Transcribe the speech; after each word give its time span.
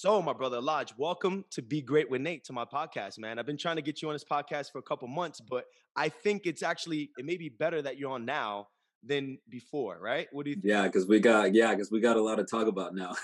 So, 0.00 0.22
my 0.22 0.32
brother 0.32 0.60
Lodge, 0.60 0.94
welcome 0.96 1.44
to 1.50 1.60
Be 1.60 1.82
Great 1.82 2.08
with 2.08 2.20
Nate 2.20 2.44
to 2.44 2.52
my 2.52 2.64
podcast, 2.64 3.18
man. 3.18 3.36
I've 3.36 3.46
been 3.46 3.56
trying 3.56 3.74
to 3.74 3.82
get 3.82 4.00
you 4.00 4.06
on 4.06 4.14
this 4.14 4.22
podcast 4.22 4.70
for 4.70 4.78
a 4.78 4.82
couple 4.82 5.08
months, 5.08 5.40
but 5.40 5.64
I 5.96 6.08
think 6.08 6.46
it's 6.46 6.62
actually 6.62 7.10
it 7.18 7.24
may 7.24 7.36
be 7.36 7.48
better 7.48 7.82
that 7.82 7.98
you're 7.98 8.12
on 8.12 8.24
now 8.24 8.68
than 9.02 9.38
before, 9.48 9.98
right? 10.00 10.28
What 10.30 10.44
do 10.44 10.50
you 10.50 10.54
think? 10.54 10.66
Yeah, 10.66 10.84
because 10.84 11.08
we 11.08 11.18
got 11.18 11.52
yeah, 11.52 11.74
because 11.74 11.90
we 11.90 11.98
got 11.98 12.16
a 12.16 12.22
lot 12.22 12.36
to 12.36 12.44
talk 12.44 12.68
about 12.68 12.94
now. 12.94 13.16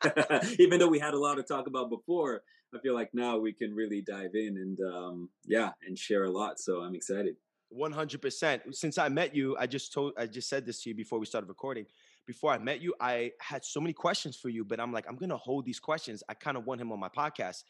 Even 0.60 0.78
though 0.78 0.86
we 0.86 1.00
had 1.00 1.12
a 1.12 1.18
lot 1.18 1.38
to 1.38 1.42
talk 1.42 1.66
about 1.66 1.90
before, 1.90 2.42
I 2.72 2.78
feel 2.78 2.94
like 2.94 3.12
now 3.12 3.38
we 3.38 3.52
can 3.52 3.74
really 3.74 4.00
dive 4.00 4.36
in 4.36 4.58
and 4.58 4.78
um, 4.94 5.28
yeah, 5.44 5.70
and 5.84 5.98
share 5.98 6.22
a 6.22 6.30
lot. 6.30 6.60
So 6.60 6.82
I'm 6.82 6.94
excited. 6.94 7.34
One 7.68 7.90
hundred 7.90 8.22
percent. 8.22 8.62
Since 8.76 8.96
I 8.96 9.08
met 9.08 9.34
you, 9.34 9.56
I 9.58 9.66
just 9.66 9.92
told 9.92 10.12
I 10.16 10.26
just 10.26 10.48
said 10.48 10.66
this 10.66 10.84
to 10.84 10.90
you 10.90 10.94
before 10.94 11.18
we 11.18 11.26
started 11.26 11.48
recording. 11.48 11.86
Before 12.26 12.52
I 12.52 12.58
met 12.58 12.80
you, 12.80 12.94
I 13.00 13.32
had 13.40 13.64
so 13.64 13.80
many 13.80 13.92
questions 13.92 14.36
for 14.36 14.48
you, 14.48 14.64
but 14.64 14.78
I'm 14.78 14.92
like, 14.92 15.06
I'm 15.08 15.16
gonna 15.16 15.36
hold 15.36 15.64
these 15.64 15.80
questions. 15.80 16.22
I 16.28 16.34
kind 16.34 16.56
of 16.56 16.64
want 16.66 16.80
him 16.80 16.92
on 16.92 17.00
my 17.00 17.08
podcast. 17.08 17.64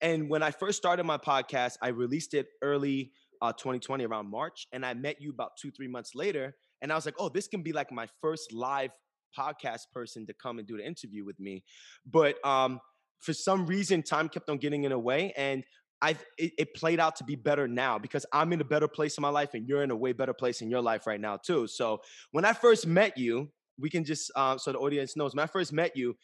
And 0.00 0.30
when 0.30 0.42
I 0.42 0.50
first 0.50 0.78
started 0.78 1.04
my 1.04 1.18
podcast, 1.18 1.76
I 1.82 1.88
released 1.88 2.34
it 2.34 2.46
early 2.62 3.12
uh, 3.42 3.52
2020 3.52 4.04
around 4.06 4.30
March, 4.30 4.66
and 4.72 4.84
I 4.86 4.94
met 4.94 5.20
you 5.20 5.30
about 5.30 5.52
two, 5.60 5.70
three 5.70 5.88
months 5.88 6.14
later 6.14 6.54
and 6.82 6.92
I 6.92 6.94
was 6.94 7.06
like, 7.06 7.14
oh, 7.18 7.28
this 7.28 7.48
can 7.48 7.62
be 7.62 7.72
like 7.72 7.90
my 7.90 8.06
first 8.20 8.52
live 8.52 8.90
podcast 9.36 9.90
person 9.92 10.26
to 10.26 10.34
come 10.34 10.58
and 10.58 10.66
do 10.66 10.76
the 10.76 10.86
interview 10.86 11.24
with 11.24 11.38
me. 11.40 11.64
But 12.10 12.44
um, 12.46 12.80
for 13.20 13.32
some 13.32 13.66
reason, 13.66 14.02
time 14.02 14.28
kept 14.28 14.48
on 14.48 14.58
getting 14.58 14.84
in 14.84 14.90
the 14.90 14.98
way. 14.98 15.32
And 15.36 15.64
I 16.02 16.10
it, 16.36 16.52
it, 16.58 16.74
played 16.74 17.00
out 17.00 17.16
to 17.16 17.24
be 17.24 17.36
better 17.36 17.66
now 17.66 17.98
because 17.98 18.26
I'm 18.30 18.52
in 18.52 18.60
a 18.60 18.64
better 18.64 18.86
place 18.86 19.16
in 19.16 19.22
my 19.22 19.30
life 19.30 19.54
and 19.54 19.66
you're 19.66 19.82
in 19.82 19.90
a 19.90 19.96
way 19.96 20.12
better 20.12 20.34
place 20.34 20.60
in 20.60 20.70
your 20.70 20.82
life 20.82 21.06
right 21.06 21.20
now 21.20 21.38
too. 21.38 21.66
So 21.66 22.02
when 22.32 22.44
I 22.44 22.52
first 22.52 22.86
met 22.86 23.16
you, 23.16 23.50
we 23.78 23.90
can 23.90 24.04
just 24.04 24.30
uh, 24.36 24.56
so 24.58 24.72
the 24.72 24.78
audience 24.78 25.16
knows. 25.16 25.34
When 25.34 25.42
I 25.42 25.46
first 25.46 25.72
met 25.72 25.96
you, 25.96 26.16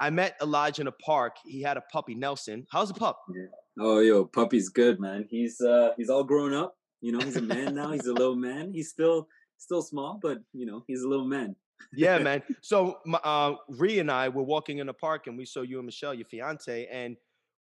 I 0.00 0.10
met 0.10 0.38
Elladj 0.40 0.80
in 0.80 0.86
a 0.86 0.92
park. 0.92 1.36
He 1.44 1.62
had 1.62 1.76
a 1.76 1.82
puppy, 1.92 2.14
Nelson. 2.14 2.66
How's 2.70 2.88
the 2.88 2.94
pup? 2.94 3.20
Yeah. 3.34 3.46
Oh, 3.80 4.00
yo, 4.00 4.24
puppy's 4.24 4.68
good, 4.68 5.00
man. 5.00 5.26
He's 5.30 5.60
uh 5.60 5.90
he's 5.96 6.10
all 6.10 6.24
grown 6.24 6.54
up. 6.54 6.76
You 7.00 7.12
know, 7.12 7.24
he's 7.24 7.36
a 7.36 7.42
man 7.42 7.74
now. 7.74 7.92
He's 7.92 8.06
a 8.06 8.12
little 8.12 8.36
man. 8.36 8.72
He's 8.72 8.90
still 8.90 9.28
still 9.56 9.82
small, 9.82 10.18
but 10.20 10.38
you 10.52 10.66
know, 10.66 10.84
he's 10.86 11.02
a 11.02 11.08
little 11.08 11.26
man. 11.26 11.54
yeah, 11.92 12.18
man. 12.28 12.42
So 12.60 12.98
uh, 13.22 13.54
Ree 13.68 13.98
and 13.98 14.10
I 14.10 14.28
were 14.28 14.42
walking 14.42 14.78
in 14.78 14.86
the 14.86 14.92
park, 14.92 15.26
and 15.26 15.36
we 15.36 15.44
saw 15.44 15.62
you 15.62 15.78
and 15.78 15.86
Michelle, 15.86 16.14
your 16.14 16.26
fiance, 16.26 16.86
and 16.90 17.16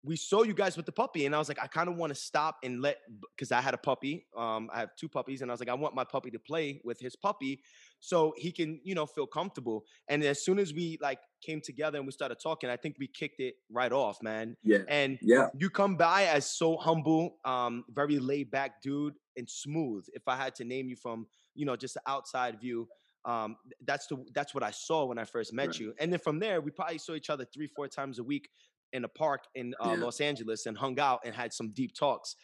we 0.06 0.18
saw 0.18 0.44
you 0.44 0.54
guys 0.54 0.76
with 0.76 0.86
the 0.86 0.92
puppy, 0.92 1.26
and 1.26 1.34
I 1.34 1.40
was 1.40 1.48
like, 1.48 1.59
I 1.62 1.68
kind 1.68 1.88
of 1.88 1.96
want 1.96 2.14
to 2.14 2.20
stop 2.20 2.58
and 2.64 2.82
let 2.82 2.98
because 3.36 3.54
I 3.54 3.62
had 3.62 3.73
a 3.73 3.78
puppy. 3.78 4.28
Um, 4.36 4.70
I 4.73 4.82
have 4.82 4.96
two 4.98 5.08
puppies, 5.08 5.42
and 5.42 5.50
I 5.50 5.54
was 5.54 5.62
like, 5.62 5.70
I 5.70 5.73
want 5.73 5.96
my 5.96 6.04
puppy 6.04 6.30
to 6.32 6.40
play 6.40 6.82
with 6.84 7.00
his 7.00 7.16
puppy, 7.16 7.62
so 8.02 8.34
he 8.38 8.52
can, 8.52 8.81
you 8.84 8.96
know, 8.96 9.06
feel 9.06 9.26
comfortable. 9.26 9.86
And 10.09 10.22
as 10.24 10.44
soon 10.44 10.59
as 10.59 10.74
we 10.74 10.98
like 11.02 11.20
came 11.42 11.62
together 11.62 11.98
and 11.98 12.06
we 12.06 12.12
started 12.12 12.38
talking, 12.42 12.70
I 12.70 12.76
think 12.76 12.98
we 13.00 13.08
kicked 13.08 13.40
it 13.40 13.56
right 13.72 13.92
off, 13.92 14.22
man. 14.22 14.58
Yeah. 14.62 14.80
And 14.90 15.18
yeah, 15.22 15.48
you 15.58 15.70
come 15.70 15.96
by 15.96 16.26
as 16.26 16.50
so 16.50 16.76
humble, 16.76 17.38
um, 17.46 17.86
very 17.90 18.20
laid 18.20 18.52
back 18.52 18.81
dude, 18.81 19.14
and 19.38 19.50
smooth. 19.50 20.06
If 20.14 20.28
I 20.28 20.36
had 20.36 20.54
to 20.56 20.66
name 20.66 20.90
you 20.90 20.98
from, 20.98 21.28
you 21.56 21.66
know, 21.66 21.78
just 21.78 21.94
the 21.94 22.02
outside 22.08 22.59
view, 22.59 22.90
um, 23.26 23.56
that's 23.86 24.08
the 24.08 24.18
that's 24.34 24.54
what 24.54 24.64
I 24.64 24.72
saw 24.72 25.06
when 25.06 25.18
I 25.18 25.24
first 25.24 25.54
met 25.54 25.68
right. 25.68 25.80
you. 25.80 25.94
And 25.98 26.12
then 26.12 26.20
from 26.20 26.40
there, 26.40 26.59
we 26.59 26.72
probably 26.72 26.98
saw 26.98 27.14
each 27.14 27.30
other 27.30 27.46
three, 27.46 27.68
four 27.68 27.88
times 27.88 28.20
a 28.20 28.24
week 28.24 28.50
in 28.94 29.03
a 29.03 29.09
park 29.09 29.44
in 29.55 29.73
uh, 29.83 29.89
yeah. 29.89 30.03
Los 30.03 30.22
Angeles 30.22 30.66
and 30.66 30.77
hung 30.77 30.99
out 30.99 31.22
and 31.25 31.36
had 31.36 31.52
some 31.52 31.69
deep 31.69 31.94
talks. 31.94 32.36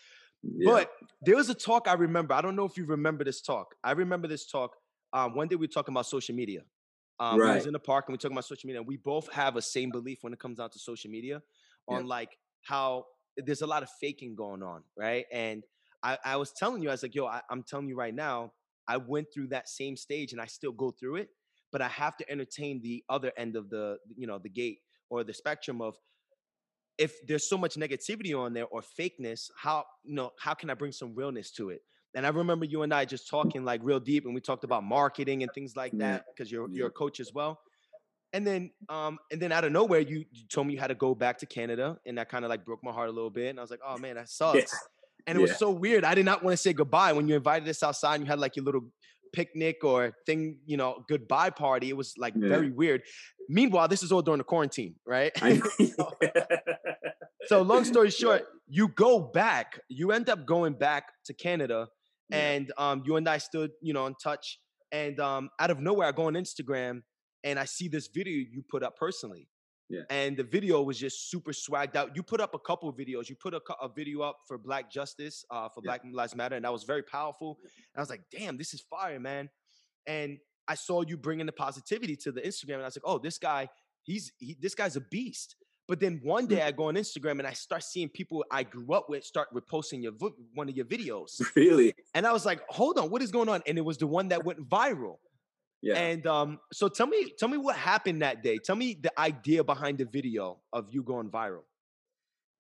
Yeah. 0.44 0.72
But 0.72 0.92
there 1.22 1.36
was 1.36 1.50
a 1.50 1.54
talk 1.54 1.88
I 1.88 1.94
remember. 1.94 2.34
I 2.34 2.42
don't 2.42 2.56
know 2.56 2.66
if 2.66 2.78
you 2.78 2.86
remember 2.86 3.24
this 3.24 3.42
talk. 3.42 3.76
I 3.84 3.92
remember 3.92 4.28
this 4.28 4.46
talk 4.46 4.76
um, 5.14 5.36
one 5.36 5.48
day 5.48 5.56
we 5.56 5.66
were 5.66 5.72
talking 5.72 5.94
about 5.94 6.06
social 6.06 6.36
media. 6.36 6.62
Um, 7.20 7.40
right. 7.40 7.50
We 7.50 7.56
was 7.56 7.66
in 7.66 7.74
the 7.74 7.80
park 7.80 8.06
and 8.08 8.14
we 8.14 8.18
talking 8.18 8.36
about 8.36 8.46
social 8.46 8.68
media. 8.68 8.80
And 8.80 8.88
we 8.88 8.98
both 8.98 9.32
have 9.34 9.56
a 9.56 9.62
same 9.62 9.92
belief 9.92 10.20
when 10.22 10.34
it 10.34 10.40
comes 10.40 10.58
down 10.58 10.70
to 10.72 10.80
social 10.80 11.10
media 11.10 11.42
on 11.88 12.02
yeah. 12.02 12.08
like 12.08 12.38
how 12.62 13.06
there's 13.38 13.62
a 13.62 13.68
lot 13.68 13.84
of 13.84 13.90
faking 14.00 14.36
going 14.36 14.64
on, 14.64 14.84
right? 14.98 15.26
And 15.32 15.64
I, 16.04 16.18
I 16.24 16.36
was 16.38 16.54
telling 16.54 16.82
you, 16.82 16.90
I 16.90 16.94
was 16.94 17.04
like, 17.04 17.16
yo, 17.16 17.26
I, 17.26 17.42
I'm 17.50 17.64
telling 17.64 17.88
you 17.88 17.96
right 17.96 18.14
now, 18.14 18.54
I 18.88 18.98
went 18.98 19.28
through 19.34 19.48
that 19.48 19.70
same 19.70 19.98
stage 19.98 20.32
and 20.32 20.42
I 20.42 20.46
still 20.46 20.72
go 20.72 20.92
through 20.92 21.18
it, 21.18 21.30
but 21.72 21.82
I 21.82 21.88
have 21.90 22.16
to 22.18 22.32
entertain 22.32 22.82
the 22.82 23.04
other 23.10 23.32
end 23.38 23.56
of 23.56 23.70
the, 23.70 23.98
you 24.16 24.26
know, 24.26 24.40
the 24.40 24.50
gate 24.50 24.80
or 25.10 25.24
the 25.24 25.34
spectrum 25.34 25.82
of 25.82 25.96
if 27.00 27.26
there's 27.26 27.48
so 27.50 27.58
much 27.58 27.76
negativity 27.76 28.38
on 28.38 28.54
there 28.54 28.68
or 28.68 28.82
fakeness, 28.82 29.50
how 29.56 29.86
you 30.04 30.14
know 30.14 30.32
how 30.38 30.54
can 30.54 30.70
I 30.70 30.74
bring 30.76 30.92
some 30.92 31.16
realness 31.16 31.50
to 31.52 31.70
it? 31.70 31.82
And 32.14 32.26
I 32.26 32.30
remember 32.30 32.66
you 32.66 32.82
and 32.84 32.94
I 32.94 33.06
just 33.06 33.30
talking 33.30 33.64
like 33.64 33.80
real 33.84 34.00
deep, 34.00 34.26
and 34.26 34.36
we 34.36 34.42
talked 34.42 34.66
about 34.66 34.84
marketing 34.84 35.42
and 35.42 35.52
things 35.54 35.76
like 35.76 35.94
that 36.00 36.26
because 36.28 36.52
you're 36.52 36.70
you're 36.70 36.88
a 36.88 36.92
coach 36.92 37.20
as 37.20 37.34
well. 37.34 37.60
And 38.32 38.46
then, 38.46 38.70
um, 38.90 39.18
and 39.32 39.42
then 39.42 39.52
out 39.52 39.64
of 39.64 39.72
nowhere, 39.72 40.02
you, 40.02 40.24
you 40.32 40.46
told 40.50 40.68
me 40.68 40.74
you 40.74 40.80
had 40.80 40.88
to 40.88 40.96
go 40.96 41.16
back 41.16 41.40
to 41.40 41.48
Canada, 41.48 41.98
and 42.06 42.18
that 42.18 42.30
kind 42.30 42.46
of 42.46 42.50
like 42.50 42.64
broke 42.66 42.84
my 42.84 42.92
heart 42.92 43.10
a 43.10 43.12
little 43.12 43.32
bit. 43.32 43.50
And 43.50 43.60
I 43.60 43.64
was 43.64 43.72
like, 43.72 43.80
oh 43.86 43.98
man, 43.98 44.16
that 44.16 44.30
sucks. 44.30 44.58
Yeah. 44.58 44.66
And 45.26 45.38
it 45.38 45.42
yeah. 45.42 45.48
was 45.48 45.58
so 45.58 45.72
weird. 45.72 46.04
I 46.04 46.16
did 46.16 46.26
not 46.26 46.44
want 46.44 46.54
to 46.54 46.58
say 46.58 46.74
goodbye 46.74 47.14
when 47.14 47.28
you 47.28 47.36
invited 47.36 47.68
us 47.70 47.82
outside. 47.82 48.16
and 48.16 48.26
You 48.26 48.30
had 48.30 48.40
like 48.40 48.56
your 48.56 48.66
little 48.66 48.86
picnic 49.34 49.84
or 49.84 50.14
thing, 50.26 50.58
you 50.66 50.78
know, 50.78 51.04
goodbye 51.08 51.50
party. 51.50 51.90
It 51.90 51.98
was 51.98 52.14
like 52.18 52.34
yeah. 52.36 52.48
very 52.48 52.72
weird. 52.72 53.02
Meanwhile, 53.48 53.88
this 53.88 54.04
is 54.04 54.12
all 54.12 54.22
during 54.22 54.38
the 54.40 54.44
quarantine, 54.44 54.96
right? 55.06 55.32
so, 57.48 57.62
long 57.62 57.86
story 57.86 58.10
short, 58.22 58.44
you 58.68 58.90
go 58.90 59.20
back. 59.20 59.80
You 59.90 60.12
end 60.12 60.30
up 60.30 60.46
going 60.46 60.74
back 60.74 61.06
to 61.26 61.34
Canada 61.34 61.88
and 62.32 62.72
um, 62.78 63.02
you 63.06 63.16
and 63.16 63.28
I 63.28 63.40
stood, 63.40 63.72
you 63.82 63.94
know, 63.94 64.06
in 64.06 64.16
touch. 64.22 64.60
And 64.92 65.20
um, 65.20 65.50
out 65.60 65.72
of 65.72 65.80
nowhere, 65.80 66.08
I 66.08 66.12
go 66.12 66.26
on 66.26 66.34
Instagram 66.34 67.02
and 67.44 67.60
I 67.60 67.66
see 67.66 67.88
this 67.88 68.08
video 68.14 68.34
you 68.34 68.64
put 68.70 68.84
up 68.84 68.96
personally. 68.98 69.48
Yeah. 69.90 70.02
And 70.10 70.38
the 70.38 70.44
video 70.44 70.82
was 70.84 71.00
just 71.00 71.32
super 71.32 71.52
swagged 71.52 71.96
out. 71.96 72.16
You 72.16 72.22
put 72.22 72.40
up 72.40 72.54
a 72.54 72.60
couple 72.60 72.88
of 72.88 72.96
videos. 72.96 73.28
You 73.28 73.36
put 73.36 73.54
a, 73.56 73.62
a 73.82 73.90
video 73.90 74.22
up 74.22 74.38
for 74.48 74.58
Black 74.58 74.92
Justice, 74.92 75.44
uh, 75.50 75.68
for 75.70 75.82
yeah. 75.84 75.90
Black 75.90 76.02
Lives 76.12 76.36
Matter, 76.36 76.56
and 76.56 76.64
that 76.66 76.72
was 76.72 76.84
very 76.84 77.02
powerful. 77.02 77.58
And 77.64 77.98
I 77.98 78.00
was 78.00 78.10
like, 78.10 78.22
damn, 78.32 78.58
this 78.58 78.74
is 78.74 78.82
fire, 78.82 79.20
man. 79.20 79.50
And 80.06 80.38
I 80.68 80.76
saw 80.76 81.02
you 81.02 81.18
bringing 81.18 81.48
the 81.48 81.52
positivity 81.52 82.16
to 82.18 82.32
the 82.32 82.42
Instagram, 82.42 82.76
and 82.76 82.84
I 82.84 82.86
was 82.86 82.98
like, 82.98 83.04
oh, 83.12 83.18
this 83.18 83.40
guy, 83.40 83.68
he's 84.04 84.32
he, 84.38 84.56
this 84.60 84.76
guy's 84.76 84.96
a 84.96 85.02
beast. 85.02 85.56
But 85.88 86.00
then 86.00 86.20
one 86.24 86.46
day 86.46 86.58
mm. 86.58 86.66
I 86.66 86.72
go 86.72 86.90
on 86.90 86.94
Instagram 86.94 87.40
and 87.40 87.48
I 87.48 87.54
start 87.54 87.84
seeing 87.84 88.10
people 88.10 88.46
I 88.52 88.62
grew 88.62 88.94
up 88.94 89.10
with 89.10 89.24
start 89.24 89.48
reposting 89.52 90.04
your 90.04 90.14
one 90.54 90.70
of 90.70 90.76
your 90.76 90.86
videos. 90.86 91.42
Really? 91.56 91.96
And 92.14 92.28
I 92.28 92.32
was 92.32 92.46
like, 92.46 92.62
hold 92.70 93.00
on, 93.00 93.10
what 93.10 93.24
is 93.24 93.32
going 93.32 93.50
on? 93.50 93.64
And 93.66 93.76
it 93.80 93.84
was 93.84 93.98
the 93.98 94.06
one 94.06 94.28
that 94.28 94.46
went 94.46 94.70
viral. 94.70 95.16
Yeah. 95.82 95.98
And 95.98 96.28
um, 96.28 96.60
so 96.74 96.90
tell 96.90 97.08
me, 97.08 97.34
tell 97.38 97.50
me 97.50 97.58
what 97.58 97.76
happened 97.76 98.22
that 98.22 98.44
day. 98.44 98.58
Tell 98.58 98.76
me 98.76 98.98
the 99.02 99.18
idea 99.20 99.64
behind 99.64 99.98
the 99.98 100.06
video 100.06 100.60
of 100.74 100.94
you 100.94 101.04
going 101.04 101.30
viral. 101.30 101.64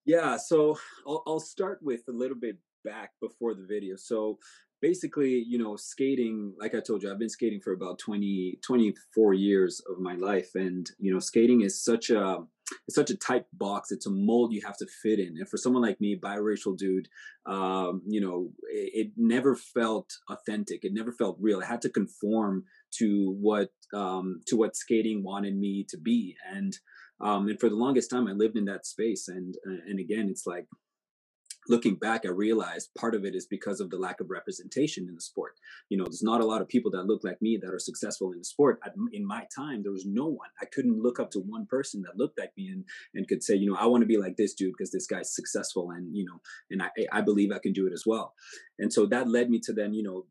Yeah, 0.06 0.38
so 0.38 0.78
I'll, 1.06 1.24
I'll 1.28 1.40
start 1.40 1.80
with 1.82 2.02
a 2.08 2.12
little 2.12 2.38
bit 2.38 2.58
back 2.84 3.12
before 3.22 3.54
the 3.54 3.66
video. 3.66 3.96
So 3.98 4.40
basically, 4.82 5.44
you 5.48 5.58
know, 5.58 5.76
skating, 5.76 6.54
like 6.60 6.74
I 6.74 6.80
told 6.80 7.04
you, 7.04 7.12
I've 7.12 7.20
been 7.20 7.30
skating 7.30 7.60
for 7.60 7.74
about 7.74 8.00
20, 8.00 8.60
24 8.64 9.34
years 9.34 9.82
of 9.90 10.00
my 10.00 10.16
life. 10.16 10.56
And, 10.56 10.90
you 10.98 11.14
know, 11.14 11.20
skating 11.20 11.62
is 11.62 11.84
such 11.84 12.10
a, 12.10 12.38
it's 12.88 12.96
such 12.96 13.10
a 13.10 13.18
tight 13.18 13.46
box. 13.54 13.92
It's 13.92 14.06
a 14.06 14.12
mold 14.12 14.54
you 14.54 14.62
have 14.66 14.78
to 14.78 14.88
fit 14.88 15.20
in. 15.20 15.38
And 15.38 15.50
for 15.50 15.58
someone 15.58 15.82
like 15.82 16.00
me, 16.00 16.20
biracial 16.20 16.78
dude, 16.78 17.10
um, 17.46 18.02
you 18.08 18.22
know, 18.22 18.52
it, 18.70 19.08
it, 19.08 19.12
never 19.18 19.56
felt 19.56 20.12
authentic. 20.30 20.84
It 20.84 20.94
never 20.94 21.12
felt 21.12 21.38
real. 21.40 21.60
It 21.62 21.66
had 21.66 21.82
to 21.82 21.90
conform 21.90 22.66
to 22.98 23.36
what 23.40 23.70
um, 23.94 24.42
to 24.48 24.56
what 24.56 24.76
skating 24.76 25.24
wanted 25.24 25.58
me 25.58 25.86
to 25.90 25.98
be. 25.98 26.36
And 26.52 26.74
um, 27.22 27.48
and 27.48 27.60
for 27.60 27.70
the 27.70 27.76
longest 27.76 28.10
time, 28.10 28.28
I 28.28 28.32
lived 28.32 28.58
in 28.58 28.66
that 28.66 28.86
space. 28.86 29.28
And 29.28 29.56
and 29.66 30.00
again, 30.00 30.28
it's 30.30 30.46
like 30.46 30.66
looking 31.70 31.96
back, 31.96 32.22
I 32.26 32.30
realized 32.30 32.90
part 32.98 33.16
of 33.16 33.24
it 33.24 33.36
is 33.36 33.46
because 33.46 33.80
of 33.80 33.90
the 33.90 33.98
lack 33.98 34.20
of 34.20 34.30
representation 34.30 35.08
in 35.08 35.16
the 35.16 35.22
sport. 35.22 35.54
You 35.90 35.98
know, 35.98 36.04
there's 36.06 36.24
not 36.24 36.42
a 36.42 36.46
lot 36.46 36.62
of 36.62 36.68
people 36.68 36.92
that 36.92 37.06
look 37.06 37.24
like 37.24 37.42
me 37.42 37.60
that 37.62 37.72
are 37.72 37.80
successful 37.80 38.32
in 38.32 38.40
the 38.40 38.44
sport. 38.44 38.80
in 39.14 39.26
my 39.26 39.46
time, 39.56 39.84
there 39.84 39.92
was 39.92 40.06
no 40.06 40.26
one. 40.26 40.50
I 40.62 40.66
couldn't 40.66 41.02
look 41.02 41.20
up 41.20 41.32
to 41.32 41.40
one 41.40 41.68
person 41.68 42.02
that 42.02 42.18
looked 42.18 42.40
like 42.40 42.52
me 42.58 42.70
and, 42.70 42.84
and 43.14 43.28
could 43.28 43.44
say, 43.44 43.56
you 43.56 43.70
know, 43.70 43.78
I 43.78 43.86
want 43.86 44.02
to 44.02 44.08
be 44.08 44.18
like 44.18 44.36
this 44.36 44.54
dude 44.54 44.74
because 44.78 44.92
this 44.92 45.08
guy's 45.08 45.36
successful 45.36 45.92
and, 45.92 46.16
you 46.16 46.26
know, 46.26 46.42
and 46.72 46.82
I, 46.82 46.90
I 47.12 47.22
believe 47.22 47.52
I 47.52 47.60
can 47.60 47.74
do 47.74 47.88
it 47.88 47.94
as 47.94 48.04
well. 48.06 48.34
And 48.80 48.92
so 48.92 49.06
that 49.08 49.30
led 49.30 49.50
me 49.50 49.60
to 49.66 49.74
then, 49.74 49.94
you 49.94 50.04
know, 50.04 50.26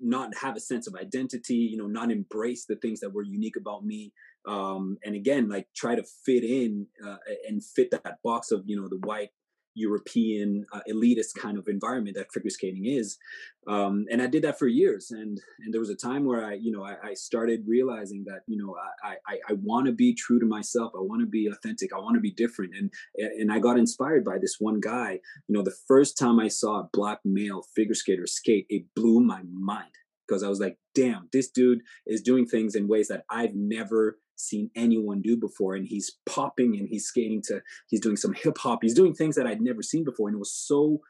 not 0.00 0.30
have 0.40 0.56
a 0.56 0.60
sense 0.60 0.86
of 0.86 0.94
identity, 0.94 1.54
you 1.54 1.76
know, 1.76 1.86
not 1.86 2.10
embrace 2.10 2.64
the 2.66 2.76
things 2.76 3.00
that 3.00 3.12
were 3.12 3.22
unique 3.22 3.56
about 3.56 3.84
me. 3.84 4.12
Um, 4.46 4.98
and 5.04 5.14
again, 5.14 5.48
like 5.48 5.66
try 5.74 5.94
to 5.94 6.04
fit 6.24 6.44
in 6.44 6.86
uh, 7.04 7.16
and 7.48 7.62
fit 7.64 7.90
that 7.90 8.18
box 8.22 8.50
of, 8.50 8.62
you 8.66 8.80
know, 8.80 8.88
the 8.88 9.00
white 9.06 9.30
European 9.74 10.66
uh, 10.72 10.80
elitist 10.88 11.34
kind 11.36 11.58
of 11.58 11.68
environment 11.68 12.16
that 12.16 12.32
figure 12.32 12.50
skating 12.50 12.86
is. 12.86 13.18
Um, 13.66 14.06
and 14.10 14.22
I 14.22 14.26
did 14.26 14.42
that 14.44 14.58
for 14.58 14.66
years. 14.66 15.10
And 15.10 15.40
and 15.60 15.72
there 15.72 15.80
was 15.80 15.90
a 15.90 15.96
time 15.96 16.24
where 16.24 16.44
I, 16.44 16.54
you 16.54 16.72
know, 16.72 16.84
I, 16.84 16.96
I 17.10 17.14
started 17.14 17.64
realizing 17.66 18.24
that, 18.26 18.40
you 18.46 18.56
know, 18.56 18.74
I 19.04 19.16
I, 19.26 19.38
I 19.50 19.52
want 19.62 19.86
to 19.86 19.92
be 19.92 20.14
true 20.14 20.40
to 20.40 20.46
myself. 20.46 20.92
I 20.96 21.00
want 21.00 21.20
to 21.20 21.26
be 21.26 21.46
authentic. 21.46 21.92
I 21.92 21.98
want 21.98 22.14
to 22.14 22.20
be 22.20 22.32
different. 22.32 22.74
And 22.74 22.90
and 23.16 23.52
I 23.52 23.58
got 23.58 23.78
inspired 23.78 24.24
by 24.24 24.38
this 24.38 24.56
one 24.58 24.80
guy. 24.80 25.20
You 25.48 25.56
know, 25.56 25.62
the 25.62 25.76
first 25.86 26.18
time 26.18 26.40
I 26.40 26.48
saw 26.48 26.80
a 26.80 26.88
black 26.92 27.20
male 27.24 27.62
figure 27.74 27.94
skater 27.94 28.26
skate, 28.26 28.66
it 28.68 28.84
blew 28.94 29.20
my 29.20 29.42
mind 29.50 29.90
because 30.26 30.42
I 30.42 30.48
was 30.48 30.60
like, 30.60 30.78
damn, 30.94 31.28
this 31.32 31.50
dude 31.50 31.80
is 32.06 32.20
doing 32.20 32.46
things 32.46 32.74
in 32.74 32.88
ways 32.88 33.08
that 33.08 33.24
I've 33.30 33.54
never 33.54 34.18
seen 34.38 34.70
anyone 34.74 35.20
do 35.22 35.36
before. 35.36 35.74
And 35.74 35.86
he's 35.86 36.16
popping 36.26 36.76
and 36.78 36.88
he's 36.88 37.06
skating 37.06 37.42
to, 37.46 37.60
he's 37.88 38.00
doing 38.00 38.16
some 38.16 38.32
hip 38.32 38.58
hop. 38.58 38.80
He's 38.82 38.94
doing 38.94 39.14
things 39.14 39.36
that 39.36 39.46
I'd 39.46 39.60
never 39.60 39.82
seen 39.82 40.04
before. 40.04 40.28
And 40.28 40.36
it 40.36 40.38
was 40.38 40.54
so 40.54 41.00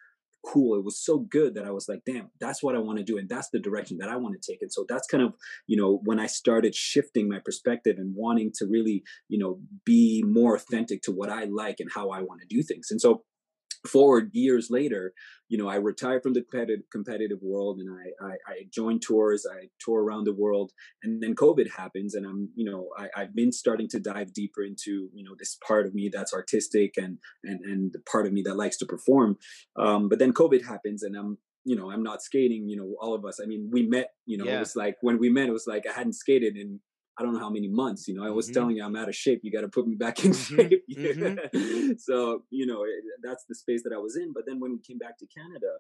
cool. 0.47 0.79
It 0.79 0.85
was 0.85 1.05
so 1.05 1.19
good 1.19 1.55
that 1.55 1.65
I 1.65 1.71
was 1.71 1.89
like, 1.89 2.01
damn, 2.07 2.31
that's 2.41 2.63
what 2.63 2.75
I 2.75 2.79
want 2.79 2.99
to 2.99 3.05
do. 3.05 3.19
And 3.19 3.29
that's 3.29 3.51
the 3.51 3.59
direction 3.59 3.99
that 3.99 4.09
I 4.09 4.17
want 4.17 4.41
to 4.41 4.53
take. 4.53 4.63
And 4.63 4.73
so 4.73 4.85
that's 4.89 5.07
kind 5.07 5.23
of, 5.23 5.35
you 5.67 5.77
know, 5.77 6.01
when 6.05 6.19
I 6.21 6.27
started 6.27 6.75
shifting 6.75 7.29
my 7.29 7.41
perspective 7.45 7.97
and 7.99 8.15
wanting 8.17 8.53
to 8.57 8.67
really, 8.67 9.03
you 9.29 9.39
know, 9.39 9.61
be 9.85 10.23
more 10.27 10.55
authentic 10.55 11.03
to 11.03 11.13
what 11.13 11.31
I 11.31 11.45
like 11.45 11.77
and 11.81 11.91
how 11.93 12.11
I 12.11 12.23
want 12.23 12.41
to 12.41 12.47
do 12.47 12.63
things. 12.63 12.89
And 12.91 13.01
so 13.01 13.25
forward 13.87 14.31
years 14.33 14.69
later, 14.71 15.13
you 15.49 15.57
know, 15.57 15.69
I 15.69 15.77
retired 15.77 16.23
from 16.23 16.35
the 16.35 16.43
competitive, 16.43 16.85
competitive 16.93 17.39
world 17.43 17.79
and 17.79 17.89
I, 17.91 18.27
I, 18.27 18.31
I 18.47 18.55
joined 18.73 19.03
tours, 19.03 19.47
I 19.51 19.69
tour 19.81 20.03
around 20.03 20.25
the 20.25 20.35
world 20.35 20.73
and 21.03 21.23
then 21.23 21.35
COVID 21.35 21.71
happens 21.71 22.15
and 22.15 22.27
I'm, 22.27 22.51
you 22.55 22.71
know, 22.71 22.89
I, 22.99 23.09
I've 23.17 23.35
been 23.35 23.53
starting 23.53 23.89
to 23.91 24.01
dive 24.01 24.33
deeper 24.33 24.63
into, 24.63 25.09
you 25.15 25.25
know, 25.25 25.35
this 25.39 25.57
part 25.67 25.87
of 25.87 25.95
me 25.95 26.11
that's 26.13 26.35
artistic 26.35 26.95
and, 26.97 27.19
and, 27.45 27.61
and 27.65 27.93
the 27.93 28.01
part 28.01 28.27
of 28.27 28.33
me 28.33 28.43
that 28.43 28.57
likes 28.57 28.77
to 28.79 28.87
perform. 28.87 29.39
Um, 29.77 30.09
but 30.09 30.19
then 30.19 30.33
COVID 30.33 30.67
happens 30.67 31.03
and 31.03 31.17
I'm, 31.17 31.39
you 31.65 31.77
know, 31.77 31.91
I'm 31.91 32.03
not 32.03 32.23
skating, 32.23 32.69
you 32.69 32.77
know, 32.77 32.95
all 33.01 33.15
of 33.15 33.25
us, 33.25 33.41
I 33.43 33.47
mean, 33.47 33.69
we 33.73 33.87
met, 33.87 34.11
you 34.27 34.39
know, 34.39 34.45
yeah. 34.45 34.57
it 34.57 34.61
was 34.61 34.77
like, 34.77 34.97
when 35.01 35.19
we 35.19 35.29
met, 35.29 35.49
it 35.49 35.53
was 35.53 35.67
like, 35.67 35.85
I 35.89 35.93
hadn't 35.93 36.15
skated 36.15 36.57
in 36.57 36.81
I 37.19 37.23
don't 37.23 37.35
know 37.35 37.41
how 37.41 37.51
many 37.51 37.69
months. 37.69 38.07
You 38.07 38.15
know, 38.15 38.25
I 38.25 38.31
was 38.31 38.47
mm-hmm. 38.47 38.55
telling 38.55 38.77
you 38.77 38.85
I'm 38.85 38.95
out 38.95 39.09
of 39.09 39.17
shape. 39.17 39.41
You 39.43 39.51
got 39.51 39.63
to 39.63 39.69
put 39.69 39.87
me 39.87 39.97
back 39.97 40.25
in 40.25 40.31
mm-hmm. 40.33 40.57
shape. 40.57 40.85
Mm-hmm. 40.99 41.93
so 41.99 42.43
you 42.51 42.67
know 42.67 42.85
that's 43.23 43.45
the 43.49 43.55
space 43.55 43.83
that 43.85 43.93
I 43.93 43.99
was 43.99 44.17
in. 44.17 44.33
But 44.33 44.45
then 44.47 44.61
when 44.61 44.73
we 44.73 44.79
came 44.81 44.99
back 44.99 45.19
to 45.19 45.27
Canada, 45.27 45.73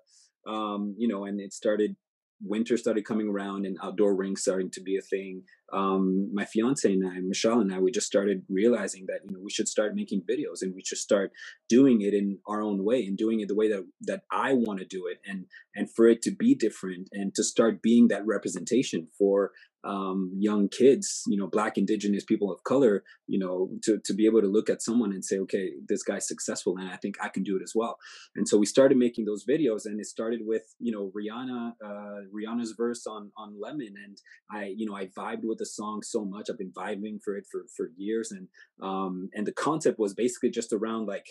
um, 0.46 0.94
you 0.99 1.08
know, 1.08 1.25
and 1.25 1.40
it 1.40 1.52
started 1.52 1.96
winter 2.43 2.76
started 2.76 3.05
coming 3.05 3.29
around 3.29 3.67
and 3.67 3.79
outdoor 3.82 4.14
rings 4.14 4.43
starting 4.43 4.70
to 4.73 4.81
be 4.81 4.96
a 4.96 5.02
thing. 5.02 5.43
Um, 5.73 6.31
my 6.32 6.44
fiance 6.44 6.90
and 6.90 7.06
I, 7.06 7.20
Michelle 7.20 7.61
and 7.61 7.73
I, 7.75 7.79
we 7.79 7.90
just 7.90 8.06
started 8.06 8.43
realizing 8.49 9.06
that 9.08 9.20
you 9.25 9.37
know 9.37 9.43
we 9.43 9.50
should 9.50 9.69
start 9.69 9.94
making 9.94 10.23
videos 10.23 10.62
and 10.62 10.75
we 10.75 10.82
should 10.85 10.99
start 10.99 11.32
doing 11.69 12.00
it 12.00 12.14
in 12.14 12.38
our 12.46 12.62
own 12.62 12.85
way 12.85 13.05
and 13.05 13.19
doing 13.19 13.40
it 13.40 13.49
the 13.49 13.55
way 13.55 13.69
that 13.69 13.85
that 14.02 14.23
I 14.31 14.55
want 14.55 14.79
to 14.81 14.87
do 14.87 15.06
it 15.06 15.19
and 15.26 15.44
and 15.75 15.93
for 15.93 16.08
it 16.08 16.23
to 16.23 16.31
be 16.31 16.55
different 16.55 17.08
and 17.12 17.35
to 17.35 17.44
start 17.44 17.82
being 17.82 18.08
that 18.08 18.26
representation 18.26 19.08
for 19.19 19.52
um, 19.85 20.32
young 20.38 20.69
kids, 20.69 21.23
you 21.26 21.38
know, 21.38 21.46
black, 21.46 21.79
indigenous 21.79 22.25
people 22.25 22.52
of 22.52 22.62
color, 22.64 23.05
you 23.26 23.38
know, 23.38 23.70
to, 23.85 23.99
to 24.05 24.14
be 24.14 24.26
able 24.26 24.40
to 24.40 24.49
look 24.49 24.69
at 24.69 24.82
someone 24.82 25.12
and 25.12 25.25
say, 25.25 25.38
okay, 25.38 25.70
this 25.88 26.02
guy's 26.02 26.26
successful 26.26 26.76
and 26.76 26.88
I 26.88 26.96
think 26.96 27.17
I 27.23 27.29
can 27.29 27.43
do 27.43 27.56
it 27.56 27.62
as 27.62 27.73
well. 27.75 27.99
And 28.35 28.49
so 28.49 28.58
we 28.58 28.67
started 28.67 28.99
making 28.99 29.25
those 29.25 29.44
videos 29.46 29.87
and 29.87 30.00
it 30.00 30.06
started 30.06 30.40
with, 30.44 30.75
you 30.81 30.93
know, 30.93 31.12
Rihanna, 31.17 31.73
uh, 31.85 32.20
Rihanna's 32.34 32.75
verse 32.76 33.06
on, 33.06 33.30
on 33.36 33.60
Lemon. 33.60 33.94
And 34.04 34.19
I, 34.50 34.72
you 34.76 34.86
know, 34.86 34.96
I 34.96 35.06
vibed 35.06 35.44
with 35.44 35.58
the 35.58 35.66
song 35.66 36.02
so 36.02 36.25
much. 36.25 36.48
I've 36.50 36.58
been 36.58 36.72
vibing 36.72 37.19
for 37.22 37.36
it 37.36 37.44
for, 37.50 37.64
for 37.76 37.90
years. 37.96 38.32
And, 38.32 38.48
um, 38.82 39.28
and 39.34 39.46
the 39.46 39.52
concept 39.52 39.98
was 39.98 40.14
basically 40.14 40.50
just 40.50 40.72
around 40.72 41.06
like, 41.06 41.26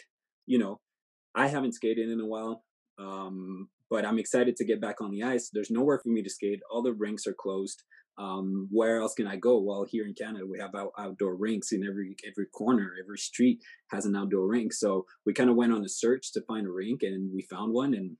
you 0.45 0.57
know, 0.57 0.79
I 1.35 1.47
haven't 1.47 1.73
skated 1.73 2.09
in 2.09 2.19
a 2.19 2.25
while. 2.25 2.63
Um, 2.99 3.69
but 3.89 4.05
I'm 4.05 4.19
excited 4.19 4.57
to 4.57 4.65
get 4.65 4.81
back 4.81 5.01
on 5.01 5.11
the 5.11 5.23
ice. 5.23 5.49
There's 5.51 5.71
nowhere 5.71 5.99
for 5.99 6.09
me 6.09 6.21
to 6.21 6.29
skate. 6.29 6.59
All 6.69 6.81
the 6.81 6.93
rinks 6.93 7.25
are 7.25 7.35
closed 7.37 7.83
um, 8.19 8.67
where 8.71 8.99
else 8.99 9.13
can 9.13 9.27
I 9.27 9.35
go? 9.35 9.59
Well, 9.59 9.85
here 9.87 10.05
in 10.05 10.13
Canada, 10.13 10.45
we 10.49 10.59
have 10.59 10.73
out, 10.73 10.91
outdoor 10.97 11.35
rinks 11.35 11.71
in 11.71 11.85
every 11.85 12.15
every 12.27 12.47
corner, 12.47 12.93
every 13.01 13.19
street 13.19 13.59
has 13.91 14.05
an 14.05 14.15
outdoor 14.15 14.47
rink. 14.47 14.73
So 14.73 15.05
we 15.25 15.33
kind 15.33 15.49
of 15.49 15.55
went 15.55 15.71
on 15.71 15.85
a 15.85 15.89
search 15.89 16.33
to 16.33 16.41
find 16.41 16.65
a 16.65 16.71
rink, 16.71 17.03
and 17.03 17.31
we 17.33 17.43
found 17.43 17.73
one. 17.73 17.93
And 17.93 18.17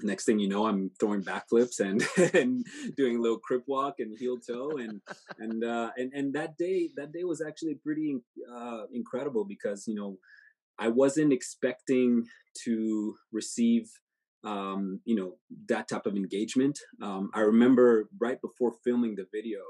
next 0.00 0.24
thing 0.24 0.38
you 0.38 0.48
know, 0.48 0.66
I'm 0.66 0.90
throwing 0.98 1.22
backflips 1.22 1.80
and 1.80 2.02
and 2.34 2.66
doing 2.96 3.16
a 3.16 3.20
little 3.20 3.38
crip 3.38 3.64
walk 3.66 3.96
and 3.98 4.16
heel 4.18 4.38
toe, 4.38 4.78
and 4.78 5.00
and 5.38 5.64
uh, 5.64 5.90
and 5.96 6.12
and 6.12 6.34
that 6.34 6.56
day 6.56 6.90
that 6.96 7.12
day 7.12 7.24
was 7.24 7.42
actually 7.42 7.74
pretty 7.74 8.18
uh, 8.52 8.84
incredible 8.92 9.44
because 9.44 9.86
you 9.86 9.94
know 9.94 10.16
I 10.78 10.88
wasn't 10.88 11.32
expecting 11.32 12.24
to 12.64 13.16
receive 13.32 13.90
um, 14.44 15.00
you 15.04 15.14
know, 15.14 15.34
that 15.68 15.88
type 15.88 16.06
of 16.06 16.16
engagement. 16.16 16.78
Um, 17.00 17.30
I 17.34 17.40
remember 17.40 18.08
right 18.20 18.40
before 18.40 18.72
filming 18.84 19.14
the 19.14 19.26
video, 19.32 19.60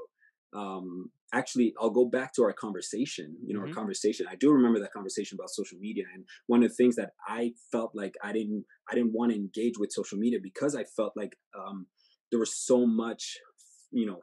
um, 0.53 1.11
actually, 1.33 1.73
I'll 1.79 1.89
go 1.89 2.05
back 2.05 2.33
to 2.35 2.43
our 2.43 2.53
conversation, 2.53 3.35
you 3.45 3.53
know, 3.53 3.61
mm-hmm. 3.61 3.69
our 3.69 3.75
conversation. 3.75 4.27
I 4.29 4.35
do 4.35 4.51
remember 4.51 4.79
that 4.79 4.93
conversation 4.93 5.35
about 5.37 5.49
social 5.49 5.77
media. 5.79 6.05
And 6.13 6.25
one 6.47 6.63
of 6.63 6.69
the 6.69 6.75
things 6.75 6.95
that 6.95 7.11
I 7.27 7.53
felt 7.71 7.91
like 7.95 8.15
I 8.23 8.31
didn't, 8.31 8.65
I 8.89 8.95
didn't 8.95 9.13
want 9.13 9.31
to 9.31 9.37
engage 9.37 9.77
with 9.77 9.91
social 9.91 10.17
media 10.17 10.39
because 10.41 10.75
I 10.75 10.83
felt 10.83 11.13
like 11.15 11.35
um, 11.57 11.87
there 12.31 12.39
was 12.39 12.55
so 12.55 12.85
much, 12.85 13.37
you 13.91 14.05
know, 14.05 14.19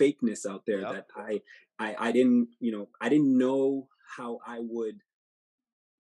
fakeness 0.00 0.46
out 0.48 0.62
there 0.66 0.80
yep. 0.80 0.92
that 0.92 1.06
I, 1.16 1.40
I, 1.78 2.08
I 2.08 2.12
didn't, 2.12 2.48
you 2.58 2.72
know, 2.72 2.88
I 3.00 3.08
didn't 3.08 3.36
know 3.36 3.88
how 4.16 4.38
I 4.46 4.58
would 4.60 4.96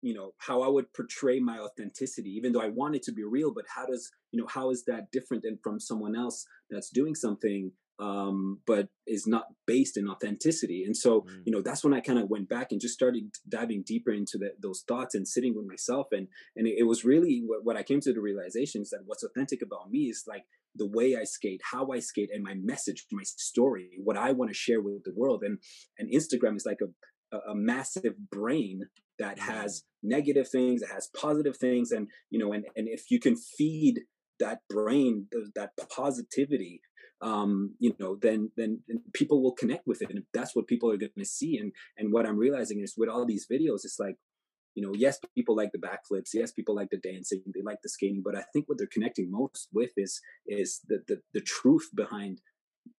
you 0.01 0.13
know 0.13 0.31
how 0.37 0.61
i 0.61 0.67
would 0.67 0.91
portray 0.93 1.41
my 1.41 1.59
authenticity 1.59 2.29
even 2.29 2.53
though 2.53 2.61
i 2.61 2.69
wanted 2.69 3.03
to 3.03 3.11
be 3.11 3.23
real 3.23 3.53
but 3.53 3.65
how 3.75 3.85
does 3.85 4.09
you 4.31 4.39
know 4.39 4.47
how 4.47 4.69
is 4.69 4.85
that 4.85 5.11
different 5.11 5.43
than 5.43 5.59
from 5.61 5.77
someone 5.77 6.15
else 6.15 6.45
that's 6.69 6.89
doing 6.89 7.13
something 7.13 7.71
um, 7.99 8.59
but 8.65 8.87
is 9.05 9.27
not 9.27 9.45
based 9.67 9.97
in 9.97 10.07
authenticity 10.07 10.83
and 10.85 10.95
so 10.95 11.21
mm. 11.21 11.41
you 11.45 11.51
know 11.51 11.61
that's 11.61 11.83
when 11.83 11.93
i 11.93 11.99
kind 11.99 12.19
of 12.19 12.29
went 12.29 12.47
back 12.47 12.67
and 12.71 12.81
just 12.81 12.93
started 12.93 13.23
diving 13.47 13.83
deeper 13.85 14.11
into 14.11 14.37
the, 14.37 14.51
those 14.61 14.83
thoughts 14.87 15.15
and 15.15 15.27
sitting 15.27 15.55
with 15.55 15.65
myself 15.65 16.07
and 16.11 16.27
and 16.55 16.67
it, 16.67 16.75
it 16.79 16.83
was 16.83 17.03
really 17.03 17.43
what, 17.45 17.63
what 17.63 17.77
i 17.77 17.83
came 17.83 17.99
to 17.99 18.13
the 18.13 18.21
realization 18.21 18.81
is 18.81 18.89
that 18.89 19.01
what's 19.05 19.23
authentic 19.23 19.61
about 19.61 19.89
me 19.89 20.09
is 20.09 20.23
like 20.27 20.43
the 20.75 20.87
way 20.87 21.15
i 21.19 21.23
skate 21.23 21.61
how 21.71 21.91
i 21.91 21.99
skate 21.99 22.29
and 22.33 22.43
my 22.43 22.53
message 22.55 23.05
my 23.11 23.23
story 23.23 23.89
what 24.03 24.17
i 24.17 24.31
want 24.31 24.49
to 24.49 24.55
share 24.55 24.81
with 24.81 25.03
the 25.03 25.13
world 25.15 25.43
and 25.43 25.57
and 25.97 26.11
instagram 26.11 26.55
is 26.55 26.65
like 26.65 26.79
a 26.81 26.87
a, 27.31 27.55
massive 27.55 28.13
brain 28.31 28.81
that 29.17 29.37
mm-hmm. 29.37 29.51
has 29.51 29.83
negative 30.01 30.49
things, 30.49 30.81
that 30.81 30.91
has 30.91 31.09
positive 31.15 31.57
things, 31.57 31.91
and 31.91 32.07
you 32.29 32.39
know, 32.39 32.53
and 32.53 32.65
and 32.75 32.87
if 32.87 33.11
you 33.11 33.19
can 33.19 33.35
feed 33.35 34.01
that 34.39 34.59
brain 34.69 35.27
that 35.55 35.71
positivity, 35.89 36.81
um, 37.21 37.75
you 37.79 37.95
know, 37.99 38.15
then 38.15 38.51
then 38.55 38.79
people 39.13 39.41
will 39.41 39.53
connect 39.53 39.87
with 39.87 40.01
it, 40.01 40.09
and 40.09 40.23
that's 40.33 40.55
what 40.55 40.67
people 40.67 40.91
are 40.91 40.97
going 40.97 41.11
to 41.17 41.25
see. 41.25 41.57
And 41.57 41.73
and 41.97 42.13
what 42.13 42.25
I'm 42.25 42.37
realizing 42.37 42.81
is 42.81 42.95
with 42.97 43.09
all 43.09 43.25
these 43.25 43.47
videos, 43.51 43.85
it's 43.85 43.99
like 43.99 44.15
you 44.75 44.85
know, 44.85 44.93
yes, 44.95 45.19
people 45.35 45.55
like 45.55 45.71
the 45.73 45.79
backflips, 45.79 46.29
yes, 46.33 46.51
people 46.51 46.75
like 46.75 46.89
the 46.89 46.97
dancing, 46.97 47.41
they 47.53 47.61
like 47.61 47.79
the 47.83 47.89
skating, 47.89 48.21
but 48.23 48.35
I 48.35 48.43
think 48.53 48.69
what 48.69 48.77
they're 48.77 48.87
connecting 48.87 49.31
most 49.31 49.67
with 49.73 49.91
is 49.97 50.21
is 50.47 50.81
the 50.87 51.03
the, 51.07 51.21
the 51.33 51.41
truth 51.41 51.89
behind 51.95 52.41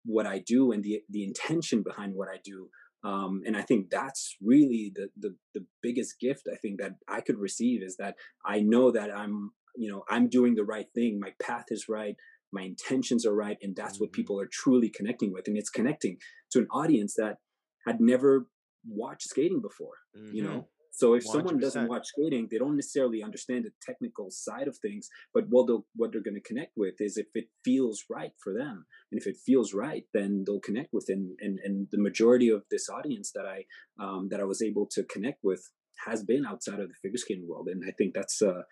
what 0.05 0.25
I 0.25 0.39
do 0.39 0.71
and 0.71 0.83
the 0.83 1.01
the 1.09 1.23
intention 1.23 1.83
behind 1.83 2.15
what 2.15 2.27
I 2.27 2.39
do 2.43 2.69
um, 3.03 3.41
and 3.45 3.57
I 3.57 3.63
think 3.63 3.89
that's 3.89 4.35
really 4.41 4.91
the, 4.93 5.09
the 5.17 5.35
the 5.53 5.65
biggest 5.81 6.19
gift 6.19 6.47
I 6.51 6.55
think 6.57 6.79
that 6.79 6.95
I 7.07 7.21
could 7.21 7.39
receive 7.39 7.81
is 7.81 7.97
that 7.97 8.15
I 8.45 8.59
know 8.59 8.91
that 8.91 9.15
I'm 9.15 9.51
you 9.75 9.91
know 9.91 10.03
I'm 10.09 10.29
doing 10.29 10.55
the 10.55 10.63
right 10.63 10.87
thing. 10.93 11.19
My 11.19 11.33
path 11.41 11.65
is 11.69 11.89
right. 11.89 12.15
My 12.51 12.63
intentions 12.63 13.25
are 13.25 13.35
right, 13.35 13.57
and 13.61 13.75
that's 13.75 13.93
mm-hmm. 13.93 14.05
what 14.05 14.11
people 14.13 14.39
are 14.39 14.49
truly 14.51 14.89
connecting 14.89 15.31
with. 15.31 15.47
And 15.47 15.57
it's 15.57 15.69
connecting 15.69 16.17
to 16.51 16.59
an 16.59 16.67
audience 16.71 17.15
that 17.15 17.37
had 17.85 17.99
never 17.99 18.47
watched 18.87 19.29
skating 19.29 19.61
before. 19.61 19.95
Mm-hmm. 20.17 20.35
You 20.35 20.43
know, 20.43 20.67
so 20.91 21.13
if 21.13 21.23
100%. 21.23 21.31
someone 21.31 21.59
doesn't 21.59 21.87
watch 21.87 22.07
skating, 22.07 22.47
they 22.51 22.57
don't 22.57 22.75
necessarily 22.75 23.23
understand 23.23 23.63
the 23.65 23.71
technical 23.81 24.27
side 24.29 24.67
of 24.67 24.77
things. 24.77 25.09
But 25.33 25.45
what 25.49 25.67
they'll 25.67 25.85
what 25.95 26.11
they're 26.11 26.21
going 26.21 26.35
to 26.35 26.41
connect 26.41 26.73
with 26.75 26.95
is 26.99 27.17
if 27.17 27.27
it 27.33 27.45
feels 27.63 28.03
right 28.09 28.33
for 28.43 28.53
them, 28.53 28.85
and 29.11 29.19
if 29.19 29.25
it 29.25 29.37
feels 29.43 29.73
right, 29.73 30.03
then 30.13 30.43
they'll 30.45 30.59
connect 30.59 30.89
with. 30.93 31.05
It. 31.09 31.13
And 31.13 31.37
and 31.39 31.59
and 31.63 31.87
the 31.91 32.01
majority 32.01 32.49
of 32.49 32.63
this 32.69 32.89
audience 32.89 33.31
that 33.33 33.45
I 33.45 33.65
um, 34.03 34.27
that 34.29 34.39
I 34.39 34.43
was 34.43 34.61
able 34.61 34.85
to 34.91 35.03
connect 35.03 35.39
with 35.43 35.71
has 36.05 36.23
been 36.23 36.45
outside 36.45 36.79
of 36.79 36.89
the 36.89 36.95
figure 37.01 37.17
skating 37.17 37.47
world, 37.47 37.67
and 37.69 37.83
I 37.87 37.91
think 37.91 38.13
that's 38.13 38.41
uh, 38.41 38.63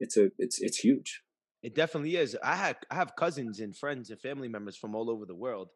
it's 0.00 0.16
a 0.16 0.30
it's 0.38 0.60
it's 0.60 0.78
huge. 0.78 1.22
It 1.66 1.74
definitely 1.74 2.16
is. 2.16 2.36
I 2.42 2.56
had 2.56 2.76
I 2.90 2.94
have 2.94 3.16
cousins 3.16 3.60
and 3.60 3.76
friends 3.76 4.10
and 4.10 4.20
family 4.20 4.48
members 4.48 4.76
from 4.76 4.94
all 4.94 5.10
over 5.10 5.26
the 5.26 5.34
world 5.34 5.68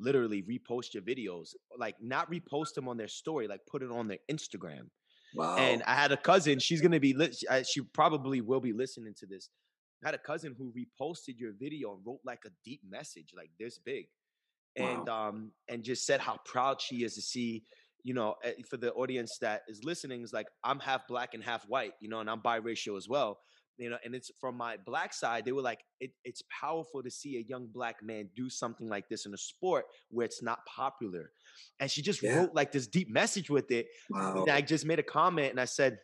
literally 0.00 0.44
repost 0.44 0.94
your 0.94 1.02
videos 1.02 1.54
like 1.76 1.96
not 2.00 2.30
repost 2.30 2.72
them 2.74 2.86
on 2.86 2.96
their 2.96 3.08
story 3.08 3.48
like 3.48 3.60
put 3.68 3.82
it 3.82 3.90
on 3.90 4.06
their 4.06 4.18
instagram 4.30 4.84
Wow. 5.34 5.56
And 5.56 5.82
I 5.84 5.94
had 5.94 6.12
a 6.12 6.16
cousin, 6.16 6.58
she's 6.58 6.80
going 6.80 6.92
to 6.92 7.00
be, 7.00 7.14
lit. 7.14 7.36
she 7.66 7.80
probably 7.92 8.40
will 8.40 8.60
be 8.60 8.72
listening 8.72 9.14
to 9.18 9.26
this. 9.26 9.50
I 10.04 10.08
had 10.08 10.14
a 10.14 10.18
cousin 10.18 10.54
who 10.56 10.72
reposted 10.72 11.38
your 11.38 11.52
video 11.58 11.94
and 11.94 12.02
wrote 12.06 12.20
like 12.24 12.40
a 12.46 12.50
deep 12.64 12.80
message, 12.88 13.32
like 13.36 13.50
this 13.58 13.78
big. 13.78 14.06
And 14.76 15.08
um 15.08 15.50
and 15.68 15.82
just 15.82 16.06
said 16.06 16.20
how 16.20 16.38
proud 16.44 16.80
she 16.80 17.02
is 17.02 17.16
to 17.16 17.22
see, 17.22 17.64
you 18.04 18.14
know, 18.14 18.36
eh, 18.44 18.52
for 18.70 18.76
the 18.76 18.92
audience 18.92 19.38
that 19.40 19.62
is 19.66 19.82
listening, 19.82 20.22
is 20.22 20.32
like 20.32 20.46
I'm 20.62 20.78
half 20.78 21.08
black 21.08 21.34
and 21.34 21.42
half 21.42 21.64
white, 21.64 21.94
you 22.00 22.08
know, 22.08 22.20
and 22.20 22.30
I'm 22.30 22.40
biracial 22.40 22.96
as 22.96 23.08
well 23.08 23.38
you 23.78 23.88
know 23.88 23.96
and 24.04 24.14
it's 24.14 24.30
from 24.40 24.56
my 24.56 24.76
black 24.84 25.14
side 25.14 25.44
they 25.44 25.52
were 25.52 25.62
like 25.62 25.80
it, 26.00 26.10
it's 26.24 26.42
powerful 26.60 27.02
to 27.02 27.10
see 27.10 27.36
a 27.36 27.44
young 27.48 27.66
black 27.72 27.96
man 28.02 28.28
do 28.36 28.50
something 28.50 28.88
like 28.88 29.08
this 29.08 29.24
in 29.24 29.32
a 29.32 29.38
sport 29.38 29.84
where 30.10 30.26
it's 30.26 30.42
not 30.42 30.58
popular 30.66 31.30
and 31.80 31.90
she 31.90 32.02
just 32.02 32.22
yeah. 32.22 32.36
wrote 32.36 32.54
like 32.54 32.72
this 32.72 32.86
deep 32.86 33.10
message 33.10 33.48
with 33.48 33.70
it 33.70 33.86
wow. 34.10 34.42
and 34.42 34.50
i 34.50 34.60
just 34.60 34.84
made 34.84 34.98
a 34.98 35.02
comment 35.02 35.50
and 35.50 35.60
i 35.60 35.64
said 35.64 35.98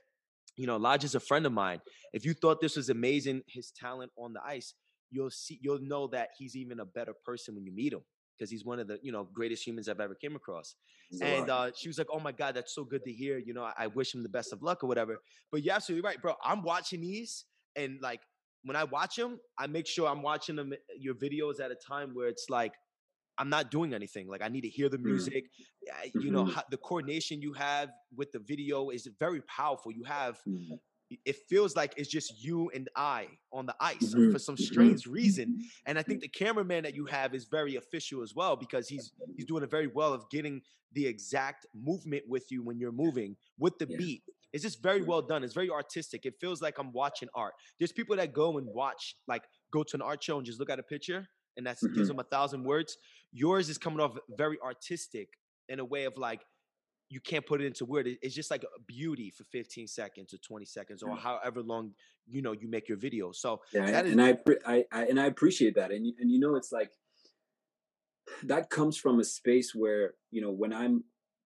you 0.57 0.66
know 0.66 0.76
lodge 0.76 1.04
is 1.04 1.14
a 1.14 1.21
friend 1.21 1.45
of 1.47 1.52
mine 1.52 1.81
if 2.12 2.25
you 2.25 2.33
thought 2.33 2.61
this 2.61 2.76
was 2.76 2.88
amazing 2.88 3.43
his 3.49 3.73
talent 3.78 4.11
on 4.16 4.33
the 4.33 4.40
ice 4.47 4.75
you'll 5.11 5.31
see 5.31 5.59
you'll 5.61 5.83
know 5.83 6.07
that 6.07 6.28
he's 6.38 6.57
even 6.57 6.81
a 6.81 6.85
better 6.85 7.12
person 7.25 7.54
when 7.54 7.64
you 7.64 7.73
meet 7.75 7.93
him 7.93 8.00
because 8.38 8.50
he's 8.50 8.64
one 8.64 8.78
of 8.78 8.88
the 8.88 8.99
you 9.02 9.12
know 9.12 9.28
greatest 9.33 9.66
humans 9.66 9.88
I've 9.88 10.00
ever 10.00 10.14
came 10.14 10.37
across. 10.37 10.75
And 11.21 11.49
uh, 11.50 11.71
she 11.76 11.88
was 11.88 11.99
like, 11.99 12.09
"Oh 12.12 12.19
my 12.19 12.33
god, 12.33 12.57
that's 12.57 12.75
so 12.75 12.85
good 12.85 13.04
to 13.04 13.12
hear. 13.12 13.38
You 13.38 13.54
know, 13.54 13.62
I, 13.62 13.73
I 13.78 13.87
wish 13.88 14.14
him 14.14 14.23
the 14.23 14.28
best 14.28 14.52
of 14.52 14.62
luck 14.62 14.83
or 14.83 14.87
whatever." 14.88 15.19
But 15.52 15.62
you're 15.62 15.75
absolutely 15.75 16.07
right, 16.07 16.21
bro. 16.21 16.35
I'm 16.43 16.62
watching 16.62 17.00
these, 17.00 17.45
and 17.76 17.99
like 18.00 18.21
when 18.64 18.76
I 18.76 18.85
watch 18.85 19.16
them, 19.16 19.38
I 19.59 19.66
make 19.66 19.87
sure 19.87 20.09
I'm 20.09 20.23
watching 20.23 20.57
them 20.57 20.73
your 20.99 21.14
videos 21.14 21.61
at 21.61 21.71
a 21.71 21.76
time 21.76 22.14
where 22.14 22.28
it's 22.28 22.47
like 22.49 22.73
I'm 23.37 23.49
not 23.49 23.71
doing 23.71 23.95
anything. 23.95 24.28
Like 24.28 24.43
I 24.43 24.49
need 24.49 24.62
to 24.62 24.69
hear 24.69 24.88
the 24.88 24.99
mm. 24.99 25.04
music. 25.04 25.45
Mm-hmm. 25.45 26.21
You 26.21 26.31
know, 26.31 26.45
mm-hmm. 26.45 26.61
the 26.71 26.76
coordination 26.78 27.43
you 27.43 27.52
have 27.54 27.90
with 28.16 28.33
the 28.33 28.38
video 28.38 28.90
is 28.90 29.09
very 29.19 29.43
powerful. 29.43 29.93
You 29.93 30.04
have 30.04 30.38
mm-hmm 30.49 30.75
it 31.25 31.37
feels 31.49 31.76
like 31.76 31.95
it's 31.97 32.09
just 32.09 32.43
you 32.43 32.71
and 32.75 32.88
I 32.97 33.28
on 33.52 33.66
the 33.66 33.75
ice 33.81 34.14
mm-hmm. 34.14 34.33
for 34.33 34.38
some 34.38 34.57
mm-hmm. 34.57 34.64
strange 34.64 35.07
reason. 35.07 35.59
And 35.87 35.99
I 35.99 36.02
think 36.02 36.21
the 36.21 36.28
cameraman 36.28 36.85
that 36.85 36.95
you 36.95 37.07
have 37.07 37.35
is 37.35 37.45
very 37.45 37.76
official 37.76 38.23
as 38.23 38.35
well 38.35 38.57
because 38.57 38.88
he's 38.88 39.12
he's 39.37 39.47
doing 39.47 39.62
a 39.62 39.66
very 39.66 39.87
well 39.87 40.12
of 40.12 40.28
getting 40.31 40.62
the 40.93 41.07
exact 41.07 41.66
movement 41.75 42.25
with 42.28 42.50
you 42.50 42.62
when 42.62 42.78
you're 42.78 42.93
moving 42.93 43.37
with 43.59 43.78
the 43.78 43.87
yeah. 43.88 43.97
beat. 43.97 44.23
It's 44.54 44.62
just 44.62 44.82
very 44.82 45.02
well 45.02 45.20
done. 45.20 45.44
It's 45.44 45.52
very 45.52 45.68
artistic. 45.68 46.25
It 46.25 46.34
feels 46.40 46.62
like 46.62 46.78
I'm 46.78 46.92
watching 46.92 47.28
art. 47.34 47.54
There's 47.78 47.92
people 47.92 48.16
that 48.16 48.32
go 48.32 48.56
and 48.56 48.66
watch, 48.73 49.16
like 49.28 49.42
go 49.73 49.82
to 49.82 49.96
an 49.96 50.00
art 50.00 50.23
show 50.23 50.38
and 50.38 50.46
just 50.46 50.61
look 50.61 50.70
at 50.70 50.78
a 50.78 50.82
picture 50.82 51.28
and 51.56 51.66
that 51.66 51.76
mm-hmm. 51.76 51.94
gives 51.94 52.08
them 52.08 52.20
a 52.20 52.25
thousand 52.25 52.64
words. 52.64 52.96
Yours 53.32 53.68
is 53.68 53.78
coming 53.78 54.00
off 54.00 54.16
very 54.38 54.56
artistic 54.64 55.28
in 55.68 55.80
a 55.80 55.84
way 55.84 56.04
of 56.04 56.16
like 56.16 56.42
you 57.11 57.20
can't 57.20 57.44
put 57.44 57.61
it 57.61 57.66
into 57.66 57.84
word. 57.84 58.08
It's 58.23 58.34
just 58.34 58.50
like 58.50 58.62
a 58.62 58.80
beauty 58.87 59.30
for 59.30 59.44
15 59.44 59.87
seconds 59.87 60.32
or 60.32 60.38
20 60.38 60.64
seconds 60.64 61.02
or 61.02 61.16
however 61.16 61.61
long 61.61 61.92
you 62.26 62.40
know 62.40 62.52
you 62.52 62.68
make 62.68 62.88
your 62.88 62.99
video. 62.99 63.32
So 63.32 63.61
yeah, 63.73 64.00
and 64.00 64.23
I, 64.23 64.38
I, 64.66 64.84
I 64.90 65.04
and 65.06 65.20
I 65.20 65.26
appreciate 65.26 65.75
that. 65.75 65.90
And 65.90 66.12
and 66.18 66.30
you 66.30 66.38
know, 66.38 66.56
it's 66.56 66.73
like 66.73 66.90
that 68.44 68.70
comes 68.70 68.96
from 68.96 69.20
a 69.20 69.25
space 69.25 69.75
where 69.75 70.14
you 70.30 70.40
know 70.40 70.50
when 70.50 70.73
I'm 70.73 71.04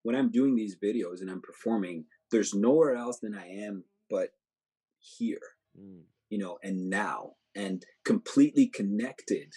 when 0.04 0.16
I'm 0.16 0.30
doing 0.30 0.56
these 0.56 0.76
videos 0.76 1.22
and 1.22 1.30
I'm 1.30 1.42
performing, 1.42 2.06
there's 2.34 2.54
nowhere 2.54 2.96
else 2.96 3.20
than 3.20 3.34
I 3.34 3.48
am 3.48 3.86
but 4.10 4.30
here, 5.00 5.40
mm. 5.80 6.02
you 6.30 6.38
know, 6.38 6.58
and 6.62 6.90
now, 6.90 7.36
and 7.56 7.86
completely 8.04 8.68
connected 8.68 9.54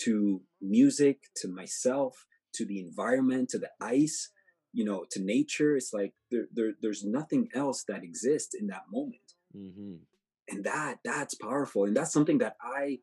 to 0.00 0.42
music, 0.60 1.22
to 1.36 1.48
myself, 1.48 2.26
to 2.54 2.64
the 2.64 2.78
environment, 2.78 3.48
to 3.50 3.58
the 3.58 3.70
ice 3.80 4.30
you 4.72 4.84
know 4.84 5.04
to 5.10 5.20
nature 5.20 5.76
it's 5.76 5.92
like 5.92 6.12
there, 6.30 6.46
there 6.54 6.72
there's 6.80 7.04
nothing 7.04 7.48
else 7.54 7.84
that 7.88 8.02
exists 8.02 8.54
in 8.54 8.68
that 8.68 8.82
moment 8.90 9.34
mm-hmm. 9.56 9.96
and 10.48 10.64
that 10.64 10.98
that's 11.04 11.34
powerful 11.34 11.84
and 11.84 11.96
that's 11.96 12.12
something 12.12 12.38
that 12.38 12.56
i 12.62 12.98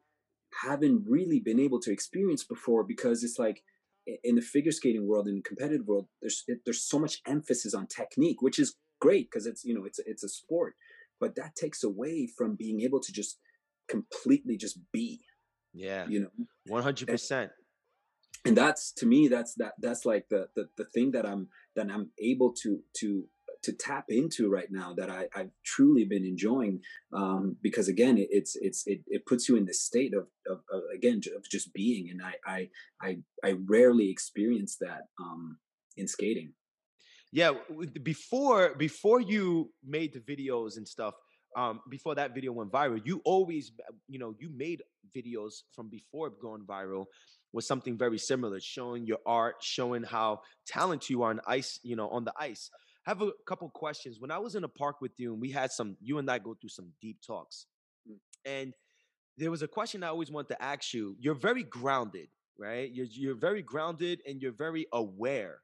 haven't 0.63 1.03
really 1.07 1.39
been 1.39 1.59
able 1.59 1.79
to 1.79 1.91
experience 1.91 2.43
before 2.43 2.83
because 2.83 3.23
it's 3.23 3.37
like 3.37 3.63
in 4.23 4.35
the 4.35 4.41
figure 4.41 4.71
skating 4.71 5.07
world 5.07 5.27
in 5.27 5.35
the 5.35 5.41
competitive 5.41 5.85
world 5.85 6.07
there's 6.21 6.45
there's 6.65 6.83
so 6.83 6.97
much 6.97 7.21
emphasis 7.27 7.73
on 7.73 7.85
technique 7.87 8.41
which 8.41 8.59
is 8.59 8.75
great 8.99 9.29
because 9.29 9.45
it's 9.45 9.63
you 9.63 9.73
know 9.73 9.85
it's 9.85 9.99
it's 10.05 10.23
a 10.23 10.29
sport 10.29 10.75
but 11.19 11.35
that 11.35 11.55
takes 11.55 11.83
away 11.83 12.27
from 12.37 12.55
being 12.55 12.81
able 12.81 12.99
to 12.99 13.11
just 13.11 13.39
completely 13.87 14.57
just 14.57 14.79
be 14.91 15.21
yeah. 15.73 16.05
you 16.07 16.19
know? 16.19 16.29
100% 16.69 17.49
and 18.45 18.57
that's 18.57 18.91
to 18.93 19.05
me 19.05 19.27
that's 19.27 19.53
that 19.55 19.73
that's 19.79 20.05
like 20.05 20.25
the, 20.29 20.47
the 20.55 20.69
the 20.77 20.85
thing 20.85 21.11
that 21.11 21.25
i'm 21.25 21.47
that 21.75 21.89
i'm 21.89 22.09
able 22.19 22.53
to 22.53 22.79
to 22.95 23.25
to 23.63 23.73
tap 23.73 24.05
into 24.09 24.49
right 24.49 24.67
now 24.71 24.93
that 24.95 25.09
I, 25.09 25.27
I've 25.35 25.51
truly 25.65 26.05
been 26.05 26.25
enjoying 26.25 26.79
um, 27.11 27.57
because 27.61 27.87
again 27.87 28.17
it, 28.17 28.27
it's 28.31 28.55
it's 28.55 28.85
it, 28.85 29.01
it 29.07 29.25
puts 29.25 29.49
you 29.49 29.55
in 29.55 29.65
this 29.65 29.81
state 29.81 30.13
of, 30.13 30.27
of, 30.49 30.59
of, 30.71 30.83
again 30.95 31.21
of 31.35 31.43
just 31.49 31.73
being 31.73 32.09
and 32.09 32.21
I 32.23 32.35
I 32.45 32.69
I, 33.01 33.17
I 33.43 33.55
rarely 33.67 34.09
experience 34.09 34.77
that 34.81 35.01
um, 35.19 35.57
in 35.97 36.07
skating. 36.07 36.53
Yeah, 37.31 37.51
before 38.03 38.75
before 38.75 39.19
you 39.19 39.71
made 39.85 40.13
the 40.13 40.19
videos 40.19 40.77
and 40.77 40.87
stuff, 40.87 41.15
um, 41.55 41.81
before 41.89 42.15
that 42.15 42.33
video 42.33 42.51
went 42.51 42.71
viral, 42.71 43.01
you 43.05 43.21
always 43.25 43.71
you 44.07 44.19
know 44.19 44.33
you 44.39 44.49
made 44.49 44.81
videos 45.15 45.63
from 45.73 45.89
before 45.89 46.29
going 46.29 46.61
viral 46.63 47.05
was 47.53 47.67
something 47.67 47.97
very 47.97 48.17
similar, 48.17 48.59
showing 48.59 49.05
your 49.05 49.19
art, 49.25 49.55
showing 49.61 50.03
how 50.03 50.41
talented 50.65 51.09
you 51.09 51.23
are 51.23 51.31
on 51.31 51.41
ice, 51.47 51.79
you 51.83 51.95
know, 51.95 52.09
on 52.09 52.23
the 52.23 52.33
ice. 52.37 52.69
I 53.05 53.09
have 53.09 53.21
a 53.21 53.31
couple 53.47 53.69
questions. 53.69 54.19
When 54.19 54.31
I 54.31 54.37
was 54.37 54.55
in 54.55 54.63
a 54.63 54.67
park 54.67 55.01
with 55.01 55.13
you 55.17 55.31
and 55.31 55.41
we 55.41 55.49
had 55.49 55.71
some, 55.71 55.95
you 56.01 56.17
and 56.17 56.29
I 56.29 56.39
go 56.39 56.55
through 56.59 56.69
some 56.69 56.91
deep 57.01 57.17
talks, 57.25 57.65
mm. 58.09 58.17
and 58.45 58.73
there 59.37 59.49
was 59.49 59.61
a 59.61 59.67
question 59.67 60.03
I 60.03 60.07
always 60.07 60.31
want 60.31 60.49
to 60.49 60.61
ask 60.61 60.93
you. 60.93 61.15
You're 61.19 61.35
very 61.35 61.63
grounded, 61.63 62.27
right? 62.59 62.91
You're 62.91 63.05
you're 63.09 63.35
very 63.35 63.61
grounded 63.61 64.21
and 64.27 64.41
you're 64.41 64.51
very 64.51 64.87
aware. 64.91 65.59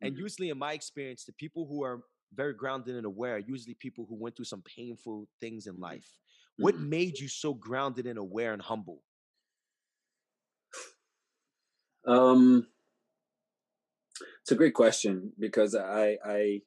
And 0.00 0.14
mm-hmm. 0.14 0.22
usually, 0.22 0.50
in 0.50 0.58
my 0.58 0.72
experience, 0.72 1.24
the 1.24 1.32
people 1.32 1.66
who 1.66 1.82
are 1.84 2.00
very 2.34 2.52
grounded 2.52 2.96
and 2.96 3.06
aware 3.06 3.36
are 3.36 3.38
usually 3.38 3.74
people 3.74 4.06
who 4.08 4.16
went 4.16 4.36
through 4.36 4.44
some 4.46 4.62
painful 4.62 5.28
things 5.40 5.66
in 5.66 5.74
mm-hmm. 5.74 5.82
life. 5.82 6.08
What 6.56 6.74
mm-hmm. 6.74 6.88
made 6.88 7.18
you 7.18 7.28
so 7.28 7.54
grounded 7.54 8.06
and 8.06 8.18
aware 8.18 8.52
and 8.52 8.62
humble? 8.62 9.00
Um, 12.06 12.66
it's 14.42 14.52
a 14.52 14.56
great 14.56 14.74
question 14.74 15.32
because 15.38 15.74
I, 15.74 16.18
I, 16.24 16.60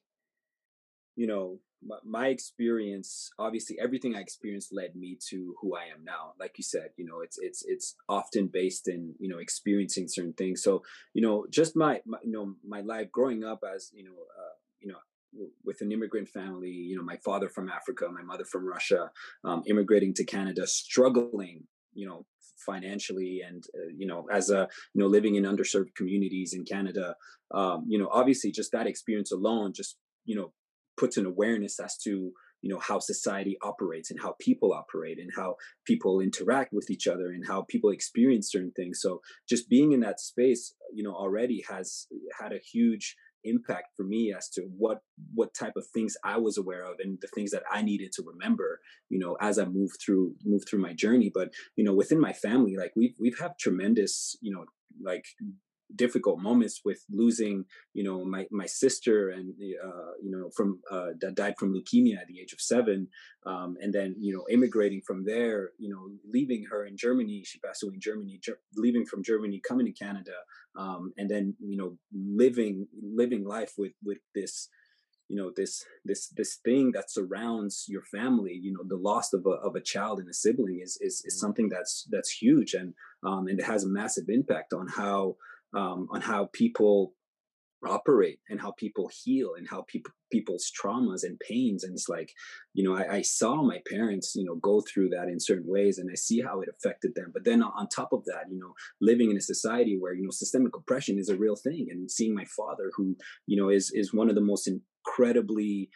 you 1.16 1.26
know, 1.26 1.60
my, 2.04 2.28
experience, 2.28 3.30
obviously, 3.38 3.78
everything 3.80 4.16
I 4.16 4.20
experienced 4.20 4.72
led 4.72 4.96
me 4.96 5.18
to 5.30 5.54
who 5.60 5.76
I 5.76 5.84
am 5.84 6.04
now. 6.04 6.32
Like 6.38 6.54
you 6.58 6.64
said, 6.64 6.90
you 6.96 7.04
know, 7.04 7.20
it's 7.20 7.38
it's 7.38 7.64
it's 7.66 7.94
often 8.08 8.48
based 8.48 8.88
in 8.88 9.14
you 9.18 9.28
know 9.28 9.38
experiencing 9.38 10.06
certain 10.08 10.32
things. 10.32 10.62
So 10.62 10.82
you 11.14 11.22
know, 11.22 11.46
just 11.50 11.76
my, 11.76 12.00
my 12.06 12.18
you 12.24 12.32
know 12.32 12.54
my 12.66 12.80
life 12.80 13.10
growing 13.12 13.44
up 13.44 13.60
as 13.74 13.90
you 13.94 14.04
know 14.04 14.10
uh, 14.10 14.54
you 14.80 14.88
know 14.88 14.98
with 15.64 15.80
an 15.80 15.92
immigrant 15.92 16.28
family, 16.28 16.70
you 16.70 16.96
know, 16.96 17.02
my 17.02 17.16
father 17.16 17.48
from 17.48 17.68
Africa, 17.68 18.08
my 18.10 18.22
mother 18.22 18.44
from 18.44 18.66
Russia, 18.66 19.10
um, 19.44 19.62
immigrating 19.66 20.14
to 20.14 20.24
Canada, 20.24 20.66
struggling, 20.66 21.64
you 21.92 22.08
know, 22.08 22.24
financially 22.64 23.40
and 23.46 23.64
uh, 23.74 23.88
you 23.96 24.06
know 24.06 24.26
as 24.32 24.50
a 24.50 24.68
you 24.92 25.00
know 25.00 25.06
living 25.06 25.36
in 25.36 25.44
underserved 25.44 25.94
communities 25.94 26.52
in 26.52 26.64
canada 26.64 27.14
um, 27.54 27.84
you 27.88 27.96
know 27.98 28.08
obviously 28.12 28.50
just 28.50 28.72
that 28.72 28.86
experience 28.86 29.30
alone 29.30 29.72
just 29.72 29.96
you 30.24 30.34
know 30.36 30.52
puts 30.98 31.16
an 31.16 31.26
awareness 31.26 31.78
as 31.80 31.96
to 31.98 32.32
you 32.60 32.68
know 32.68 32.80
how 32.80 32.98
society 32.98 33.56
operates 33.62 34.10
and 34.10 34.20
how 34.20 34.34
people 34.40 34.72
operate 34.72 35.18
and 35.18 35.30
how 35.36 35.54
people 35.86 36.20
interact 36.20 36.72
with 36.72 36.90
each 36.90 37.06
other 37.06 37.28
and 37.28 37.46
how 37.46 37.62
people 37.68 37.90
experience 37.90 38.50
certain 38.50 38.72
things 38.72 39.00
so 39.00 39.20
just 39.48 39.68
being 39.68 39.92
in 39.92 40.00
that 40.00 40.18
space 40.18 40.74
you 40.92 41.04
know 41.04 41.14
already 41.14 41.62
has 41.68 42.06
had 42.40 42.52
a 42.52 42.58
huge 42.58 43.16
impact 43.44 43.88
for 43.96 44.04
me 44.04 44.32
as 44.36 44.48
to 44.48 44.62
what 44.76 44.98
what 45.34 45.54
type 45.54 45.74
of 45.76 45.86
things 45.86 46.16
I 46.24 46.38
was 46.38 46.58
aware 46.58 46.84
of 46.84 46.96
and 47.02 47.18
the 47.20 47.28
things 47.28 47.50
that 47.52 47.62
I 47.70 47.82
needed 47.82 48.12
to 48.12 48.22
remember, 48.22 48.80
you 49.08 49.18
know, 49.18 49.36
as 49.40 49.58
I 49.58 49.64
move 49.64 49.92
through 50.04 50.34
move 50.44 50.62
through 50.68 50.80
my 50.80 50.92
journey. 50.92 51.30
But 51.32 51.50
you 51.76 51.84
know, 51.84 51.94
within 51.94 52.20
my 52.20 52.32
family, 52.32 52.76
like 52.76 52.92
we've 52.96 53.14
we've 53.18 53.38
had 53.38 53.52
tremendous, 53.58 54.36
you 54.40 54.52
know, 54.52 54.64
like 55.02 55.26
difficult 55.94 56.38
moments 56.38 56.82
with 56.84 57.04
losing 57.10 57.64
you 57.94 58.04
know 58.04 58.24
my 58.24 58.46
my 58.50 58.66
sister 58.66 59.30
and 59.30 59.54
uh, 59.84 60.12
you 60.22 60.30
know 60.30 60.50
from 60.56 60.80
uh, 60.90 61.08
that 61.20 61.34
died 61.34 61.54
from 61.58 61.72
leukemia 61.72 62.18
at 62.18 62.26
the 62.26 62.40
age 62.40 62.52
of 62.52 62.60
seven 62.60 63.08
um, 63.46 63.76
and 63.80 63.92
then 63.92 64.14
you 64.18 64.34
know 64.34 64.44
immigrating 64.50 65.00
from 65.06 65.24
there 65.24 65.70
you 65.78 65.88
know 65.88 66.10
leaving 66.30 66.66
her 66.70 66.84
in 66.84 66.96
germany 66.96 67.42
she 67.44 67.58
passed 67.60 67.82
away 67.82 67.94
in 67.94 68.00
germany 68.00 68.38
ger- 68.42 68.60
leaving 68.76 69.06
from 69.06 69.22
germany 69.22 69.60
coming 69.66 69.86
to 69.86 69.92
canada 69.92 70.36
um, 70.76 71.12
and 71.16 71.30
then 71.30 71.54
you 71.60 71.76
know 71.76 71.96
living 72.12 72.86
living 73.02 73.44
life 73.44 73.72
with 73.78 73.92
with 74.04 74.18
this 74.34 74.68
you 75.28 75.36
know 75.36 75.52
this 75.56 75.84
this 76.04 76.28
this 76.36 76.56
thing 76.64 76.92
that 76.92 77.10
surrounds 77.10 77.84
your 77.88 78.02
family 78.02 78.58
you 78.60 78.72
know 78.72 78.82
the 78.86 78.96
loss 78.96 79.32
of 79.32 79.44
a, 79.46 79.50
of 79.50 79.76
a 79.76 79.80
child 79.80 80.18
and 80.18 80.28
a 80.28 80.34
sibling 80.34 80.80
is 80.82 80.98
is, 81.00 81.22
is 81.24 81.34
mm-hmm. 81.34 81.40
something 81.40 81.68
that's 81.68 82.06
that's 82.10 82.30
huge 82.30 82.74
and 82.74 82.94
um, 83.22 83.46
and 83.46 83.60
it 83.60 83.64
has 83.64 83.84
a 83.84 83.88
massive 83.88 84.28
impact 84.28 84.72
on 84.72 84.86
how 84.88 85.36
um, 85.74 86.08
on 86.10 86.20
how 86.20 86.48
people 86.52 87.12
operate 87.86 88.40
and 88.48 88.60
how 88.60 88.72
people 88.72 89.08
heal 89.24 89.50
and 89.56 89.68
how 89.68 89.84
people 89.86 90.10
people's 90.32 90.70
traumas 90.70 91.22
and 91.22 91.38
pains. 91.40 91.84
And 91.84 91.94
it's 91.94 92.08
like 92.08 92.32
you 92.74 92.82
know 92.82 92.96
I, 92.96 93.16
I, 93.16 93.22
saw 93.22 93.62
my 93.62 93.80
parents 93.88 94.34
you 94.34 94.44
know 94.44 94.56
go 94.56 94.80
through 94.82 95.10
that 95.10 95.28
in 95.28 95.38
certain 95.38 95.66
ways 95.66 95.98
and 95.98 96.10
i 96.10 96.16
see 96.16 96.40
how 96.40 96.60
it 96.60 96.68
affected 96.68 97.14
them. 97.14 97.30
But 97.32 97.44
then 97.44 97.62
on 97.62 97.88
top 97.88 98.12
of 98.12 98.24
that 98.24 98.44
you 98.50 98.58
know 98.58 98.74
living 99.00 99.30
in 99.30 99.36
a 99.36 99.40
society 99.40 99.96
where 99.98 100.12
you 100.12 100.24
know 100.24 100.30
systemic 100.30 100.76
oppression 100.76 101.18
is 101.18 101.28
a 101.28 101.36
real 101.36 101.56
thing 101.56 101.86
and 101.90 102.10
seeing 102.10 102.34
my 102.34 102.44
father 102.56 102.90
who 102.96 103.16
you 103.46 103.56
know 103.56 103.68
is 103.68 103.92
is 103.94 104.12
one 104.12 104.28
of 104.28 104.34
the 104.34 104.40
most 104.40 104.68
incredibly 104.68 105.90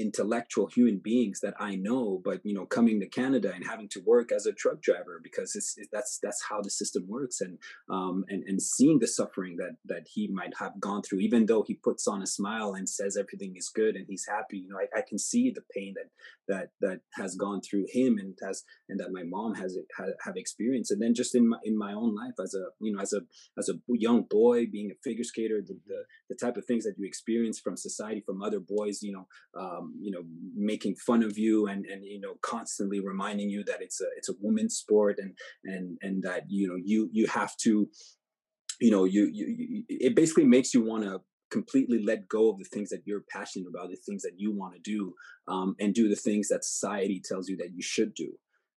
intellectual 0.00 0.66
human 0.66 0.98
beings 0.98 1.40
that 1.40 1.54
I 1.60 1.76
know, 1.76 2.20
but 2.24 2.40
you 2.44 2.54
know, 2.54 2.64
coming 2.64 3.00
to 3.00 3.08
Canada 3.08 3.52
and 3.54 3.66
having 3.66 3.88
to 3.90 4.00
work 4.06 4.32
as 4.32 4.46
a 4.46 4.52
truck 4.52 4.80
driver 4.80 5.20
because 5.22 5.54
it's, 5.54 5.74
it, 5.76 5.88
that's 5.92 6.18
that's 6.22 6.42
how 6.48 6.62
the 6.62 6.70
system 6.70 7.04
works, 7.06 7.40
and 7.40 7.58
um, 7.90 8.24
and 8.28 8.42
and 8.44 8.62
seeing 8.62 8.98
the 8.98 9.06
suffering 9.06 9.56
that 9.58 9.76
that 9.84 10.06
he 10.12 10.28
might 10.28 10.54
have 10.58 10.80
gone 10.80 11.02
through, 11.02 11.20
even 11.20 11.46
though 11.46 11.62
he 11.62 11.74
puts 11.74 12.08
on 12.08 12.22
a 12.22 12.26
smile 12.26 12.72
and 12.72 12.88
says 12.88 13.16
everything 13.16 13.54
is 13.56 13.70
good 13.74 13.94
and 13.94 14.06
he's 14.08 14.26
happy, 14.26 14.58
you 14.58 14.68
know, 14.70 14.78
I, 14.78 14.98
I 14.98 15.02
can 15.06 15.18
see 15.18 15.50
the 15.50 15.62
pain 15.74 15.94
that 15.96 16.10
that 16.48 16.68
that 16.80 17.00
has 17.14 17.36
gone 17.36 17.60
through 17.60 17.86
him 17.92 18.18
and 18.18 18.36
has 18.42 18.64
and 18.88 18.98
that 19.00 19.12
my 19.12 19.22
mom 19.22 19.54
has 19.54 19.76
have 20.24 20.36
experienced, 20.36 20.90
and 20.90 21.02
then 21.02 21.14
just 21.14 21.34
in 21.34 21.48
my 21.48 21.58
in 21.64 21.76
my 21.76 21.92
own 21.92 22.14
life 22.14 22.34
as 22.42 22.54
a 22.54 22.64
you 22.80 22.92
know 22.92 23.00
as 23.00 23.12
a 23.12 23.20
as 23.58 23.68
a 23.68 23.74
young 23.88 24.22
boy 24.22 24.66
being 24.66 24.90
a 24.90 24.98
figure 25.04 25.24
skater, 25.24 25.60
the 25.60 25.78
the, 25.86 26.04
the 26.30 26.34
type 26.34 26.56
of 26.56 26.64
things 26.64 26.84
that 26.84 26.94
you 26.96 27.06
experience 27.06 27.60
from 27.60 27.76
society, 27.76 28.22
from 28.24 28.42
other 28.42 28.60
boys, 28.60 29.02
you 29.02 29.12
know. 29.12 29.26
Um, 29.58 29.89
you 29.98 30.10
know 30.10 30.22
making 30.54 30.94
fun 30.96 31.22
of 31.22 31.38
you 31.38 31.66
and 31.66 31.86
and 31.86 32.04
you 32.04 32.20
know 32.20 32.34
constantly 32.42 33.00
reminding 33.00 33.48
you 33.48 33.64
that 33.64 33.80
it's 33.80 34.00
a 34.00 34.06
it's 34.16 34.28
a 34.28 34.34
woman's 34.40 34.76
sport 34.76 35.18
and 35.18 35.34
and 35.64 35.98
and 36.02 36.22
that 36.22 36.44
you 36.48 36.68
know 36.68 36.76
you 36.76 37.08
you 37.12 37.26
have 37.26 37.56
to 37.56 37.88
you 38.80 38.90
know 38.90 39.04
you, 39.04 39.28
you, 39.32 39.46
you 39.58 39.84
it 39.88 40.14
basically 40.14 40.44
makes 40.44 40.74
you 40.74 40.82
want 40.82 41.04
to 41.04 41.20
completely 41.50 42.02
let 42.02 42.28
go 42.28 42.48
of 42.48 42.58
the 42.58 42.64
things 42.64 42.88
that 42.90 43.02
you're 43.04 43.24
passionate 43.30 43.68
about 43.68 43.90
the 43.90 43.96
things 43.96 44.22
that 44.22 44.34
you 44.36 44.52
want 44.52 44.74
to 44.74 44.80
do 44.80 45.12
um, 45.48 45.74
and 45.80 45.94
do 45.94 46.08
the 46.08 46.16
things 46.16 46.48
that 46.48 46.64
society 46.64 47.20
tells 47.24 47.48
you 47.48 47.56
that 47.56 47.74
you 47.74 47.82
should 47.82 48.14
do. 48.14 48.32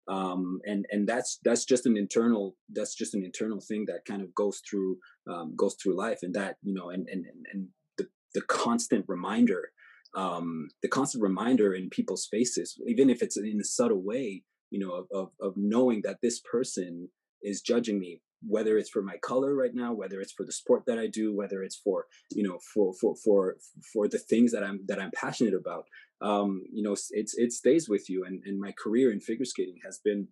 Um, 0.08 0.60
and 0.66 0.86
and 0.90 1.08
that's 1.08 1.40
that's 1.44 1.64
just 1.64 1.86
an 1.86 1.96
internal 1.96 2.56
that's 2.70 2.96
just 2.96 3.14
an 3.14 3.24
internal 3.24 3.62
thing 3.62 3.86
that 3.88 4.04
kind 4.06 4.22
of 4.22 4.34
goes 4.34 4.62
through 4.68 4.98
um, 5.32 5.54
goes 5.56 5.76
through 5.76 5.96
life 5.96 6.20
and 6.24 6.34
that 6.34 6.56
you 6.64 6.74
know 6.74 6.90
and 6.90 7.08
and 7.08 7.26
and 7.54 7.68
the 7.98 8.08
the 8.34 8.42
constant 8.42 9.06
reminder 9.08 9.72
um, 10.16 10.70
the 10.82 10.90
constant 10.90 11.24
reminder 11.24 11.74
in 11.74 11.90
people's 11.90 12.28
faces, 12.30 12.80
even 12.88 13.10
if 13.10 13.22
it's 13.22 13.38
in 13.38 13.60
a 13.62 13.64
subtle 13.64 14.02
way, 14.02 14.44
you 14.70 14.80
know, 14.80 14.92
of, 14.94 15.08
of, 15.14 15.32
of 15.42 15.54
knowing 15.56 16.02
that 16.04 16.18
this 16.22 16.40
person 16.40 17.10
is 17.42 17.62
judging 17.62 18.00
me, 18.00 18.22
whether 18.46 18.78
it's 18.78 18.90
for 18.90 19.02
my 19.02 19.18
color 19.22 19.56
right 19.56 19.74
now, 19.74 19.94
whether 19.94 20.20
it's 20.20 20.34
for 20.34 20.46
the 20.46 20.52
sport 20.52 20.84
that 20.88 20.98
I 20.98 21.08
do, 21.08 21.36
whether 21.36 21.64
it's 21.64 21.76
for, 21.76 22.08
you 22.32 22.44
know, 22.48 22.60
for, 22.74 22.94
for, 23.00 23.16
for, 23.24 23.58
for 23.94 24.08
the 24.08 24.20
things 24.20 24.52
that 24.52 24.64
I'm, 24.64 24.82
that 24.88 25.00
I'm 25.00 25.12
passionate 25.16 25.54
about, 25.54 25.86
um, 26.22 26.64
you 26.72 26.84
know, 26.84 26.94
it's, 26.94 27.34
it 27.38 27.52
stays 27.52 27.90
with 27.90 28.10
you. 28.10 28.26
And, 28.26 28.42
and 28.46 28.60
my 28.60 28.74
career 28.82 29.12
in 29.12 29.20
figure 29.20 29.46
skating 29.46 29.78
has 29.86 30.00
been 30.04 30.28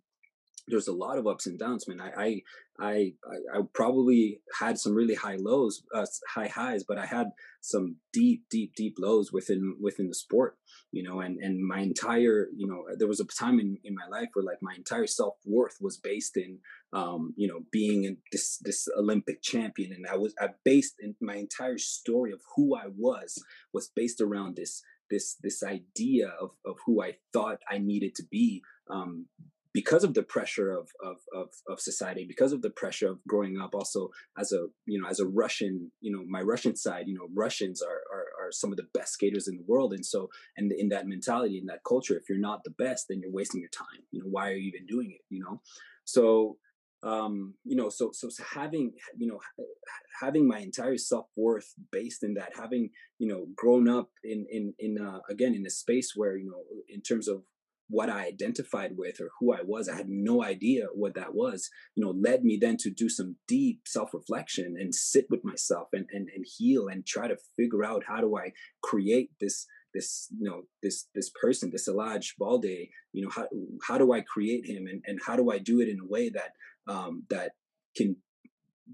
there's 0.69 0.87
a 0.87 0.93
lot 0.93 1.17
of 1.17 1.27
ups 1.27 1.47
and 1.47 1.59
downs, 1.59 1.87
man. 1.87 2.01
I 2.01 2.41
I 2.79 3.11
I, 3.25 3.57
I 3.57 3.61
probably 3.73 4.41
had 4.59 4.79
some 4.79 4.93
really 4.93 5.15
high 5.15 5.35
lows, 5.35 5.83
uh, 5.93 6.05
high 6.33 6.47
highs, 6.47 6.83
but 6.87 6.97
I 6.97 7.05
had 7.05 7.31
some 7.61 7.97
deep, 8.13 8.45
deep, 8.49 8.73
deep 8.75 8.95
lows 8.97 9.33
within 9.33 9.75
within 9.81 10.07
the 10.07 10.15
sport, 10.15 10.57
you 10.91 11.03
know. 11.03 11.19
And 11.19 11.37
and 11.41 11.65
my 11.65 11.79
entire, 11.79 12.47
you 12.55 12.67
know, 12.67 12.85
there 12.97 13.07
was 13.07 13.19
a 13.19 13.25
time 13.25 13.59
in 13.59 13.77
in 13.83 13.95
my 13.95 14.07
life 14.07 14.29
where 14.33 14.45
like 14.45 14.59
my 14.61 14.73
entire 14.75 15.07
self 15.07 15.35
worth 15.45 15.77
was 15.81 15.97
based 15.97 16.37
in, 16.37 16.59
um, 16.93 17.33
you 17.35 17.47
know, 17.47 17.61
being 17.71 18.05
in 18.05 18.17
this 18.31 18.57
this 18.61 18.87
Olympic 18.97 19.41
champion, 19.41 19.91
and 19.91 20.05
I 20.07 20.15
was 20.15 20.33
I 20.39 20.49
based 20.63 20.95
in 20.99 21.15
my 21.21 21.35
entire 21.35 21.77
story 21.77 22.31
of 22.31 22.41
who 22.55 22.75
I 22.75 22.87
was 22.95 23.43
was 23.73 23.91
based 23.93 24.21
around 24.21 24.55
this 24.55 24.81
this 25.09 25.35
this 25.41 25.63
idea 25.63 26.29
of 26.39 26.51
of 26.65 26.77
who 26.85 27.03
I 27.03 27.17
thought 27.33 27.59
I 27.69 27.79
needed 27.79 28.15
to 28.15 28.23
be 28.29 28.61
um, 28.89 29.27
because 29.73 30.03
of 30.03 30.13
the 30.13 30.23
pressure 30.23 30.71
of, 30.71 30.89
of, 31.03 31.17
of, 31.33 31.49
of, 31.67 31.79
society, 31.79 32.25
because 32.27 32.51
of 32.51 32.61
the 32.61 32.71
pressure 32.71 33.07
of 33.07 33.19
growing 33.27 33.59
up 33.59 33.75
also 33.75 34.09
as 34.37 34.51
a, 34.51 34.65
you 34.85 34.99
know, 34.99 35.07
as 35.07 35.19
a 35.19 35.27
Russian, 35.27 35.91
you 36.01 36.11
know, 36.11 36.23
my 36.27 36.41
Russian 36.41 36.75
side, 36.75 37.05
you 37.07 37.13
know, 37.13 37.27
Russians 37.35 37.81
are, 37.81 38.01
are, 38.11 38.47
are 38.47 38.51
some 38.51 38.71
of 38.71 38.77
the 38.77 38.87
best 38.93 39.13
skaters 39.13 39.47
in 39.47 39.57
the 39.57 39.63
world. 39.67 39.93
And 39.93 40.05
so, 40.05 40.29
and 40.57 40.71
in 40.71 40.89
that 40.89 41.07
mentality, 41.07 41.59
in 41.59 41.67
that 41.67 41.83
culture, 41.87 42.17
if 42.17 42.23
you're 42.27 42.39
not 42.39 42.63
the 42.63 42.71
best, 42.71 43.05
then 43.09 43.19
you're 43.21 43.31
wasting 43.31 43.61
your 43.61 43.69
time. 43.69 44.03
You 44.11 44.21
know, 44.21 44.29
why 44.29 44.49
are 44.49 44.55
you 44.55 44.71
even 44.73 44.87
doing 44.87 45.11
it? 45.11 45.21
You 45.29 45.43
know? 45.43 45.61
So, 46.05 46.57
um, 47.03 47.53
you 47.63 47.75
know, 47.75 47.89
so, 47.89 48.09
so, 48.11 48.27
having, 48.43 48.91
you 49.17 49.27
know, 49.27 49.39
having 50.19 50.47
my 50.47 50.59
entire 50.59 50.97
self-worth 50.97 51.73
based 51.91 52.23
in 52.23 52.33
that, 52.33 52.53
having, 52.59 52.89
you 53.19 53.27
know, 53.27 53.45
grown 53.55 53.87
up 53.87 54.09
in, 54.23 54.45
in, 54.51 54.73
in, 54.79 54.97
uh, 54.99 55.19
again, 55.29 55.55
in 55.55 55.65
a 55.65 55.69
space 55.69 56.13
where, 56.15 56.35
you 56.35 56.49
know, 56.49 56.61
in 56.89 57.01
terms 57.01 57.27
of 57.29 57.43
what 57.89 58.09
I 58.09 58.25
identified 58.25 58.91
with 58.95 59.19
or 59.19 59.29
who 59.39 59.53
I 59.53 59.61
was. 59.63 59.89
I 59.89 59.95
had 59.95 60.09
no 60.09 60.43
idea 60.43 60.87
what 60.93 61.15
that 61.15 61.33
was, 61.33 61.69
you 61.95 62.03
know, 62.03 62.11
led 62.11 62.43
me 62.43 62.57
then 62.61 62.77
to 62.77 62.89
do 62.89 63.09
some 63.09 63.35
deep 63.47 63.81
self-reflection 63.85 64.75
and 64.79 64.93
sit 64.93 65.25
with 65.29 65.43
myself 65.43 65.89
and 65.93 66.05
and, 66.11 66.29
and 66.35 66.45
heal 66.57 66.87
and 66.87 67.05
try 67.05 67.27
to 67.27 67.37
figure 67.57 67.83
out 67.83 68.03
how 68.07 68.21
do 68.21 68.37
I 68.37 68.53
create 68.81 69.31
this 69.41 69.65
this 69.93 70.27
you 70.39 70.49
know 70.49 70.63
this 70.83 71.07
this 71.15 71.31
person 71.41 71.71
this 71.71 71.89
Elladj 71.89 72.33
Balde 72.37 72.89
you 73.11 73.23
know 73.23 73.29
how 73.29 73.47
how 73.87 73.97
do 73.97 74.13
I 74.13 74.21
create 74.21 74.65
him 74.67 74.85
and 74.87 75.01
and 75.05 75.19
how 75.25 75.35
do 75.35 75.51
I 75.51 75.57
do 75.57 75.79
it 75.79 75.89
in 75.89 75.99
a 75.99 76.07
way 76.07 76.29
that 76.29 76.51
um 76.87 77.23
that 77.29 77.53
can 77.95 78.17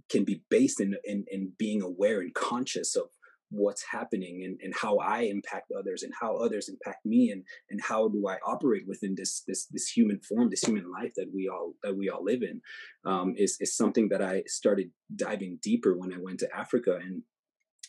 can 0.10 0.24
be 0.24 0.44
based 0.50 0.80
in 0.80 0.96
in, 1.04 1.26
in 1.30 1.54
being 1.58 1.82
aware 1.82 2.22
and 2.22 2.34
conscious 2.34 2.96
of 2.96 3.10
what's 3.50 3.84
happening 3.92 4.44
and, 4.44 4.60
and 4.62 4.74
how 4.76 4.98
I 4.98 5.22
impact 5.22 5.72
others 5.78 6.04
and 6.04 6.14
how 6.20 6.38
others 6.38 6.70
impact 6.70 7.06
me 7.06 7.32
and 7.32 7.44
and 7.70 7.80
how 7.82 8.08
do 8.08 8.28
I 8.28 8.38
operate 8.46 8.84
within 8.88 9.16
this 9.16 9.44
this 9.48 9.68
this 9.68 9.88
human 9.88 10.20
form, 10.20 10.50
this 10.50 10.64
human 10.64 10.92
life 10.92 11.14
that 11.16 11.32
we 11.34 11.48
all 11.48 11.74
that 11.84 11.96
we 11.96 12.10
all 12.10 12.24
live 12.24 12.42
in, 12.42 12.62
um, 13.06 13.34
is 13.38 13.58
is 13.60 13.76
something 13.76 14.10
that 14.10 14.22
I 14.22 14.44
started 14.48 14.92
diving 15.16 15.60
deeper 15.62 15.96
when 15.96 16.14
I 16.14 16.18
went 16.20 16.40
to 16.40 16.56
Africa 16.56 16.98
and 17.02 17.24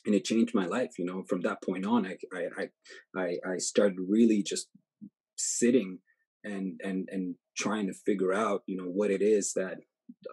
and 0.05 0.14
it 0.14 0.25
changed 0.25 0.55
my 0.55 0.66
life. 0.66 0.99
You 0.99 1.05
know, 1.05 1.25
from 1.29 1.40
that 1.42 1.62
point 1.62 1.87
on, 1.87 2.07
I 2.07 2.16
I 2.33 2.69
I 3.16 3.37
I 3.55 3.57
started 3.59 3.97
really 4.09 4.42
just 4.42 4.69
sitting 5.37 5.99
and 6.45 6.81
and 6.83 7.09
and 7.11 7.35
trying 7.57 7.87
to 7.87 7.92
figure 7.92 8.33
out 8.33 8.62
you 8.66 8.77
know 8.77 8.88
what 8.88 9.11
it 9.11 9.23
is 9.23 9.53
that 9.55 9.79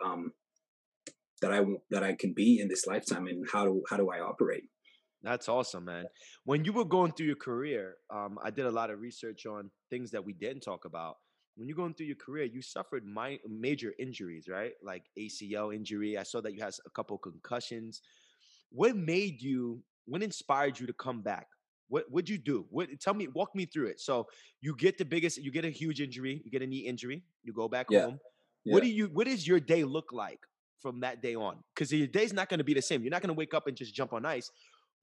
um 0.06 0.34
that 1.42 1.52
I 1.52 1.62
that 1.92 2.04
I 2.04 2.14
can 2.14 2.34
be 2.34 2.60
in 2.60 2.70
this 2.70 2.88
lifetime 2.88 3.28
and 3.28 3.46
how 3.52 3.66
do 3.66 3.84
how 3.90 3.98
do 3.98 4.10
I 4.10 4.20
operate 4.20 4.64
that's 5.24 5.48
awesome, 5.48 5.86
man. 5.86 6.06
When 6.44 6.66
you 6.66 6.74
were 6.74 6.86
going 6.86 7.14
through 7.14 7.28
your 7.28 7.36
career, 7.38 7.96
um, 8.10 8.38
I 8.44 8.52
did 8.52 8.66
a 8.66 8.72
lot 8.72 8.90
of 8.90 9.00
research 9.00 9.46
on 9.46 9.72
things 9.90 10.12
that 10.12 10.24
we 10.24 10.34
didn't 10.34 10.62
talk 10.62 10.86
about. 10.86 11.16
When 11.56 11.68
you're 11.68 11.78
going 11.78 11.94
through 11.94 12.08
your 12.08 12.18
career, 12.18 12.46
you 12.46 12.62
suffered 12.62 13.06
my, 13.06 13.40
major 13.48 13.94
injuries, 14.00 14.48
right? 14.50 14.74
Like 14.84 15.04
ACL 15.18 15.74
injury. 15.74 16.18
I 16.18 16.24
saw 16.24 16.42
that 16.42 16.54
you 16.54 16.62
had 16.62 16.74
a 16.86 16.90
couple 16.90 17.18
concussions. 17.18 18.02
What 18.72 18.96
made 18.96 19.42
you? 19.42 19.82
What 20.06 20.24
inspired 20.24 20.80
you 20.80 20.88
to 20.88 20.94
come 20.94 21.22
back? 21.22 21.48
What 21.88 22.12
would 22.12 22.28
you 22.28 22.38
do? 22.38 22.66
What 22.70 22.90
tell 23.00 23.14
me, 23.14 23.28
walk 23.28 23.56
me 23.56 23.66
through 23.66 23.88
it. 23.88 24.02
So 24.02 24.28
you 24.62 24.76
get 24.76 24.98
the 24.98 25.06
biggest, 25.06 25.38
you 25.38 25.52
get 25.52 25.64
a 25.64 25.70
huge 25.70 26.02
injury, 26.02 26.42
you 26.44 26.52
get 26.52 26.64
a 26.64 26.68
knee 26.68 26.80
injury, 26.80 27.22
you 27.44 27.54
go 27.54 27.68
back 27.70 27.88
yeah. 27.90 28.06
home. 28.06 28.20
Yeah. 28.66 28.74
What 28.74 28.84
do 28.84 28.90
you? 28.90 29.06
What 29.14 29.28
does 29.28 29.48
your 29.48 29.60
day 29.60 29.84
look 29.84 30.12
like 30.12 30.40
from 30.80 31.02
that 31.02 31.22
day 31.22 31.36
on? 31.36 31.58
Because 31.76 31.94
your 31.94 32.08
day's 32.08 32.34
not 32.34 32.50
going 32.50 32.58
to 32.58 32.64
be 32.64 32.74
the 32.74 32.82
same. 32.82 33.04
You're 33.04 33.12
not 33.12 33.22
going 33.22 33.34
to 33.34 33.38
wake 33.38 33.54
up 33.54 33.68
and 33.68 33.78
just 33.78 33.94
jump 33.94 34.14
on 34.14 34.26
ice. 34.26 34.50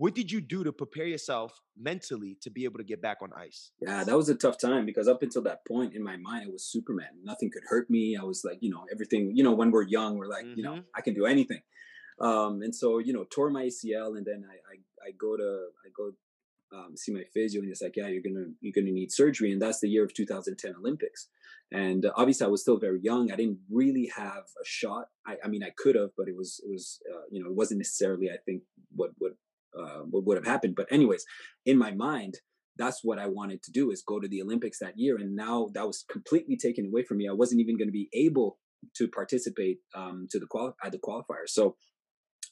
What 0.00 0.14
did 0.14 0.32
you 0.32 0.40
do 0.40 0.64
to 0.64 0.72
prepare 0.72 1.04
yourself 1.04 1.60
mentally 1.78 2.38
to 2.40 2.48
be 2.48 2.64
able 2.64 2.78
to 2.78 2.84
get 2.84 3.02
back 3.02 3.18
on 3.20 3.32
ice? 3.36 3.70
Yeah, 3.82 4.02
that 4.02 4.16
was 4.16 4.30
a 4.30 4.34
tough 4.34 4.56
time 4.58 4.86
because 4.86 5.08
up 5.08 5.22
until 5.22 5.42
that 5.42 5.66
point 5.66 5.94
in 5.94 6.02
my 6.02 6.16
mind, 6.16 6.46
it 6.46 6.50
was 6.50 6.64
Superman. 6.64 7.10
Nothing 7.22 7.50
could 7.52 7.64
hurt 7.68 7.90
me. 7.90 8.16
I 8.18 8.24
was 8.24 8.42
like, 8.42 8.56
you 8.62 8.70
know, 8.70 8.86
everything, 8.90 9.32
you 9.34 9.44
know, 9.44 9.52
when 9.52 9.70
we're 9.70 9.82
young, 9.82 10.16
we're 10.16 10.26
like, 10.26 10.46
mm-hmm. 10.46 10.56
you 10.56 10.62
know, 10.62 10.72
mm-hmm. 10.72 10.96
I 10.96 11.02
can 11.02 11.12
do 11.12 11.26
anything. 11.26 11.60
Um, 12.18 12.62
and 12.62 12.74
so, 12.74 12.96
you 12.96 13.12
know, 13.12 13.26
tore 13.30 13.50
my 13.50 13.64
ACL 13.64 14.16
and 14.16 14.24
then 14.24 14.42
I, 14.50 14.54
I, 14.54 15.08
I 15.08 15.10
go 15.20 15.36
to, 15.36 15.66
I 15.84 15.90
go 15.94 16.12
um, 16.72 16.96
see 16.96 17.12
my 17.12 17.24
physio 17.34 17.60
and 17.60 17.70
it's 17.70 17.82
like, 17.82 17.96
yeah, 17.96 18.06
you're 18.06 18.22
gonna 18.22 18.46
you're 18.62 18.72
gonna 18.74 18.92
need 18.92 19.12
surgery, 19.12 19.52
and 19.52 19.60
that's 19.60 19.80
the 19.80 19.88
year 19.88 20.04
of 20.04 20.14
2010 20.14 20.76
Olympics. 20.78 21.28
And 21.72 22.06
uh, 22.06 22.12
obviously, 22.16 22.46
I 22.46 22.48
was 22.48 22.62
still 22.62 22.78
very 22.78 23.00
young. 23.02 23.30
I 23.30 23.36
didn't 23.36 23.58
really 23.70 24.10
have 24.16 24.44
a 24.60 24.64
shot. 24.64 25.08
I, 25.26 25.36
I 25.44 25.48
mean, 25.48 25.62
I 25.62 25.72
could 25.76 25.96
have, 25.96 26.10
but 26.16 26.28
it 26.28 26.36
was 26.36 26.60
it 26.64 26.70
was 26.70 27.00
uh, 27.12 27.22
you 27.30 27.42
know 27.42 27.50
it 27.50 27.56
wasn't 27.56 27.78
necessarily 27.80 28.30
I 28.30 28.38
think 28.46 28.62
what 28.94 29.10
what 29.18 29.32
uh, 29.78 30.00
what 30.10 30.24
would 30.26 30.36
have 30.36 30.46
happened. 30.46 30.74
But 30.76 30.86
anyways, 30.90 31.24
in 31.66 31.78
my 31.78 31.92
mind, 31.92 32.34
that's 32.76 33.00
what 33.02 33.18
I 33.18 33.26
wanted 33.26 33.62
to 33.64 33.72
do 33.72 33.90
is 33.90 34.02
go 34.06 34.20
to 34.20 34.28
the 34.28 34.42
Olympics 34.42 34.78
that 34.78 34.94
year. 34.96 35.16
And 35.16 35.36
now 35.36 35.68
that 35.74 35.86
was 35.86 36.04
completely 36.10 36.56
taken 36.56 36.86
away 36.86 37.02
from 37.02 37.18
me. 37.18 37.28
I 37.28 37.32
wasn't 37.32 37.60
even 37.60 37.76
going 37.76 37.88
to 37.88 37.92
be 37.92 38.08
able 38.12 38.58
to 38.96 39.08
participate 39.08 39.78
um, 39.94 40.26
to 40.30 40.38
the 40.38 40.46
quali- 40.46 40.72
at 40.82 40.92
the 40.92 40.98
qualifier. 40.98 41.46
So 41.46 41.76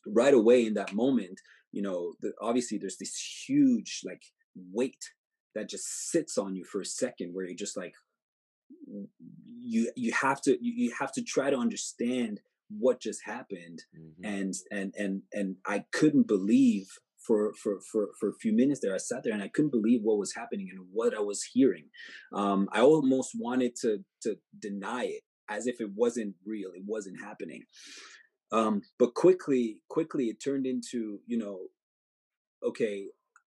right 0.06 0.34
away 0.34 0.66
in 0.66 0.74
that 0.74 0.92
moment, 0.92 1.40
you 1.72 1.82
know, 1.82 2.14
the, 2.20 2.32
obviously 2.40 2.78
there's 2.78 2.98
this 2.98 3.44
huge 3.46 4.00
like 4.04 4.22
weight 4.72 5.02
that 5.54 5.68
just 5.68 6.10
sits 6.10 6.36
on 6.36 6.54
you 6.54 6.64
for 6.64 6.80
a 6.80 6.86
second 6.86 7.30
where 7.32 7.46
you're 7.46 7.56
just 7.56 7.76
like 7.76 7.94
you 9.60 9.90
you 9.96 10.12
have 10.12 10.40
to 10.42 10.52
you, 10.62 10.72
you 10.88 10.94
have 10.98 11.12
to 11.12 11.22
try 11.22 11.50
to 11.50 11.56
understand 11.56 12.40
what 12.68 13.00
just 13.00 13.20
happened 13.24 13.82
mm-hmm. 13.96 14.24
and 14.24 14.54
and 14.70 14.94
and 14.98 15.22
and 15.32 15.56
I 15.66 15.84
couldn't 15.92 16.28
believe 16.28 16.86
for 17.28 17.52
for 17.52 17.78
for 17.80 18.08
for 18.18 18.30
a 18.30 18.38
few 18.40 18.52
minutes 18.52 18.80
there. 18.80 18.94
I 18.94 18.98
sat 18.98 19.22
there 19.22 19.34
and 19.34 19.42
I 19.42 19.48
couldn't 19.48 19.70
believe 19.70 20.00
what 20.02 20.18
was 20.18 20.34
happening 20.34 20.68
and 20.72 20.86
what 20.92 21.14
I 21.14 21.20
was 21.20 21.42
hearing. 21.52 21.84
Um, 22.32 22.68
I 22.72 22.80
almost 22.80 23.32
wanted 23.38 23.76
to 23.82 23.98
to 24.22 24.36
deny 24.58 25.04
it 25.04 25.22
as 25.50 25.66
if 25.66 25.80
it 25.80 25.90
wasn't 25.94 26.34
real, 26.44 26.70
it 26.74 26.82
wasn't 26.86 27.20
happening. 27.20 27.64
Um, 28.50 28.80
but 28.98 29.14
quickly, 29.14 29.80
quickly, 29.88 30.24
it 30.24 30.42
turned 30.42 30.66
into 30.66 31.20
you 31.26 31.38
know, 31.38 31.58
okay, 32.66 33.08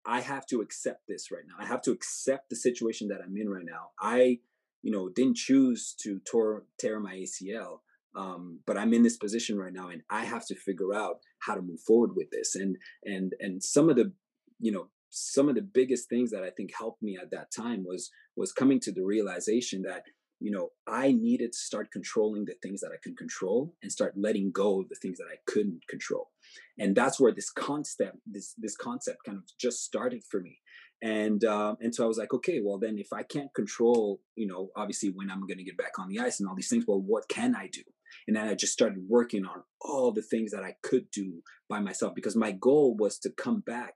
I 0.05 0.19
have 0.19 0.45
to 0.47 0.61
accept 0.61 1.07
this 1.07 1.31
right 1.31 1.43
now. 1.47 1.55
I 1.63 1.67
have 1.67 1.81
to 1.83 1.91
accept 1.91 2.49
the 2.49 2.55
situation 2.57 3.07
that 3.07 3.21
I'm 3.25 3.37
in 3.37 3.49
right 3.49 3.65
now. 3.65 3.91
I, 3.99 4.39
you 4.81 4.91
know, 4.91 5.09
didn't 5.09 5.37
choose 5.37 5.95
to 6.01 6.19
tear, 6.29 6.63
tear 6.79 6.99
my 6.99 7.13
ACL, 7.13 7.79
um, 8.15 8.59
but 8.65 8.77
I'm 8.77 8.93
in 8.93 9.03
this 9.03 9.17
position 9.17 9.57
right 9.57 9.73
now, 9.73 9.89
and 9.89 10.01
I 10.09 10.25
have 10.25 10.45
to 10.47 10.55
figure 10.55 10.93
out 10.93 11.19
how 11.39 11.55
to 11.55 11.61
move 11.61 11.79
forward 11.79 12.11
with 12.15 12.29
this. 12.31 12.55
And 12.55 12.77
and 13.03 13.33
and 13.39 13.63
some 13.63 13.89
of 13.89 13.95
the, 13.95 14.11
you 14.59 14.71
know, 14.71 14.87
some 15.09 15.49
of 15.49 15.55
the 15.55 15.61
biggest 15.61 16.09
things 16.09 16.31
that 16.31 16.43
I 16.43 16.49
think 16.49 16.71
helped 16.77 17.01
me 17.01 17.17
at 17.21 17.31
that 17.31 17.51
time 17.51 17.83
was 17.85 18.09
was 18.35 18.51
coming 18.51 18.79
to 18.81 18.91
the 18.91 19.03
realization 19.03 19.83
that 19.83 20.03
you 20.39 20.51
know 20.51 20.69
I 20.87 21.13
needed 21.13 21.53
to 21.53 21.57
start 21.57 21.91
controlling 21.91 22.45
the 22.45 22.55
things 22.61 22.81
that 22.81 22.91
I 22.93 22.99
can 23.01 23.15
control 23.15 23.75
and 23.81 23.91
start 23.91 24.13
letting 24.17 24.51
go 24.51 24.81
of 24.81 24.89
the 24.89 24.95
things 24.95 25.17
that 25.17 25.27
I 25.31 25.37
couldn't 25.47 25.87
control, 25.87 26.31
and 26.77 26.95
that's 26.95 27.19
where 27.19 27.33
this 27.33 27.49
concept 27.49 28.17
this 28.25 28.53
this 28.57 28.75
concept 28.75 29.19
kind 29.25 29.37
of 29.37 29.43
just 29.57 29.85
started 29.85 30.23
for 30.29 30.41
me, 30.41 30.59
and 31.01 31.45
uh, 31.45 31.75
and 31.79 31.95
so 31.95 32.03
I 32.03 32.07
was 32.07 32.17
like, 32.17 32.33
okay, 32.33 32.59
well 32.61 32.77
then 32.77 32.97
if 32.97 33.13
I 33.13 33.23
can't 33.23 33.53
control, 33.53 34.21
you 34.35 34.47
know, 34.47 34.69
obviously 34.75 35.09
when 35.09 35.31
I'm 35.31 35.47
going 35.47 35.59
to 35.59 35.63
get 35.63 35.77
back 35.77 35.97
on 35.97 36.09
the 36.09 36.19
ice 36.19 36.41
and 36.41 36.49
all 36.49 36.55
these 36.55 36.69
things, 36.69 36.85
well, 36.85 37.01
what 37.01 37.29
can 37.29 37.55
I 37.55 37.67
do? 37.67 37.83
And 38.27 38.35
then 38.35 38.47
I 38.47 38.55
just 38.55 38.73
started 38.73 38.99
working 39.07 39.45
on 39.45 39.63
all 39.81 40.11
the 40.11 40.21
things 40.21 40.51
that 40.51 40.63
I 40.63 40.75
could 40.83 41.09
do 41.11 41.41
by 41.69 41.79
myself 41.79 42.13
because 42.15 42.35
my 42.35 42.51
goal 42.51 42.95
was 42.97 43.17
to 43.19 43.29
come 43.29 43.61
back 43.61 43.93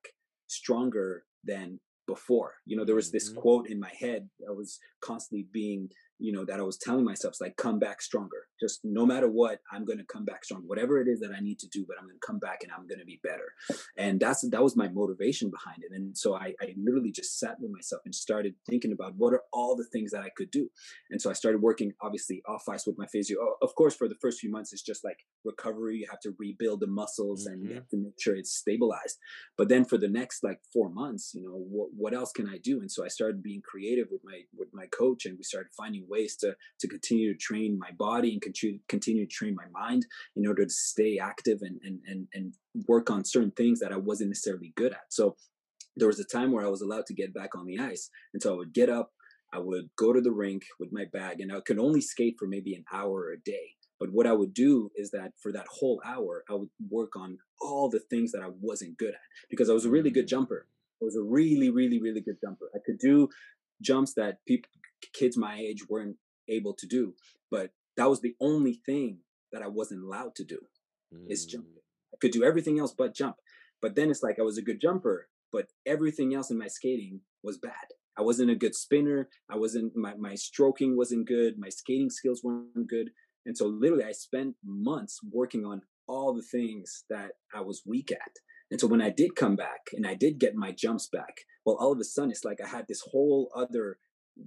stronger 0.47 1.23
than 1.43 1.79
before. 2.07 2.55
You 2.65 2.77
know, 2.77 2.85
there 2.85 2.95
was 2.95 3.11
this 3.11 3.29
mm-hmm. 3.29 3.39
quote 3.39 3.69
in 3.69 3.79
my 3.79 3.91
head 3.99 4.29
that 4.39 4.53
was 4.53 4.79
constantly 5.05 5.47
being 5.53 5.89
you 6.17 6.31
know 6.31 6.45
that 6.45 6.59
i 6.59 6.63
was 6.63 6.77
telling 6.77 7.03
myself 7.03 7.33
it's 7.33 7.41
like 7.41 7.57
come 7.57 7.79
back 7.79 8.01
stronger. 8.01 8.47
Just 8.59 8.79
no 8.85 9.05
matter 9.05 9.29
what 9.29 9.59
i'm 9.71 9.83
going 9.83 9.97
to 9.97 10.05
come 10.05 10.23
back 10.23 10.45
strong. 10.45 10.63
whatever 10.65 11.01
it 11.01 11.07
is 11.07 11.19
that 11.19 11.31
i 11.35 11.41
need 11.41 11.59
to 11.59 11.67
do 11.67 11.85
but 11.87 11.97
i'm 11.99 12.05
going 12.05 12.15
to 12.15 12.25
come 12.25 12.39
back 12.39 12.59
and 12.63 12.71
i'm 12.71 12.87
going 12.87 12.99
to 12.99 13.05
be 13.05 13.19
better. 13.21 13.53
And 13.97 14.19
that's 14.19 14.47
that 14.49 14.63
was 14.63 14.77
my 14.77 14.87
motivation 14.87 15.51
behind 15.51 15.79
it. 15.83 15.93
And 15.93 16.17
so 16.17 16.35
I, 16.35 16.53
I 16.61 16.73
literally 16.77 17.11
just 17.11 17.37
sat 17.37 17.57
with 17.59 17.71
myself 17.71 18.01
and 18.05 18.15
started 18.15 18.55
thinking 18.69 18.93
about 18.93 19.13
what 19.17 19.33
are 19.33 19.43
all 19.51 19.75
the 19.75 19.87
things 19.91 20.11
that 20.11 20.21
i 20.21 20.29
could 20.37 20.51
do. 20.51 20.69
And 21.11 21.21
so 21.21 21.29
i 21.29 21.33
started 21.33 21.61
working 21.61 21.91
obviously 22.01 22.41
off 22.47 22.63
ice 22.69 22.87
with 22.87 22.97
my 22.97 23.07
physio. 23.07 23.37
Of 23.61 23.75
course 23.75 23.95
for 23.95 24.07
the 24.07 24.19
first 24.21 24.39
few 24.39 24.51
months 24.51 24.71
it's 24.71 24.81
just 24.81 25.03
like 25.03 25.19
recovery. 25.43 25.97
You 25.97 26.07
have 26.09 26.21
to 26.21 26.33
rebuild 26.39 26.79
the 26.79 26.87
muscles 26.87 27.43
mm-hmm. 27.43 27.53
and 27.53 27.63
you 27.63 27.69
mm-hmm. 27.69 27.77
have 27.77 27.89
to 27.89 27.97
make 27.97 28.19
sure 28.19 28.35
it's 28.35 28.55
stabilized. 28.55 29.17
But 29.57 29.67
then 29.67 29.83
for 29.83 29.97
the 29.97 30.07
next 30.07 30.43
like 30.43 30.59
four 30.71 30.89
months 30.89 31.33
you 31.35 31.43
know 31.43 31.57
what, 31.57 31.89
what 31.95 32.13
else 32.13 32.31
can 32.31 32.47
i 32.47 32.57
do? 32.57 32.79
And 32.79 32.89
so 32.89 33.03
i 33.03 33.09
started 33.09 33.43
being 33.43 33.61
creative 33.61 34.07
with 34.09 34.21
my 34.23 34.41
with 34.57 34.69
my 34.73 34.85
coach 34.97 35.25
and 35.25 35.37
we 35.37 35.43
started 35.43 35.69
finding 35.77 36.05
ways 36.07 36.35
to 36.37 36.55
to 36.79 36.87
continue 36.87 37.33
to 37.33 37.39
train 37.39 37.77
my 37.77 37.91
body 37.97 38.33
and 38.33 38.41
continue 38.41 38.79
continue 38.87 39.25
to 39.25 39.31
train 39.33 39.55
my 39.55 39.67
mind 39.71 40.05
in 40.35 40.47
order 40.47 40.63
to 40.63 40.71
stay 40.71 41.17
active 41.21 41.59
and 41.61 41.79
and 41.83 41.99
and, 42.07 42.27
and 42.33 42.53
work 42.87 43.09
on 43.09 43.23
certain 43.23 43.51
things 43.51 43.79
that 43.79 43.91
I 43.91 43.97
wasn't 43.97 44.29
necessarily 44.29 44.73
good 44.75 44.91
at. 44.91 45.07
So 45.09 45.35
there 45.95 46.07
was 46.07 46.19
a 46.19 46.25
time 46.25 46.51
where 46.51 46.65
I 46.65 46.69
was 46.69 46.81
allowed 46.81 47.05
to 47.07 47.13
get 47.13 47.33
back 47.33 47.55
on 47.55 47.65
the 47.65 47.79
ice, 47.79 48.09
and 48.33 48.41
so 48.41 48.53
I 48.53 48.57
would 48.57 48.73
get 48.73 48.89
up, 48.89 49.11
I 49.53 49.59
would 49.59 49.89
go 49.97 50.11
to 50.11 50.21
the 50.21 50.31
rink 50.31 50.63
with 50.79 50.89
my 50.91 51.05
bag, 51.11 51.39
and 51.39 51.51
I 51.51 51.61
could 51.61 51.79
only 51.79 52.01
skate 52.01 52.35
for 52.37 52.47
maybe 52.47 52.75
an 52.75 52.83
hour 52.91 53.31
a 53.31 53.37
day. 53.37 53.75
But 53.97 54.09
what 54.11 54.27
I 54.27 54.33
would 54.33 54.53
do 54.53 54.91
is 54.95 55.11
that 55.11 55.31
for 55.41 55.53
that 55.53 55.67
whole 55.69 56.01
hour, 56.05 56.43
I 56.49 56.53
would 56.55 56.69
work 56.89 57.15
on 57.15 57.37
all 57.61 57.89
the 57.89 58.01
things 58.09 58.33
that 58.33 58.41
I 58.41 58.49
wasn't 58.59 58.97
good 58.97 59.13
at 59.13 59.21
because 59.49 59.69
I 59.69 59.73
was 59.73 59.85
a 59.85 59.89
really 59.89 60.11
good 60.11 60.27
jumper. 60.27 60.67
I 61.01 61.05
was 61.05 61.15
a 61.15 61.23
really, 61.23 61.69
really, 61.69 62.01
really 62.01 62.21
good 62.21 62.37
jumper. 62.43 62.69
I 62.75 62.79
could 62.85 62.99
do 62.99 63.29
jumps 63.81 64.13
that 64.15 64.37
people 64.47 64.69
kids 65.13 65.37
my 65.37 65.57
age 65.57 65.87
weren't 65.89 66.17
able 66.49 66.73
to 66.73 66.87
do. 66.87 67.13
But 67.51 67.71
that 67.97 68.09
was 68.09 68.21
the 68.21 68.35
only 68.39 68.81
thing 68.85 69.19
that 69.51 69.61
I 69.61 69.67
wasn't 69.67 70.03
allowed 70.03 70.35
to 70.35 70.43
do 70.43 70.59
mm. 71.13 71.25
is 71.29 71.45
jump. 71.45 71.65
I 72.13 72.17
could 72.19 72.31
do 72.31 72.43
everything 72.43 72.79
else 72.79 72.93
but 72.97 73.15
jump. 73.15 73.37
But 73.81 73.95
then 73.95 74.09
it's 74.09 74.23
like 74.23 74.37
I 74.39 74.43
was 74.43 74.57
a 74.57 74.63
good 74.63 74.81
jumper, 74.81 75.27
but 75.51 75.67
everything 75.85 76.33
else 76.33 76.49
in 76.49 76.57
my 76.57 76.67
skating 76.67 77.21
was 77.43 77.57
bad. 77.57 77.93
I 78.17 78.21
wasn't 78.21 78.51
a 78.51 78.55
good 78.55 78.75
spinner. 78.75 79.29
I 79.49 79.57
wasn't 79.57 79.95
my 79.95 80.15
my 80.15 80.35
stroking 80.35 80.95
wasn't 80.95 81.27
good. 81.27 81.55
My 81.57 81.69
skating 81.69 82.09
skills 82.09 82.41
weren't 82.43 82.87
good. 82.87 83.09
And 83.45 83.57
so 83.57 83.67
literally 83.67 84.05
I 84.05 84.13
spent 84.13 84.55
months 84.63 85.19
working 85.31 85.65
on 85.65 85.81
all 86.07 86.33
the 86.33 86.41
things 86.41 87.03
that 87.09 87.31
I 87.53 87.61
was 87.61 87.83
weak 87.85 88.11
at. 88.11 88.31
And 88.71 88.79
so 88.79 88.87
when 88.87 89.01
I 89.01 89.09
did 89.09 89.35
come 89.35 89.55
back 89.55 89.81
and 89.93 90.07
I 90.07 90.15
did 90.15 90.39
get 90.39 90.55
my 90.55 90.71
jumps 90.71 91.07
back, 91.07 91.41
well, 91.65 91.77
all 91.79 91.91
of 91.91 91.99
a 91.99 92.03
sudden 92.03 92.31
it's 92.31 92.45
like 92.45 92.59
I 92.63 92.67
had 92.67 92.87
this 92.87 93.01
whole 93.11 93.51
other 93.55 93.99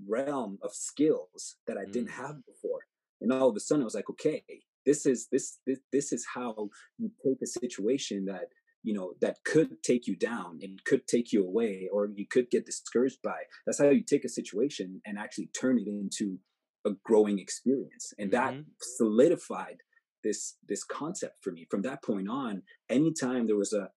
realm 0.06 0.58
of 0.62 0.72
skills 0.72 1.56
that 1.66 1.76
I 1.78 1.84
mm. 1.84 1.92
didn't 1.92 2.10
have 2.10 2.36
before. 2.46 2.80
And 3.20 3.32
all 3.32 3.48
of 3.48 3.56
a 3.56 3.60
sudden 3.60 3.82
I 3.82 3.84
was 3.84 3.94
like, 3.94 4.10
okay, 4.10 4.44
this 4.86 5.04
is 5.04 5.28
this 5.30 5.58
this 5.66 5.80
this 5.92 6.12
is 6.12 6.26
how 6.34 6.70
you 6.98 7.10
take 7.24 7.42
a 7.42 7.46
situation 7.46 8.24
that 8.26 8.46
you 8.82 8.94
know 8.94 9.12
that 9.20 9.36
could 9.44 9.82
take 9.82 10.06
you 10.06 10.16
down 10.16 10.60
and 10.62 10.82
could 10.84 11.06
take 11.06 11.32
you 11.32 11.44
away 11.44 11.88
or 11.92 12.08
you 12.14 12.26
could 12.26 12.48
get 12.50 12.64
discouraged 12.64 13.18
by 13.22 13.40
that's 13.66 13.78
how 13.78 13.90
you 13.90 14.02
take 14.02 14.24
a 14.24 14.28
situation 14.28 15.00
and 15.04 15.18
actually 15.18 15.50
turn 15.60 15.78
it 15.78 15.88
into 15.88 16.38
a 16.86 16.92
growing 17.04 17.38
experience 17.38 18.14
and 18.18 18.30
mm-hmm. 18.30 18.56
that 18.56 18.64
solidified 18.80 19.78
this 20.24 20.56
this 20.66 20.84
concept 20.84 21.34
for 21.42 21.50
me 21.50 21.66
from 21.70 21.82
that 21.82 22.02
point 22.02 22.28
on 22.28 22.62
anytime 22.88 23.46
there 23.46 23.56
was 23.56 23.72
a 23.72 23.90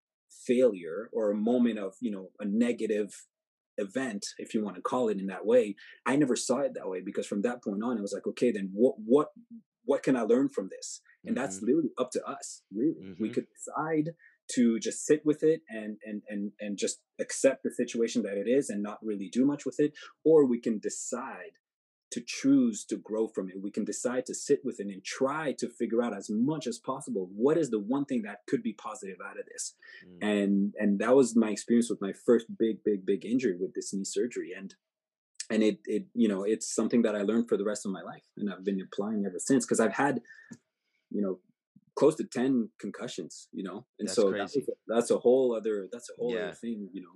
failure 0.47 1.09
or 1.13 1.29
a 1.29 1.35
moment 1.35 1.77
of 1.77 1.93
you 2.01 2.11
know 2.11 2.29
a 2.39 2.45
negative 2.45 3.25
event, 3.79 4.25
if 4.37 4.53
you 4.53 4.63
want 4.63 4.75
to 4.75 4.81
call 4.81 5.09
it 5.09 5.19
in 5.19 5.27
that 5.27 5.45
way, 5.45 5.75
I 6.05 6.15
never 6.15 6.35
saw 6.35 6.59
it 6.59 6.73
that 6.75 6.89
way 6.89 7.01
because 7.03 7.27
from 7.27 7.41
that 7.43 7.63
point 7.63 7.83
on, 7.83 7.97
I 7.97 8.01
was 8.01 8.13
like, 8.13 8.27
okay, 8.27 8.51
then 8.51 8.69
what 8.73 8.95
what 9.03 9.29
what 9.85 10.03
can 10.03 10.15
I 10.15 10.21
learn 10.21 10.49
from 10.49 10.69
this? 10.69 11.01
And 11.25 11.35
mm-hmm. 11.35 11.43
that's 11.43 11.61
literally 11.61 11.91
up 11.97 12.11
to 12.11 12.23
us. 12.25 12.61
Really, 12.75 13.01
mm-hmm. 13.03 13.23
we 13.23 13.29
could 13.29 13.47
decide 13.55 14.13
to 14.55 14.79
just 14.79 15.05
sit 15.05 15.21
with 15.25 15.43
it 15.43 15.61
and 15.69 15.97
and 16.03 16.21
and 16.27 16.51
and 16.59 16.77
just 16.77 16.99
accept 17.19 17.63
the 17.63 17.71
situation 17.71 18.23
that 18.23 18.37
it 18.37 18.49
is 18.49 18.69
and 18.69 18.81
not 18.83 18.99
really 19.01 19.29
do 19.31 19.45
much 19.45 19.65
with 19.65 19.79
it, 19.79 19.93
or 20.23 20.45
we 20.45 20.59
can 20.59 20.79
decide 20.79 21.53
to 22.11 22.21
choose 22.25 22.83
to 22.85 22.97
grow 22.97 23.27
from 23.27 23.49
it. 23.49 23.61
We 23.61 23.71
can 23.71 23.85
decide 23.85 24.25
to 24.27 24.33
sit 24.33 24.61
with 24.63 24.79
it 24.79 24.87
and 24.87 25.03
try 25.03 25.53
to 25.59 25.69
figure 25.69 26.01
out 26.01 26.15
as 26.15 26.29
much 26.29 26.65
as 26.65 26.79
possible 26.79 27.29
what 27.35 27.57
is 27.57 27.69
the 27.69 27.79
one 27.79 28.05
thing 28.05 28.23
that 28.23 28.39
could 28.47 28.63
be 28.63 28.73
positive 28.73 29.17
out 29.23 29.39
of 29.39 29.45
this. 29.51 29.75
Mm. 30.05 30.27
And 30.27 30.73
and 30.79 30.99
that 30.99 31.15
was 31.15 31.35
my 31.35 31.49
experience 31.49 31.89
with 31.89 32.01
my 32.01 32.13
first 32.13 32.47
big 32.57 32.83
big 32.83 33.05
big 33.05 33.25
injury 33.25 33.55
with 33.59 33.73
this 33.73 33.93
knee 33.93 34.05
surgery 34.05 34.53
and 34.57 34.75
and 35.49 35.63
it 35.63 35.79
it 35.85 36.05
you 36.13 36.27
know 36.27 36.43
it's 36.43 36.73
something 36.73 37.01
that 37.03 37.15
I 37.15 37.21
learned 37.21 37.49
for 37.49 37.57
the 37.57 37.65
rest 37.65 37.85
of 37.85 37.91
my 37.91 38.01
life 38.01 38.23
and 38.37 38.51
I've 38.51 38.63
been 38.63 38.81
applying 38.81 39.25
ever 39.25 39.39
since 39.39 39.65
because 39.65 39.79
I've 39.79 39.93
had 39.93 40.21
you 41.09 41.21
know 41.21 41.39
close 41.95 42.15
to 42.15 42.23
10 42.23 42.69
concussions 42.79 43.47
you 43.51 43.63
know 43.63 43.85
and 43.99 44.07
that's 44.07 44.15
so 44.15 44.31
that's 44.31 44.55
a, 44.55 44.61
that's 44.87 45.11
a 45.11 45.17
whole 45.17 45.55
other 45.55 45.87
that's 45.91 46.09
a 46.09 46.13
whole 46.17 46.33
yeah. 46.33 46.43
other 46.43 46.53
thing 46.53 46.89
you 46.93 47.01
know 47.01 47.09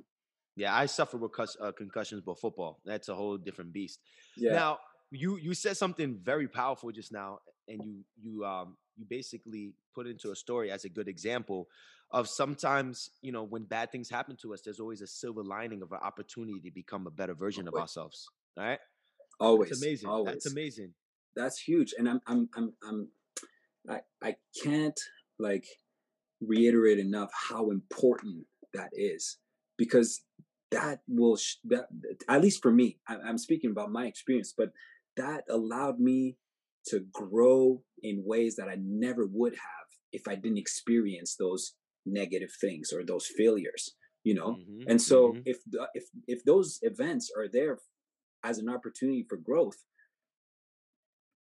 yeah, 0.55 0.75
I 0.75 0.85
suffer 0.85 1.17
with 1.17 1.31
uh, 1.39 1.71
concussions, 1.71 2.21
but 2.25 2.39
football, 2.39 2.79
that's 2.85 3.09
a 3.09 3.15
whole 3.15 3.37
different 3.37 3.73
beast. 3.73 3.99
Yeah. 4.37 4.53
Now, 4.53 4.79
you 5.11 5.37
you 5.37 5.53
said 5.53 5.77
something 5.77 6.19
very 6.21 6.47
powerful 6.47 6.91
just 6.91 7.11
now, 7.11 7.39
and 7.67 7.83
you 7.83 8.03
you 8.21 8.45
um 8.45 8.77
you 8.95 9.05
basically 9.09 9.73
put 9.95 10.07
into 10.07 10.31
a 10.31 10.35
story 10.35 10.71
as 10.71 10.85
a 10.85 10.89
good 10.89 11.07
example 11.07 11.67
of 12.11 12.27
sometimes 12.27 13.09
you 13.21 13.31
know 13.31 13.43
when 13.43 13.63
bad 13.63 13.91
things 13.91 14.09
happen 14.09 14.37
to 14.41 14.53
us, 14.53 14.61
there's 14.61 14.79
always 14.79 15.01
a 15.01 15.07
silver 15.07 15.43
lining 15.43 15.81
of 15.81 15.91
an 15.91 15.99
opportunity 16.01 16.59
to 16.63 16.71
become 16.71 17.07
a 17.07 17.11
better 17.11 17.33
version 17.33 17.67
always. 17.67 17.77
of 17.77 17.81
ourselves. 17.81 18.29
Right? 18.55 18.79
Always. 19.39 19.69
That's 19.69 19.83
amazing. 19.83 20.09
Always. 20.09 20.33
That's 20.33 20.51
amazing. 20.51 20.93
That's 21.35 21.59
huge, 21.59 21.93
and 21.97 22.07
I'm 22.07 22.21
I'm 22.27 22.49
I'm 22.55 22.73
I'm 22.87 23.07
I 23.89 23.99
I 24.21 24.35
can't 24.63 24.99
like 25.39 25.65
reiterate 26.41 26.99
enough 26.99 27.31
how 27.49 27.71
important 27.71 28.45
that 28.73 28.89
is 28.93 29.37
because 29.77 30.21
that 30.71 30.99
will 31.07 31.37
sh- 31.37 31.57
that 31.65 31.85
at 32.27 32.41
least 32.41 32.61
for 32.61 32.71
me 32.71 32.97
I, 33.07 33.17
i'm 33.27 33.37
speaking 33.37 33.71
about 33.71 33.91
my 33.91 34.05
experience 34.05 34.53
but 34.55 34.69
that 35.17 35.43
allowed 35.49 35.99
me 35.99 36.37
to 36.87 37.05
grow 37.11 37.83
in 38.01 38.23
ways 38.25 38.55
that 38.55 38.69
i 38.69 38.75
never 38.79 39.25
would 39.31 39.53
have 39.53 39.87
if 40.11 40.27
i 40.27 40.35
didn't 40.35 40.57
experience 40.57 41.35
those 41.37 41.73
negative 42.05 42.49
things 42.59 42.91
or 42.91 43.03
those 43.05 43.27
failures 43.27 43.91
you 44.23 44.33
know 44.33 44.57
mm-hmm, 44.57 44.89
and 44.89 45.01
so 45.01 45.29
mm-hmm. 45.29 45.41
if 45.45 45.57
the, 45.69 45.87
if 45.93 46.05
if 46.27 46.43
those 46.43 46.79
events 46.81 47.31
are 47.37 47.47
there 47.51 47.79
as 48.43 48.57
an 48.57 48.69
opportunity 48.69 49.25
for 49.27 49.37
growth 49.37 49.77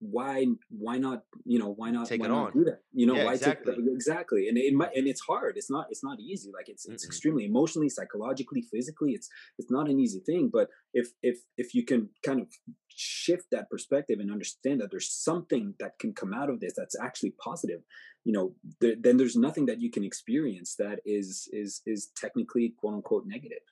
why 0.00 0.46
why 0.70 0.96
not 0.96 1.24
you 1.44 1.58
know 1.58 1.68
why 1.68 1.90
not 1.90 2.06
take 2.08 2.20
why 2.20 2.26
it 2.26 2.30
not 2.30 2.46
on. 2.46 2.52
do 2.52 2.64
that? 2.64 2.80
You 2.92 3.06
know 3.06 3.14
yeah, 3.14 3.26
why 3.26 3.34
exactly. 3.34 3.74
take 3.74 3.84
exactly. 3.92 4.48
and 4.48 4.56
it 4.58 4.74
might 4.74 4.94
and 4.94 5.06
it's 5.06 5.20
hard 5.20 5.56
it's 5.56 5.70
not 5.70 5.86
it's 5.90 6.02
not 6.02 6.18
easy 6.18 6.50
like 6.52 6.68
it's 6.68 6.86
it's 6.86 7.04
Mm-mm. 7.04 7.08
extremely 7.08 7.44
emotionally 7.44 7.88
psychologically 7.88 8.62
physically 8.72 9.12
it's 9.12 9.28
it's 9.58 9.70
not 9.70 9.88
an 9.88 10.00
easy 10.00 10.20
thing 10.20 10.50
but 10.52 10.68
if 10.94 11.08
if 11.22 11.40
if 11.58 11.74
you 11.74 11.84
can 11.84 12.08
kind 12.24 12.40
of 12.40 12.48
shift 12.88 13.44
that 13.52 13.70
perspective 13.70 14.18
and 14.20 14.30
understand 14.30 14.80
that 14.80 14.90
there's 14.90 15.10
something 15.10 15.74
that 15.78 15.98
can 15.98 16.12
come 16.12 16.32
out 16.34 16.50
of 16.50 16.60
this 16.60 16.72
that's 16.76 16.98
actually 16.98 17.34
positive 17.42 17.80
you 18.24 18.32
know 18.32 18.52
th- 18.80 18.98
then 19.00 19.16
there's 19.16 19.36
nothing 19.36 19.66
that 19.66 19.80
you 19.80 19.90
can 19.90 20.04
experience 20.04 20.74
that 20.76 21.00
is 21.04 21.48
is 21.52 21.82
is 21.86 22.10
technically 22.16 22.74
quote 22.78 22.94
unquote 22.94 23.24
negative. 23.26 23.64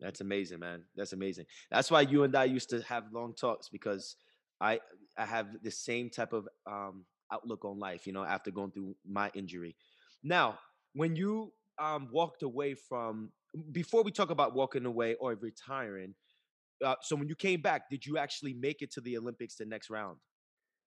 That's 0.00 0.20
amazing 0.20 0.58
man. 0.58 0.82
That's 0.96 1.12
amazing. 1.12 1.46
That's 1.70 1.90
why 1.90 2.00
you 2.00 2.24
and 2.24 2.34
i 2.34 2.44
used 2.44 2.70
to 2.70 2.82
have 2.82 3.04
long 3.12 3.34
talks 3.34 3.68
because 3.68 4.16
I 4.62 4.80
I 5.18 5.26
have 5.26 5.48
the 5.62 5.70
same 5.70 6.08
type 6.08 6.32
of 6.32 6.48
um, 6.66 7.04
outlook 7.32 7.64
on 7.64 7.78
life, 7.78 8.06
you 8.06 8.12
know, 8.12 8.24
after 8.24 8.50
going 8.50 8.70
through 8.70 8.94
my 9.06 9.30
injury. 9.34 9.76
Now, 10.22 10.58
when 10.94 11.16
you 11.16 11.52
um, 11.78 12.08
walked 12.12 12.42
away 12.42 12.74
from 12.74 13.32
before 13.72 14.02
we 14.02 14.12
talk 14.12 14.30
about 14.30 14.54
walking 14.54 14.86
away 14.86 15.14
or 15.16 15.34
retiring, 15.34 16.14
uh, 16.84 16.94
so 17.02 17.16
when 17.16 17.28
you 17.28 17.34
came 17.34 17.60
back, 17.60 17.90
did 17.90 18.06
you 18.06 18.16
actually 18.18 18.54
make 18.54 18.80
it 18.80 18.92
to 18.92 19.00
the 19.00 19.18
Olympics 19.18 19.56
the 19.56 19.66
next 19.66 19.90
round? 19.90 20.18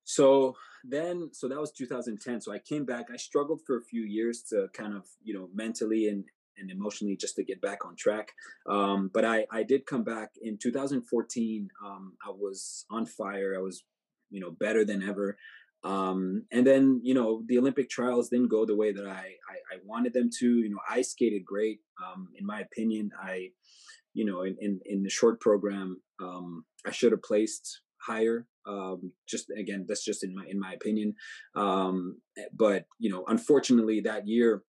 So 0.03 0.55
then, 0.83 1.29
so 1.33 1.47
that 1.47 1.59
was 1.59 1.71
2010. 1.71 2.41
So 2.41 2.53
I 2.53 2.59
came 2.59 2.85
back. 2.85 3.07
I 3.11 3.17
struggled 3.17 3.61
for 3.65 3.77
a 3.77 3.83
few 3.83 4.03
years 4.03 4.43
to 4.49 4.67
kind 4.73 4.95
of, 4.95 5.03
you 5.23 5.33
know, 5.33 5.49
mentally 5.53 6.07
and 6.07 6.23
and 6.57 6.71
emotionally 6.71 7.15
just 7.15 7.35
to 7.35 7.43
get 7.43 7.61
back 7.61 7.85
on 7.85 7.95
track. 7.97 8.31
Um, 8.67 9.09
but 9.13 9.25
I 9.25 9.45
I 9.51 9.63
did 9.63 9.85
come 9.85 10.03
back 10.03 10.31
in 10.41 10.57
2014. 10.61 11.67
Um, 11.85 12.13
I 12.25 12.31
was 12.31 12.85
on 12.89 13.05
fire. 13.05 13.55
I 13.57 13.61
was, 13.61 13.83
you 14.29 14.39
know, 14.39 14.51
better 14.51 14.85
than 14.85 15.03
ever. 15.03 15.37
Um, 15.85 16.45
and 16.51 16.65
then 16.65 16.99
you 17.03 17.13
know 17.13 17.43
the 17.45 17.59
Olympic 17.59 17.89
trials 17.89 18.29
didn't 18.29 18.49
go 18.49 18.65
the 18.65 18.75
way 18.75 18.91
that 18.91 19.05
I 19.05 19.35
I, 19.49 19.75
I 19.75 19.77
wanted 19.85 20.13
them 20.13 20.29
to. 20.39 20.45
You 20.45 20.69
know, 20.69 20.79
I 20.89 21.01
skated 21.01 21.45
great. 21.45 21.79
Um, 22.03 22.29
in 22.35 22.45
my 22.45 22.61
opinion, 22.61 23.11
I, 23.21 23.49
you 24.13 24.25
know, 24.25 24.41
in 24.41 24.57
in, 24.59 24.79
in 24.85 25.03
the 25.03 25.09
short 25.09 25.39
program, 25.39 26.01
um, 26.19 26.65
I 26.87 26.91
should 26.91 27.11
have 27.11 27.21
placed 27.21 27.81
higher. 28.01 28.47
Um, 28.67 29.11
just 29.29 29.51
again, 29.55 29.85
that's 29.87 30.03
just 30.03 30.23
in 30.23 30.33
my 30.33 30.45
in 30.49 30.59
my 30.59 30.73
opinion. 30.73 31.13
Um, 31.55 32.19
eh, 32.35 32.45
but 32.51 32.85
you 32.97 33.11
know, 33.11 33.23
unfortunately, 33.27 34.01
that 34.01 34.27
year 34.27 34.63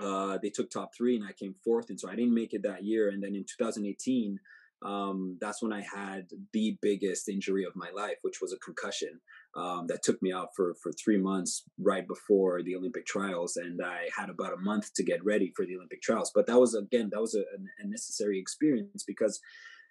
uh, 0.00 0.38
they 0.42 0.50
took 0.50 0.70
top 0.70 0.94
three, 0.96 1.16
and 1.16 1.24
I 1.26 1.32
came 1.32 1.54
fourth, 1.64 1.90
and 1.90 1.98
so 1.98 2.08
I 2.08 2.16
didn't 2.16 2.34
make 2.34 2.54
it 2.54 2.62
that 2.62 2.84
year. 2.84 3.10
And 3.10 3.22
then 3.22 3.34
in 3.34 3.44
2018, 3.44 4.38
um, 4.82 5.36
that's 5.40 5.62
when 5.62 5.74
I 5.74 5.82
had 5.82 6.28
the 6.54 6.78
biggest 6.80 7.28
injury 7.28 7.64
of 7.64 7.76
my 7.76 7.90
life, 7.90 8.16
which 8.22 8.40
was 8.40 8.54
a 8.54 8.58
concussion 8.58 9.20
um, 9.54 9.86
that 9.88 10.02
took 10.02 10.22
me 10.22 10.32
out 10.32 10.48
for 10.56 10.74
for 10.82 10.90
three 10.92 11.18
months 11.18 11.64
right 11.78 12.06
before 12.08 12.62
the 12.62 12.76
Olympic 12.76 13.06
trials, 13.06 13.56
and 13.56 13.80
I 13.84 14.08
had 14.16 14.30
about 14.30 14.54
a 14.54 14.60
month 14.60 14.94
to 14.94 15.02
get 15.02 15.24
ready 15.24 15.52
for 15.54 15.66
the 15.66 15.76
Olympic 15.76 16.00
trials. 16.00 16.32
But 16.34 16.46
that 16.46 16.58
was 16.58 16.74
again 16.74 17.10
that 17.12 17.20
was 17.20 17.34
a, 17.34 17.42
a 17.82 17.86
necessary 17.86 18.38
experience 18.38 19.04
because 19.06 19.40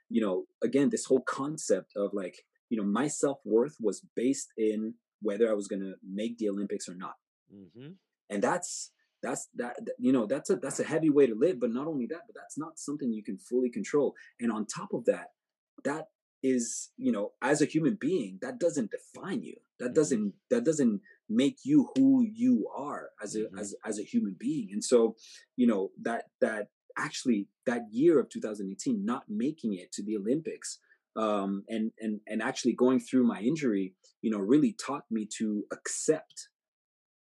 you 0.09 0.21
know 0.21 0.45
again 0.63 0.89
this 0.89 1.05
whole 1.05 1.21
concept 1.21 1.93
of 1.95 2.11
like 2.13 2.45
you 2.69 2.77
know 2.77 2.83
my 2.83 3.07
self-worth 3.07 3.75
was 3.79 4.01
based 4.15 4.49
in 4.57 4.95
whether 5.21 5.49
i 5.49 5.53
was 5.53 5.67
going 5.67 5.81
to 5.81 5.93
make 6.03 6.37
the 6.37 6.49
olympics 6.49 6.89
or 6.89 6.95
not 6.95 7.15
mm-hmm. 7.53 7.91
and 8.29 8.41
that's 8.41 8.91
that's 9.21 9.49
that 9.55 9.75
you 9.97 10.11
know 10.11 10.25
that's 10.25 10.49
a 10.49 10.55
that's 10.55 10.79
a 10.79 10.83
heavy 10.83 11.09
way 11.09 11.27
to 11.27 11.35
live 11.35 11.59
but 11.59 11.71
not 11.71 11.87
only 11.87 12.05
that 12.05 12.21
but 12.27 12.35
that's 12.35 12.57
not 12.57 12.79
something 12.79 13.11
you 13.11 13.23
can 13.23 13.37
fully 13.37 13.69
control 13.69 14.13
and 14.39 14.51
on 14.51 14.65
top 14.65 14.93
of 14.93 15.05
that 15.05 15.27
that 15.83 16.07
is 16.41 16.89
you 16.97 17.11
know 17.11 17.31
as 17.41 17.61
a 17.61 17.65
human 17.65 17.97
being 17.99 18.39
that 18.41 18.59
doesn't 18.59 18.91
define 18.91 19.43
you 19.43 19.55
that 19.79 19.87
mm-hmm. 19.87 19.93
doesn't 19.93 20.33
that 20.49 20.63
doesn't 20.63 21.01
make 21.29 21.57
you 21.63 21.89
who 21.95 22.25
you 22.33 22.67
are 22.75 23.09
as 23.21 23.35
a 23.35 23.39
mm-hmm. 23.39 23.57
as 23.57 23.75
as 23.85 23.99
a 23.99 24.03
human 24.03 24.35
being 24.39 24.69
and 24.71 24.83
so 24.83 25.15
you 25.57 25.67
know 25.67 25.91
that 26.01 26.25
that 26.39 26.69
actually 26.97 27.47
that 27.65 27.81
year 27.91 28.19
of 28.19 28.29
2018 28.29 29.05
not 29.05 29.23
making 29.27 29.73
it 29.73 29.91
to 29.91 30.03
the 30.03 30.15
olympics 30.15 30.79
um, 31.15 31.63
and 31.67 31.91
and 31.99 32.21
and 32.27 32.41
actually 32.41 32.73
going 32.73 32.99
through 32.99 33.25
my 33.25 33.41
injury, 33.41 33.93
you 34.21 34.31
know, 34.31 34.37
really 34.37 34.73
taught 34.73 35.03
me 35.09 35.27
to 35.37 35.65
accept 35.71 36.49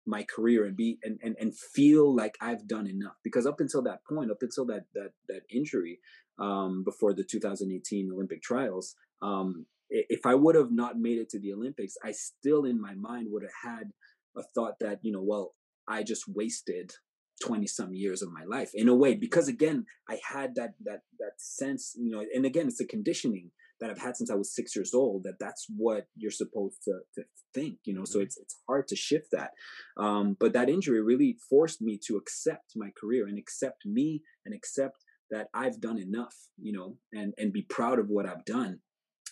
my 0.05 0.23
career 0.23 0.65
and 0.65 0.75
be 0.75 0.99
and, 1.03 1.19
and 1.23 1.35
and 1.39 1.57
feel 1.57 2.13
like 2.13 2.37
I've 2.41 2.67
done 2.67 2.87
enough. 2.87 3.15
Because 3.23 3.45
up 3.45 3.59
until 3.59 3.81
that 3.83 3.99
point, 4.05 4.31
up 4.31 4.41
until 4.41 4.65
that 4.67 4.85
that 4.93 5.11
that 5.29 5.41
injury, 5.49 5.99
um, 6.39 6.83
before 6.83 7.13
the 7.13 7.23
2018 7.23 8.11
Olympic 8.11 8.41
trials, 8.41 8.95
um, 9.21 9.65
if 9.89 10.25
I 10.25 10.35
would 10.35 10.55
have 10.55 10.71
not 10.71 10.99
made 10.99 11.19
it 11.19 11.29
to 11.31 11.39
the 11.39 11.53
Olympics, 11.53 11.95
I 12.03 12.11
still 12.11 12.65
in 12.65 12.81
my 12.81 12.95
mind 12.95 13.27
would 13.31 13.43
have 13.43 13.71
had 13.77 13.91
a 14.35 14.43
thought 14.55 14.75
that 14.79 14.99
you 15.03 15.11
know, 15.11 15.23
well, 15.23 15.53
I 15.87 16.03
just 16.03 16.27
wasted 16.27 16.93
20 17.41 17.67
some 17.67 17.93
years 17.93 18.21
of 18.21 18.31
my 18.31 18.43
life 18.43 18.71
in 18.73 18.87
a 18.87 18.95
way 18.95 19.15
because 19.15 19.47
again 19.47 19.85
i 20.07 20.19
had 20.31 20.53
that 20.55 20.75
that 20.85 21.01
that 21.19 21.33
sense 21.37 21.95
you 21.97 22.11
know 22.11 22.23
and 22.33 22.45
again 22.45 22.67
it's 22.67 22.79
a 22.79 22.85
conditioning 22.85 23.49
that 23.84 23.91
I've 23.91 24.02
had 24.02 24.15
since 24.15 24.32
I 24.32 24.36
was 24.36 24.56
six 24.56 24.76
years 24.76 24.93
old 24.93 25.24
that 25.26 25.39
that's 25.39 25.67
what 25.76 26.08
you're 26.15 26.32
supposed 26.32 26.78
to, 26.86 27.00
to 27.15 27.24
think, 27.54 27.80
you 27.84 27.93
know, 27.93 28.02
mm-hmm. 28.02 28.06
so 28.06 28.22
it's, 28.22 28.38
it's 28.38 28.56
hard 28.65 28.88
to 28.88 28.96
shift 28.96 29.28
that. 29.34 29.52
Um, 29.98 30.38
but 30.39 30.54
that 30.54 30.69
injury 30.69 31.02
really 31.02 31.36
forced 31.50 31.82
me 31.82 32.00
to 32.08 32.15
accept 32.15 32.72
my 32.78 32.91
career 32.98 33.28
and 33.28 33.38
accept 33.38 33.86
me 33.86 34.22
and 34.46 34.56
accept 34.56 35.04
that 35.32 35.48
I've 35.54 35.82
done 35.82 36.00
enough, 36.00 36.36
you 36.58 36.72
know, 36.72 36.98
and, 37.12 37.34
and 37.38 37.52
be 37.52 37.63
proud 37.63 38.00
of 38.00 38.08
what 38.08 38.26
I've 38.26 38.46
done. 38.46 38.80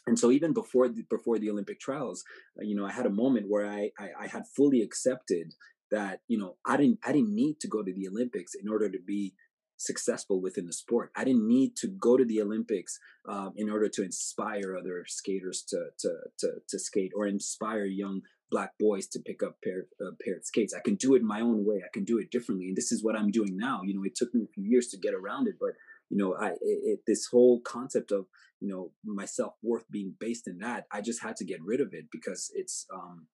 And 0.06 0.20
so 0.20 0.32
even 0.32 0.52
before 0.52 0.90
the, 0.90 1.04
before 1.10 1.40
the 1.40 1.50
Olympic 1.50 1.80
trials, 1.80 2.24
uh, 2.60 2.66
you 2.66 2.76
know, 2.76 2.86
I 2.86 2.92
had 2.92 3.06
a 3.06 3.12
moment 3.12 3.46
where 3.48 3.66
I, 3.66 3.92
I, 3.98 4.10
I 4.24 4.28
had 4.28 4.44
fully 4.54 4.82
accepted 4.82 5.54
that 5.92 6.22
you 6.28 6.38
know 6.38 6.56
I 6.66 6.78
didn't 6.78 7.00
I 7.06 7.12
didn't 7.12 7.36
need 7.36 7.60
to 7.60 7.68
go 7.68 7.84
to 7.84 7.94
the 7.94 8.08
Olympics 8.08 8.54
in 8.56 8.70
order 8.70 8.90
to 8.90 9.00
be 9.06 9.34
successful 9.82 10.42
within 10.42 10.68
the 10.68 10.74
sport. 10.74 11.12
I 11.16 11.24
didn't 11.24 11.48
need 11.48 11.76
to 11.78 11.88
go 11.88 12.18
to 12.18 12.26
the 12.26 12.42
Olympics 12.42 13.00
um, 13.28 13.54
in 13.56 13.70
order 13.70 13.90
to 13.90 14.04
inspire 14.04 14.76
other 14.78 15.04
skaters 15.08 15.64
to, 15.70 15.86
to, 16.00 16.10
to, 16.40 16.48
to 16.70 16.80
skate 16.80 17.12
or 17.16 17.28
inspire 17.28 17.86
young 17.86 18.22
black 18.50 18.72
boys 18.80 19.08
to 19.08 19.20
pick 19.20 19.42
up 19.42 19.58
pair, 19.64 19.86
uh, 20.02 20.12
pair 20.24 20.36
of 20.36 20.46
skates. 20.46 20.74
I 20.74 20.82
can 20.82 20.96
do 20.96 21.16
it 21.16 21.24
my 21.24 21.42
own 21.42 21.66
way. 21.66 21.82
I 21.86 21.90
can 21.94 22.04
do 22.04 22.18
it 22.20 22.32
differently. 22.32 22.68
And 22.68 22.76
this 22.76 22.92
is 22.92 23.04
what 23.04 23.16
I'm 23.16 23.32
doing 23.32 23.58
now. 23.58 23.82
You 23.84 23.96
know, 23.96 24.04
it 24.04 24.16
took 24.16 24.34
me 24.36 24.44
a 24.44 24.54
few 24.54 24.66
years 24.66 24.88
to 24.90 24.98
get 24.98 25.14
around 25.14 25.48
it, 25.48 25.56
but 25.60 25.72
you 26.10 26.18
know, 26.18 26.36
I, 26.36 26.56
it, 26.62 27.00
this 27.08 27.28
whole 27.28 27.62
concept 27.62 28.12
of, 28.12 28.26
you 28.60 28.68
know, 28.68 28.92
my 29.06 29.26
self-worth 29.26 29.90
being 29.90 30.14
based 30.20 30.46
in 30.46 30.60
that, 30.60 30.86
I 30.92 31.00
just 31.00 31.24
had 31.24 31.38
to 31.38 31.46
get 31.46 31.64
rid 31.64 31.80
of 31.80 31.94
it 31.94 32.08
because 32.12 32.52
it's, 32.54 32.86
um, 32.94 33.28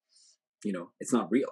you 0.64 0.72
know, 0.72 0.92
it's 1.00 1.12
not 1.12 1.32
real. 1.32 1.50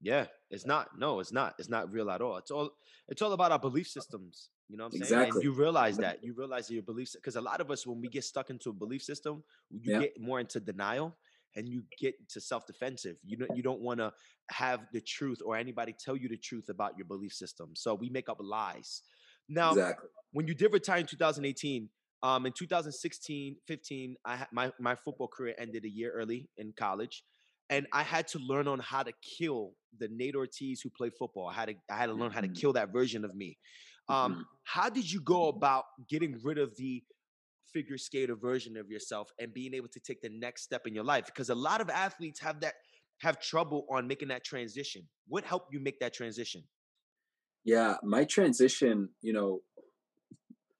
Yeah, 0.00 0.26
it's 0.50 0.66
not. 0.66 0.98
No, 0.98 1.20
it's 1.20 1.32
not. 1.32 1.54
It's 1.58 1.68
not 1.68 1.92
real 1.92 2.10
at 2.10 2.20
all. 2.20 2.36
It's 2.36 2.50
all. 2.50 2.70
It's 3.08 3.20
all 3.22 3.32
about 3.32 3.52
our 3.52 3.58
belief 3.58 3.86
systems. 3.88 4.48
You 4.68 4.76
know 4.76 4.84
what 4.84 4.94
I'm 4.94 5.02
exactly. 5.02 5.24
saying? 5.24 5.32
And 5.34 5.42
you 5.42 5.52
realize 5.52 5.96
that. 5.98 6.24
You 6.24 6.32
realize 6.32 6.68
that 6.68 6.74
your 6.74 6.82
beliefs, 6.82 7.14
because 7.14 7.36
a 7.36 7.40
lot 7.40 7.60
of 7.60 7.70
us, 7.70 7.86
when 7.86 8.00
we 8.00 8.08
get 8.08 8.24
stuck 8.24 8.50
into 8.50 8.70
a 8.70 8.72
belief 8.72 9.02
system, 9.02 9.42
you 9.70 9.92
yeah. 9.92 10.00
get 10.00 10.20
more 10.20 10.40
into 10.40 10.60
denial 10.60 11.16
and 11.56 11.68
you 11.68 11.82
get 11.98 12.14
to 12.30 12.40
self-defensive. 12.40 13.16
You 13.24 13.36
don't. 13.36 13.56
You 13.56 13.62
don't 13.62 13.80
want 13.80 14.00
to 14.00 14.12
have 14.50 14.80
the 14.92 15.00
truth 15.00 15.40
or 15.44 15.56
anybody 15.56 15.94
tell 15.98 16.16
you 16.16 16.28
the 16.28 16.36
truth 16.36 16.68
about 16.70 16.96
your 16.96 17.06
belief 17.06 17.32
system. 17.32 17.70
So 17.74 17.94
we 17.94 18.08
make 18.08 18.28
up 18.28 18.38
lies. 18.40 19.02
Now, 19.48 19.70
exactly. 19.72 20.08
when 20.32 20.46
you 20.46 20.54
did 20.54 20.72
retire 20.72 20.98
in 20.98 21.06
2018, 21.06 21.88
um, 22.22 22.46
in 22.46 22.52
2016, 22.52 23.56
15, 23.66 24.16
I 24.24 24.36
had 24.36 24.48
my 24.52 24.72
my 24.80 24.94
football 24.94 25.28
career 25.28 25.54
ended 25.58 25.84
a 25.84 25.90
year 25.90 26.12
early 26.12 26.48
in 26.56 26.72
college 26.72 27.24
and 27.70 27.86
I 27.92 28.02
had 28.02 28.26
to 28.28 28.38
learn 28.38 28.66
on 28.66 28.80
how 28.80 29.04
to 29.04 29.12
kill 29.38 29.72
the 29.98 30.08
Nate 30.10 30.34
Ortiz 30.34 30.80
who 30.82 30.90
played 30.90 31.12
football. 31.18 31.48
I 31.48 31.54
had 31.54 31.68
to 31.68 31.74
I 31.90 31.96
had 31.96 32.06
to 32.06 32.12
learn 32.12 32.32
how 32.32 32.40
to 32.40 32.48
mm-hmm. 32.48 32.54
kill 32.54 32.72
that 32.74 32.92
version 32.92 33.24
of 33.24 33.34
me. 33.34 33.56
Um, 34.08 34.32
mm-hmm. 34.32 34.40
How 34.64 34.90
did 34.90 35.10
you 35.10 35.20
go 35.20 35.48
about 35.48 35.84
getting 36.08 36.38
rid 36.42 36.58
of 36.58 36.76
the 36.76 37.02
figure 37.72 37.96
skater 37.96 38.34
version 38.34 38.76
of 38.76 38.90
yourself 38.90 39.30
and 39.38 39.54
being 39.54 39.72
able 39.74 39.88
to 39.88 40.00
take 40.00 40.20
the 40.20 40.28
next 40.28 40.62
step 40.62 40.82
in 40.86 40.94
your 40.94 41.04
life? 41.04 41.26
Because 41.26 41.48
a 41.48 41.54
lot 41.54 41.80
of 41.80 41.88
athletes 41.88 42.40
have 42.40 42.60
that 42.60 42.74
have 43.20 43.40
trouble 43.40 43.86
on 43.90 44.08
making 44.08 44.28
that 44.28 44.44
transition. 44.44 45.02
What 45.28 45.44
helped 45.44 45.72
you 45.72 45.80
make 45.80 46.00
that 46.00 46.12
transition? 46.12 46.64
Yeah, 47.64 47.96
my 48.02 48.24
transition, 48.24 49.10
you 49.20 49.32
know, 49.32 49.60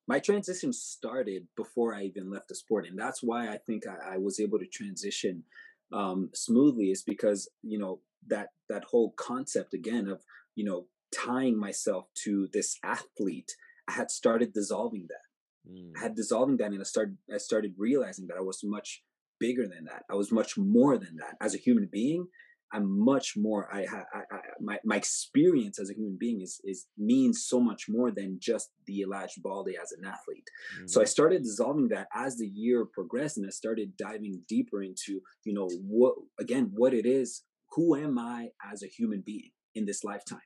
my 0.09 0.19
transition 0.19 0.73
started 0.73 1.47
before 1.57 1.95
I 1.95 2.05
even 2.05 2.31
left 2.31 2.49
the 2.49 2.55
sport, 2.55 2.87
and 2.87 2.99
that's 2.99 3.23
why 3.23 3.49
I 3.49 3.59
think 3.59 3.85
I, 3.87 4.15
I 4.15 4.17
was 4.17 4.41
able 4.41 4.59
to 4.59 4.67
transition 4.67 5.45
um, 5.93 6.31
smoothly 6.35 6.91
is 6.91 7.03
because 7.03 7.49
you 7.63 7.79
know 7.79 8.01
that 8.29 8.49
that 8.69 8.85
whole 8.85 9.13
concept 9.17 9.75
again 9.75 10.09
of 10.09 10.21
you 10.55 10.65
know 10.65 10.87
tying 11.15 11.59
myself 11.59 12.07
to 12.15 12.49
this 12.53 12.77
athlete 12.85 13.53
i 13.89 13.93
had 13.93 14.11
started 14.11 14.53
dissolving 14.53 15.07
that 15.09 15.71
mm. 15.71 15.91
i 15.97 16.03
had 16.03 16.15
dissolving 16.15 16.57
that 16.57 16.71
and 16.71 16.81
i 16.81 16.85
started 16.85 17.17
i 17.33 17.39
started 17.39 17.75
realizing 17.77 18.27
that 18.27 18.37
i 18.37 18.41
was 18.41 18.61
much 18.63 19.03
bigger 19.41 19.67
than 19.67 19.85
that 19.85 20.05
i 20.11 20.15
was 20.15 20.31
much 20.31 20.57
more 20.57 20.97
than 20.99 21.17
that 21.17 21.37
as 21.41 21.55
a 21.55 21.59
human 21.59 21.89
being 21.91 22.27
I'm 22.73 23.05
much 23.05 23.35
more. 23.37 23.69
I, 23.73 23.81
I, 23.81 24.19
I, 24.33 24.39
my 24.61 24.79
my 24.85 24.97
experience 24.97 25.79
as 25.79 25.91
a 25.91 25.95
human 25.95 26.17
being 26.19 26.41
is 26.41 26.61
is 26.65 26.87
means 26.97 27.45
so 27.47 27.61
much 27.61 27.89
more 27.89 28.11
than 28.11 28.39
just 28.41 28.71
the 28.87 29.05
Elladj 29.07 29.43
Balde 29.43 29.75
as 29.83 29.93
an 29.93 30.05
athlete. 30.05 30.49
Mm-hmm. 30.77 30.87
So 30.87 31.01
I 31.01 31.05
mm-hmm. 31.05 31.09
started 31.09 31.43
dissolving 31.43 31.89
that 31.89 32.09
as 32.15 32.37
the 32.37 32.47
year 32.47 32.85
progressed, 32.85 33.39
and 33.39 33.47
I 33.47 33.51
started 33.51 33.97
diving 33.97 34.43
deeper 34.49 34.83
into 34.83 35.21
you 35.45 35.55
know 35.55 35.69
what 35.87 36.15
again 36.39 36.71
what 36.75 36.95
it 36.95 37.07
is. 37.07 37.43
Who 37.73 37.97
am 37.97 38.19
I 38.19 38.51
as 38.73 38.83
a 38.83 38.89
human 38.89 39.23
being 39.25 39.51
in 39.75 39.87
this 39.87 40.03
lifetime? 40.05 40.41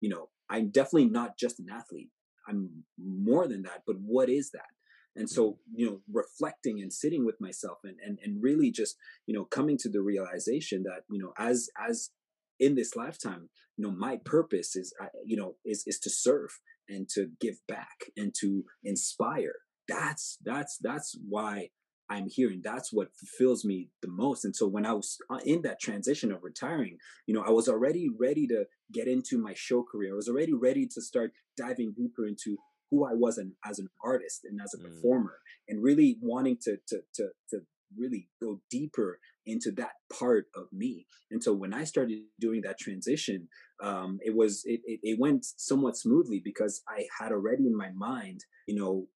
You 0.00 0.10
know, 0.10 0.28
I'm 0.48 0.70
definitely 0.70 1.08
not 1.08 1.36
just 1.36 1.60
an 1.60 1.66
athlete. 1.72 2.10
I'm 2.48 2.84
more 2.98 3.46
than 3.46 3.62
that. 3.62 3.82
But 3.86 3.96
what 4.00 4.28
is 4.28 4.50
that? 4.52 4.70
And 5.16 5.28
so 5.28 5.58
you 5.74 5.86
know 5.86 6.00
reflecting 6.12 6.80
and 6.80 6.92
sitting 6.92 7.24
with 7.24 7.40
myself 7.40 7.78
and 7.84 7.96
and, 8.04 8.18
and 8.22 8.42
really 8.42 8.70
just 8.70 8.96
you 9.26 9.34
know 9.34 9.44
coming 9.44 9.76
to 9.78 9.88
the 9.88 10.00
realization 10.00 10.82
that 10.84 11.02
you 11.10 11.20
know 11.20 11.32
as 11.38 11.68
as 11.88 12.10
in 12.58 12.74
this 12.74 12.94
lifetime 12.94 13.48
you 13.76 13.84
know 13.84 13.90
my 13.90 14.18
purpose 14.24 14.76
is 14.76 14.92
you 15.24 15.36
know 15.36 15.54
is 15.64 15.82
is 15.86 15.98
to 15.98 16.10
serve 16.10 16.50
and 16.90 17.08
to 17.08 17.28
give 17.40 17.60
back 17.68 18.10
and 18.16 18.34
to 18.40 18.64
inspire. 18.84 19.54
That's 19.88 20.38
that's 20.44 20.78
that's 20.82 21.16
why 21.28 21.70
i'm 22.08 22.28
here 22.28 22.50
and 22.50 22.62
that's 22.62 22.92
what 22.92 23.08
fulfills 23.14 23.64
me 23.64 23.88
the 24.02 24.08
most. 24.08 24.44
And 24.44 24.54
so 24.54 24.66
when 24.68 24.86
i 24.86 24.92
was 24.92 25.18
uh, 25.30 25.38
in 25.44 25.62
that 25.62 25.80
transition 25.80 26.30
of 26.30 26.44
retiring 26.44 26.98
you 27.26 27.34
know 27.34 27.42
i 27.46 27.50
was 27.50 27.68
already 27.68 28.08
ready 28.16 28.46
to 28.48 28.64
get 28.92 29.08
into 29.08 29.38
my 29.38 29.54
show 29.54 29.82
career. 29.82 30.12
I 30.12 30.16
was 30.16 30.28
already 30.28 30.52
ready 30.52 30.86
to 30.86 31.00
start 31.00 31.32
diving 31.56 31.94
deeper 31.96 32.26
into 32.26 32.56
who 32.90 33.04
I 33.04 33.14
was 33.14 33.38
an, 33.38 33.54
as 33.64 33.78
an 33.78 33.88
artist 34.02 34.40
and 34.44 34.60
as 34.60 34.74
a 34.74 34.78
Mm. 34.78 34.84
performer, 34.84 35.38
and 35.68 35.82
really 35.82 36.18
wanting 36.20 36.56
to 36.62 36.76
to 36.88 37.02
to 37.14 37.28
to 37.50 37.60
really 37.96 38.28
go 38.40 38.60
deeper 38.70 39.18
into 39.46 39.72
that 39.72 39.92
part 40.12 40.46
of 40.54 40.66
me. 40.72 41.06
And 41.30 41.42
so 41.42 41.52
when 41.52 41.72
I 41.74 41.84
started 41.84 42.20
doing 42.38 42.62
that 42.62 42.78
transition, 42.78 43.48
um, 43.82 44.18
it 44.22 44.34
was 44.34 44.62
it, 44.64 44.80
it 44.84 45.00
it 45.02 45.18
went 45.18 45.44
somewhat 45.56 45.96
smoothly 45.96 46.40
because 46.44 46.82
I 46.88 47.06
had 47.18 47.32
already 47.32 47.66
in 47.66 47.76
my 47.76 47.90
mind, 47.92 48.44
you 48.66 48.76
know, 48.76 49.08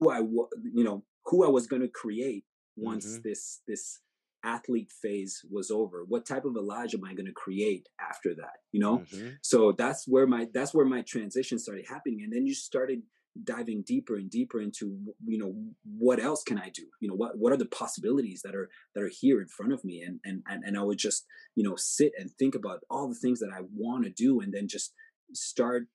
who 0.00 0.10
I 0.10 0.20
wa- 0.20 0.48
you 0.72 0.84
know 0.84 1.04
who 1.26 1.44
I 1.44 1.48
was 1.48 1.66
going 1.66 1.82
to 1.82 1.88
create 1.88 2.44
once 2.76 3.06
Mhm. 3.18 3.22
this 3.22 3.62
this 3.66 4.00
athlete 4.44 4.92
phase 5.02 5.44
was 5.50 5.70
over. 5.70 6.04
What 6.06 6.26
type 6.26 6.44
of 6.44 6.54
Elladj 6.54 6.94
am 6.94 7.04
I 7.04 7.14
going 7.14 7.26
to 7.26 7.32
create 7.32 7.88
after 8.00 8.34
that? 8.36 8.56
You 8.72 8.80
know, 8.80 8.98
Mhm. 8.98 9.38
so 9.42 9.72
that's 9.72 10.06
where 10.06 10.26
my 10.26 10.48
that's 10.52 10.74
where 10.74 10.86
my 10.86 11.02
transition 11.02 11.58
started 11.58 11.86
happening, 11.86 12.22
and 12.22 12.32
then 12.32 12.46
you 12.46 12.54
started 12.54 13.02
diving 13.44 13.82
deeper 13.86 14.16
and 14.16 14.28
deeper 14.28 14.60
into 14.60 14.98
you 15.24 15.38
know 15.38 15.54
what 15.84 16.18
else 16.18 16.42
can 16.42 16.58
I 16.58 16.68
do? 16.70 16.86
You 17.00 17.08
know 17.08 17.14
what 17.14 17.38
what 17.38 17.52
are 17.52 17.56
the 17.56 17.66
possibilities 17.66 18.42
that 18.42 18.54
are 18.54 18.68
that 18.94 19.02
are 19.04 19.12
here 19.20 19.40
in 19.40 19.48
front 19.48 19.72
of 19.72 19.84
me, 19.84 20.02
and 20.02 20.20
and 20.24 20.42
and, 20.48 20.64
and 20.64 20.76
I 20.78 20.82
would 20.82 20.98
just 20.98 21.26
you 21.54 21.62
know 21.62 21.76
sit 21.76 22.12
and 22.18 22.30
think 22.32 22.54
about 22.54 22.80
all 22.90 23.08
the 23.08 23.14
things 23.14 23.40
that 23.40 23.52
I 23.54 23.60
want 23.72 24.04
to 24.04 24.10
do, 24.10 24.40
and 24.40 24.52
then 24.52 24.66
just 24.68 24.92
start 25.32 25.86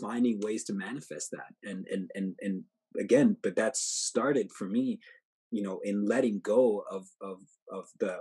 finding 0.00 0.40
ways 0.40 0.64
to 0.64 0.72
manifest 0.72 1.30
that 1.30 1.54
and 1.62 1.86
and 1.88 2.10
and 2.14 2.34
and 2.40 2.64
again 2.98 3.36
but 3.42 3.54
that 3.54 3.76
started 3.76 4.50
for 4.50 4.66
me 4.66 4.98
you 5.54 5.62
know 5.62 5.80
in 5.84 6.04
letting 6.04 6.40
go 6.40 6.84
of 6.90 7.06
of 7.20 7.38
of 7.70 7.84
the 8.00 8.20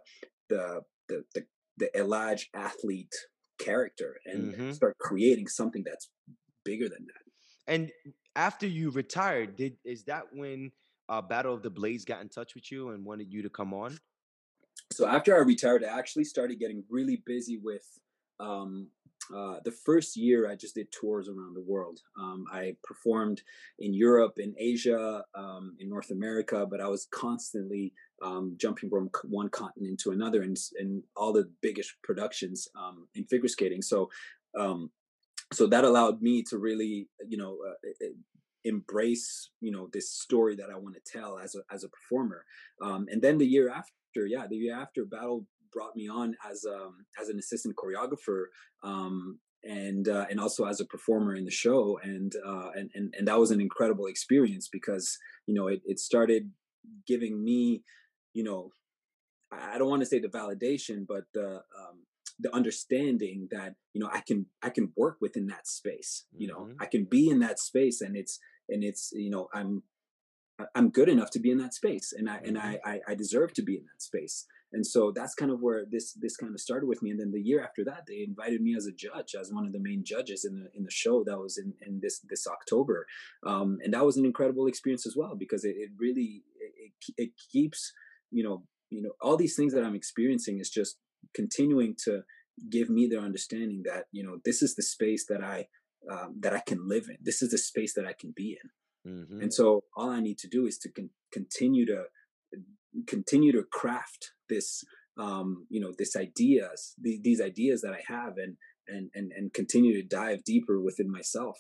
the 0.50 0.82
the 1.10 1.24
the, 1.34 1.42
the 1.78 1.90
Elladj 1.96 2.48
athlete 2.54 3.16
character 3.60 4.12
and 4.26 4.54
Mhm. 4.54 4.74
start 4.74 4.98
creating 5.00 5.48
something 5.48 5.84
that's 5.86 6.10
bigger 6.64 6.88
than 6.90 7.06
that 7.12 7.24
And 7.74 7.92
after 8.36 8.68
you 8.68 8.90
retired, 8.92 9.56
did 9.56 9.78
is 9.84 10.04
that 10.06 10.26
when 10.34 10.72
uh, 11.10 11.22
Battle 11.22 11.54
of 11.54 11.64
the 11.64 11.70
Blades 11.70 12.06
got 12.06 12.22
in 12.22 12.30
touch 12.30 12.56
with 12.56 12.72
you 12.72 12.90
and 12.92 13.06
wanted 13.06 13.32
you 13.32 13.42
to 13.44 13.50
come 13.50 13.74
on? 13.74 13.98
so 14.92 15.08
after 15.08 15.36
I 15.36 15.40
retired, 15.40 15.84
I 15.84 15.98
actually 15.98 16.26
started 16.26 16.60
getting 16.60 16.84
really 16.90 17.24
busy 17.26 17.58
with 17.58 17.86
um, 18.40 18.90
uh, 19.36 19.58
the 19.64 19.72
first 19.72 20.18
year. 20.18 20.50
I 20.50 20.56
just 20.56 20.76
did 20.76 20.92
tours 20.92 21.30
around 21.30 21.56
the 21.56 21.62
world. 21.62 22.00
Um, 22.20 22.46
I 22.52 22.76
performed 22.84 23.42
in 23.80 23.94
Europe, 23.94 24.34
in 24.38 24.54
Asia, 24.58 25.24
um, 25.36 25.76
in 25.80 25.90
North 25.90 26.12
America, 26.12 26.66
but 26.70 26.82
I 26.82 26.88
was 26.88 27.08
constantly 27.12 27.94
um, 28.22 28.56
jumping 28.58 28.90
from 28.90 29.10
one 29.26 29.50
continent 29.50 30.00
to 30.02 30.12
another, 30.12 30.42
and 30.42 30.58
and 30.78 31.04
all 31.16 31.34
the 31.34 31.50
biggest 31.62 31.94
productions 32.04 32.68
um, 32.76 33.08
in 33.16 33.26
figure 33.26 33.50
skating. 33.50 33.82
So. 33.82 34.10
Um, 34.58 34.92
so 35.52 35.68
that 35.68 35.84
allowed 35.84 36.22
me 36.22 36.42
to 36.50 36.58
really, 36.58 37.10
you 37.28 37.38
know, 37.38 37.58
uh, 37.68 38.08
embrace, 38.64 39.50
you 39.62 39.72
know, 39.72 39.90
this 39.92 40.12
story 40.12 40.56
that 40.56 40.70
I 40.70 40.78
want 40.78 40.96
to 40.96 41.02
tell 41.12 41.38
as 41.38 41.56
a 41.56 41.62
as 41.74 41.84
a 41.84 41.90
performer. 41.90 42.46
Um, 42.82 43.08
and 43.12 43.22
then 43.22 43.38
the 43.38 43.46
year 43.46 43.70
after, 43.70 44.26
yeah, 44.26 44.48
the 44.48 44.56
year 44.56 44.76
after, 44.76 45.06
Battle 45.06 45.46
brought 45.74 45.96
me 45.96 46.08
on 46.08 46.36
as 46.50 46.66
um 46.66 47.06
as 47.20 47.30
an 47.30 47.38
assistant 47.40 47.76
choreographer 47.76 48.46
um 48.84 49.40
and 49.66 50.10
uh, 50.10 50.26
and 50.30 50.40
also 50.42 50.66
as 50.66 50.82
a 50.82 50.86
performer 50.86 51.36
in 51.36 51.46
the 51.46 51.52
show 51.52 51.98
and 52.04 52.34
uh 52.46 52.70
and 52.76 52.90
and, 52.96 53.14
and 53.18 53.28
that 53.28 53.40
was 53.40 53.52
an 53.52 53.62
incredible 53.62 54.08
experience 54.08 54.68
because 54.72 55.18
you 55.48 55.54
know 55.56 55.68
it, 55.68 55.82
it 55.86 56.00
started 56.00 56.52
giving 57.08 57.44
me 57.44 57.82
you 58.34 58.44
know 58.44 58.72
i 59.52 59.78
don't 59.78 59.90
want 59.90 60.02
to 60.02 60.06
say 60.06 60.20
the 60.20 60.28
validation 60.28 61.06
but 61.08 61.24
the 61.34 61.50
um 61.80 61.98
the 62.40 62.54
understanding 62.54 63.48
that 63.52 63.76
you 63.94 64.02
know 64.02 64.10
i 64.12 64.20
can 64.20 64.46
i 64.62 64.70
can 64.70 64.92
work 64.98 65.18
within 65.22 65.48
that 65.48 65.68
space 65.68 66.26
you 66.36 66.48
know 66.48 66.68
Mhm. 66.68 66.76
i 66.80 66.86
can 66.86 67.06
be 67.06 67.30
in 67.30 67.40
that 67.40 67.60
space 67.60 68.02
and 68.02 68.16
it's 68.18 68.40
and 68.70 68.84
it's 68.84 69.12
you 69.14 69.30
know 69.30 69.48
i'm 69.54 69.84
I'm 70.76 70.90
good 70.90 71.10
enough 71.10 71.32
to 71.32 71.40
be 71.40 71.50
in 71.52 71.58
that 71.60 71.74
space, 71.74 72.14
and 72.16 72.30
I 72.30 72.38
and 72.38 72.58
I, 72.58 72.80
I 72.86 73.00
I 73.10 73.16
deserve 73.16 73.54
to 73.54 73.64
be 73.64 73.76
in 73.76 73.86
that 73.86 74.02
space. 74.02 74.46
And 74.74 74.86
so 74.86 75.12
that's 75.12 75.36
kind 75.36 75.52
of 75.52 75.62
where 75.62 75.86
this 75.90 76.14
this 76.14 76.36
kind 76.36 76.54
of 76.54 76.60
started 76.60 76.88
with 76.88 77.02
me. 77.04 77.12
And 77.12 77.20
then 77.20 77.32
the 77.32 77.42
year 77.42 77.64
after 77.64 77.84
that, 77.86 78.06
they 78.08 78.24
invited 78.24 78.62
me 78.62 78.76
as 78.76 78.88
a 78.88 78.92
judge, 78.92 79.36
as 79.40 79.54
one 79.54 79.66
of 79.66 79.72
the 79.72 79.80
main 79.80 80.04
judges 80.04 80.46
in 80.46 80.60
the 80.60 80.70
in 80.76 80.84
the 80.84 80.92
show 80.92 81.24
that 81.26 81.38
was 81.38 81.58
in 81.58 81.74
in 81.86 82.00
this 82.02 82.20
this 82.28 82.48
October, 82.48 83.06
um, 83.46 83.78
and 83.84 83.94
that 83.94 84.06
was 84.06 84.18
an 84.18 84.26
incredible 84.26 84.68
experience 84.68 85.06
as 85.06 85.16
well 85.16 85.36
because 85.36 85.64
it, 85.64 85.76
it 85.78 85.90
really 85.98 86.44
it, 86.60 87.14
it 87.18 87.32
keeps 87.52 87.94
you 88.32 88.44
know 88.44 88.64
you 88.90 89.02
know 89.04 89.12
all 89.22 89.38
these 89.38 89.56
things 89.56 89.74
that 89.74 89.84
I'm 89.84 89.96
experiencing 89.96 90.60
is 90.60 90.70
just 90.70 90.98
continuing 91.34 91.96
to 92.06 92.24
give 92.70 92.90
me 92.90 93.08
their 93.08 93.22
understanding 93.22 93.84
that 93.86 94.06
you 94.12 94.24
know 94.24 94.40
this 94.44 94.62
is 94.62 94.76
the 94.76 94.84
space 94.84 95.26
that 95.28 95.44
I 95.44 95.68
um, 96.12 96.36
that 96.40 96.54
I 96.54 96.60
can 96.60 96.88
live 96.88 97.06
in. 97.10 97.18
This 97.22 97.42
is 97.42 97.52
the 97.52 97.58
space 97.58 97.94
that 97.94 98.06
I 98.06 98.14
can 98.14 98.34
be 98.36 98.58
in. 98.62 98.70
Mhm. 99.06 99.44
And 99.44 99.54
so 99.54 99.84
all 99.96 100.10
I 100.10 100.20
need 100.20 100.38
to 100.40 100.48
do 100.48 100.66
is 100.66 100.78
to 100.80 100.90
con- 100.90 101.10
continue 101.32 101.86
to 101.86 102.06
continue 103.08 103.52
to 103.52 103.64
craft 103.72 104.32
this, 104.50 104.84
um, 105.18 105.66
you 105.70 105.80
know, 105.80 105.92
this 105.98 106.16
ideas, 106.16 106.94
the, 107.02 107.20
these 107.24 107.42
ideas 107.42 107.82
that 107.82 107.94
I 107.94 108.02
have, 108.14 108.38
and 108.38 108.58
and 108.88 109.10
and 109.14 109.32
and 109.32 109.54
continue 109.54 110.02
to 110.02 110.08
dive 110.08 110.44
deeper 110.44 110.82
within 110.82 111.12
myself 111.12 111.58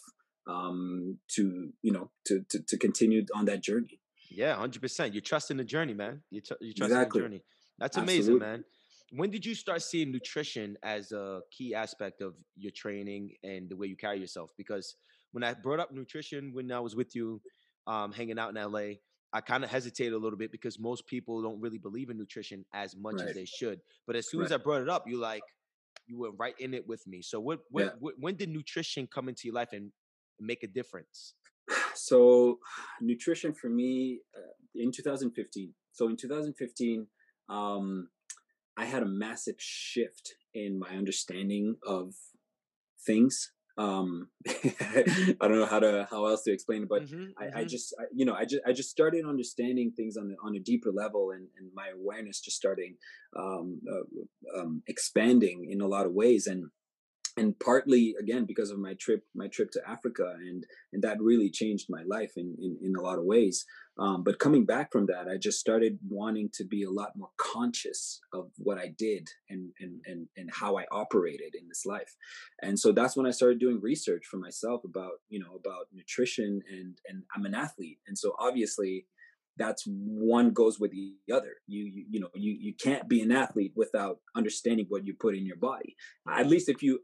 um, 0.48 1.20
to 1.36 1.72
you 1.82 1.92
know 1.92 2.12
to, 2.28 2.42
to 2.50 2.60
to 2.68 2.78
continue 2.78 3.26
on 3.34 3.46
that 3.46 3.64
journey. 3.64 4.00
Yeah, 4.30 4.56
hundred 4.56 4.82
percent. 4.82 5.14
You 5.14 5.22
trust 5.22 5.52
in 5.52 5.58
the 5.58 5.64
journey, 5.64 5.94
man. 5.94 6.22
You 6.30 6.42
tr- 6.42 6.54
you 6.62 6.74
trust 6.74 6.92
Exactly. 6.92 7.20
in 7.20 7.24
the 7.24 7.30
journey. 7.30 7.44
That's 7.80 7.98
amazing, 7.98 8.36
Absolutely. 8.36 8.48
man. 8.48 8.64
When 9.16 9.30
did 9.30 9.46
you 9.46 9.54
start 9.54 9.82
seeing 9.84 10.12
nutrition 10.12 10.76
as 10.84 11.12
a 11.12 11.42
key 11.56 11.76
aspect 11.76 12.22
of 12.22 12.34
your 12.56 12.72
training 12.76 13.36
and 13.44 13.70
the 13.70 13.76
way 13.76 13.88
you 13.88 13.96
carry 13.96 14.20
yourself? 14.20 14.50
Because 14.58 14.96
when 15.34 15.44
I 15.44 15.54
brought 15.54 15.80
up 15.80 15.92
nutrition 15.92 16.52
when 16.54 16.72
I 16.72 16.80
was 16.80 16.96
with 16.96 17.16
you, 17.16 17.42
um, 17.86 18.12
hanging 18.12 18.40
out 18.40 18.56
in 18.56 18.72
LA, 18.72 18.96
I 19.34 19.42
kind 19.42 19.64
of 19.64 19.72
hesitated 19.72 20.14
a 20.14 20.18
little 20.18 20.38
bit 20.38 20.52
because 20.52 20.80
most 20.80 21.08
people 21.08 21.42
don't 21.42 21.60
really 21.60 21.80
believe 21.80 22.12
in 22.12 22.18
nutrition 22.18 22.64
as 22.74 22.96
much 22.96 23.20
as 23.20 23.34
they 23.34 23.46
should. 23.46 23.82
But 24.06 24.16
as 24.16 24.30
soon 24.30 24.44
as 24.44 24.52
I 24.52 24.58
brought 24.58 24.84
it 24.84 24.90
up, 24.90 25.08
you 25.08 25.18
like 25.18 25.44
you 26.06 26.20
were 26.20 26.32
right 26.32 26.56
in 26.60 26.74
it 26.74 26.88
with 26.88 27.06
me. 27.08 27.22
So 27.22 27.40
what, 27.40 27.60
what, 27.70 27.82
Yeah. 27.84 27.90
what 28.00 28.14
when 28.20 28.36
did 28.36 28.50
nutrition 28.50 29.08
come 29.08 29.30
into 29.30 29.42
your 29.46 29.56
life 29.56 29.74
and 29.74 29.92
make 30.40 30.64
a 30.64 30.68
difference? 30.68 31.34
So 31.96 32.60
nutrition 33.02 33.54
for 33.54 33.70
me 33.70 34.22
uh, 34.36 34.54
in 34.76 34.92
2015. 34.92 35.74
So 35.92 36.08
in 36.08 36.16
2015, 36.18 37.08
um, 37.50 38.10
I 38.76 38.86
had 38.86 39.04
a 39.04 39.08
massive 39.08 39.56
shift 39.60 40.34
in 40.54 40.80
my 40.80 40.90
understanding 40.90 41.76
of 41.86 42.14
things. 43.06 43.52
Um, 43.78 44.30
I 44.48 45.34
don't 45.42 45.60
know 45.60 45.66
how 45.66 45.80
to 45.80 46.08
how 46.10 46.26
else 46.28 46.44
to 46.44 46.52
explain 46.54 46.84
it, 46.84 46.90
but 46.90 47.04
Mhm, 47.04 47.34
I, 47.38 47.62
I 47.62 47.64
mhm. 47.64 47.70
just 47.70 47.94
I, 48.00 48.04
you 48.14 48.26
know 48.26 48.34
I 48.36 48.46
just 48.46 48.62
I 48.68 48.72
just 48.74 48.92
started 48.92 49.26
understanding 49.26 49.92
things 49.92 50.16
on 50.16 50.32
a, 50.32 50.48
on 50.48 50.56
a 50.56 50.60
deeper 50.60 50.92
level, 50.92 51.32
and, 51.32 51.48
and 51.58 51.72
my 51.74 51.90
awareness 51.90 52.40
just 52.40 52.58
starting 52.58 52.98
um, 53.36 53.82
uh, 53.92 54.60
um, 54.60 54.84
expanding 54.88 55.70
in 55.72 55.82
a 55.82 55.88
lot 55.88 56.06
of 56.06 56.14
ways, 56.14 56.46
and 56.48 56.70
and 57.38 57.58
partly 57.60 58.16
again 58.20 58.46
because 58.46 58.70
of 58.70 58.80
my 58.80 58.94
trip 59.00 59.24
my 59.34 59.48
trip 59.48 59.72
to 59.72 59.82
Africa, 59.88 60.36
and 60.40 60.66
and 60.92 61.04
that 61.04 61.22
really 61.22 61.50
changed 61.50 61.88
my 61.90 62.04
life 62.04 62.34
in 62.38 62.56
in, 62.60 62.78
in 62.82 62.96
a 62.96 63.02
lot 63.02 63.18
of 63.18 63.26
ways. 63.26 63.66
Um, 64.00 64.24
but 64.24 64.40
coming 64.40 64.66
back 64.66 64.92
from 64.92 65.06
that, 65.08 65.28
I 65.28 65.38
just 65.38 65.60
started 65.60 66.00
wanting 66.08 66.50
to 66.56 66.64
be 66.66 66.84
a 66.84 66.90
lot 66.90 67.16
more 67.16 67.30
conscious 67.38 68.20
of 68.34 68.50
what 68.58 68.78
I 68.78 68.94
did 68.98 69.28
and 69.50 69.72
and 69.80 70.02
and 70.06 70.28
and 70.38 70.50
how 70.52 70.78
I 70.78 70.86
operated 70.92 71.56
in 71.60 71.68
this 71.68 71.86
life. 71.86 72.16
And 72.62 72.80
so 72.80 72.92
that's 72.92 73.16
when 73.16 73.28
I 73.28 73.32
started 73.32 73.60
doing 73.60 73.80
research 73.82 74.26
for 74.30 74.38
myself 74.38 74.84
about 74.84 75.14
you 75.30 75.40
know 75.40 75.56
about 75.56 75.88
nutrition 75.94 76.62
and 76.72 76.98
and 77.08 77.24
I'm 77.36 77.46
an 77.46 77.56
athlete, 77.56 78.00
and 78.08 78.18
so 78.18 78.36
obviously 78.40 79.06
that's 79.58 79.84
one 79.86 80.52
goes 80.52 80.80
with 80.80 80.92
the 80.92 81.14
other. 81.32 81.56
You 81.68 81.84
you 81.84 82.06
you 82.10 82.20
know 82.20 82.30
you 82.34 82.56
you 82.60 82.74
can't 82.74 83.08
be 83.08 83.22
an 83.22 83.32
athlete 83.32 83.74
without 83.76 84.20
understanding 84.36 84.86
what 84.90 85.06
you 85.06 85.14
put 85.20 85.36
in 85.36 85.46
your 85.46 85.58
body. 85.58 85.96
At 86.30 86.48
least 86.48 86.70
if 86.70 86.82
you 86.82 87.00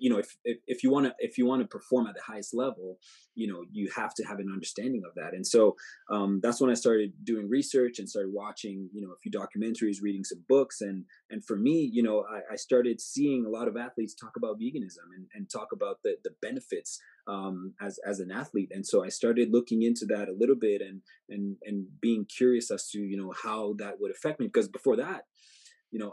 you 0.00 0.10
know 0.10 0.18
if 0.18 0.36
if, 0.44 0.58
if 0.66 0.82
you 0.82 0.90
want 0.90 1.06
to 1.06 1.14
if 1.18 1.38
you 1.38 1.46
want 1.46 1.62
to 1.62 1.68
perform 1.68 2.06
at 2.06 2.14
the 2.14 2.22
highest 2.26 2.54
level, 2.54 2.98
you 3.34 3.46
know 3.46 3.64
you 3.70 3.90
have 3.94 4.14
to 4.14 4.24
have 4.24 4.38
an 4.38 4.50
understanding 4.52 5.02
of 5.06 5.14
that. 5.14 5.34
And 5.34 5.46
so 5.46 5.76
um, 6.10 6.40
that's 6.42 6.60
when 6.60 6.70
I 6.70 6.74
started 6.74 7.12
doing 7.22 7.48
research 7.48 7.98
and 7.98 8.08
started 8.08 8.32
watching, 8.32 8.88
you 8.92 9.00
know, 9.02 9.12
a 9.12 9.18
few 9.22 9.30
documentaries, 9.30 10.02
reading 10.02 10.24
some 10.24 10.42
books, 10.48 10.80
and 10.80 11.04
and 11.30 11.44
for 11.44 11.56
me, 11.56 11.88
you 11.92 12.02
know, 12.02 12.24
I, 12.28 12.54
I 12.54 12.56
started 12.56 13.00
seeing 13.00 13.44
a 13.44 13.50
lot 13.50 13.68
of 13.68 13.76
athletes 13.76 14.14
talk 14.14 14.32
about 14.36 14.58
veganism 14.58 15.08
and, 15.16 15.26
and 15.34 15.50
talk 15.50 15.68
about 15.72 15.98
the 16.02 16.16
the 16.24 16.30
benefits 16.42 17.00
um, 17.28 17.74
as 17.80 17.98
as 18.06 18.20
an 18.20 18.30
athlete, 18.30 18.70
and 18.74 18.86
so 18.86 19.04
I 19.04 19.08
started 19.08 19.52
looking 19.52 19.82
into 19.82 20.06
that 20.06 20.28
a 20.28 20.32
little 20.32 20.56
bit 20.56 20.80
and 20.80 21.02
and 21.28 21.56
and 21.62 21.86
being 22.00 22.24
curious 22.24 22.70
as 22.70 22.88
to 22.90 22.98
you 22.98 23.16
know 23.16 23.32
how 23.42 23.74
that 23.78 24.00
would 24.00 24.10
affect 24.10 24.40
me 24.40 24.46
because 24.46 24.68
before 24.68 24.96
that. 24.96 25.24
You 25.90 25.98
know, 25.98 26.12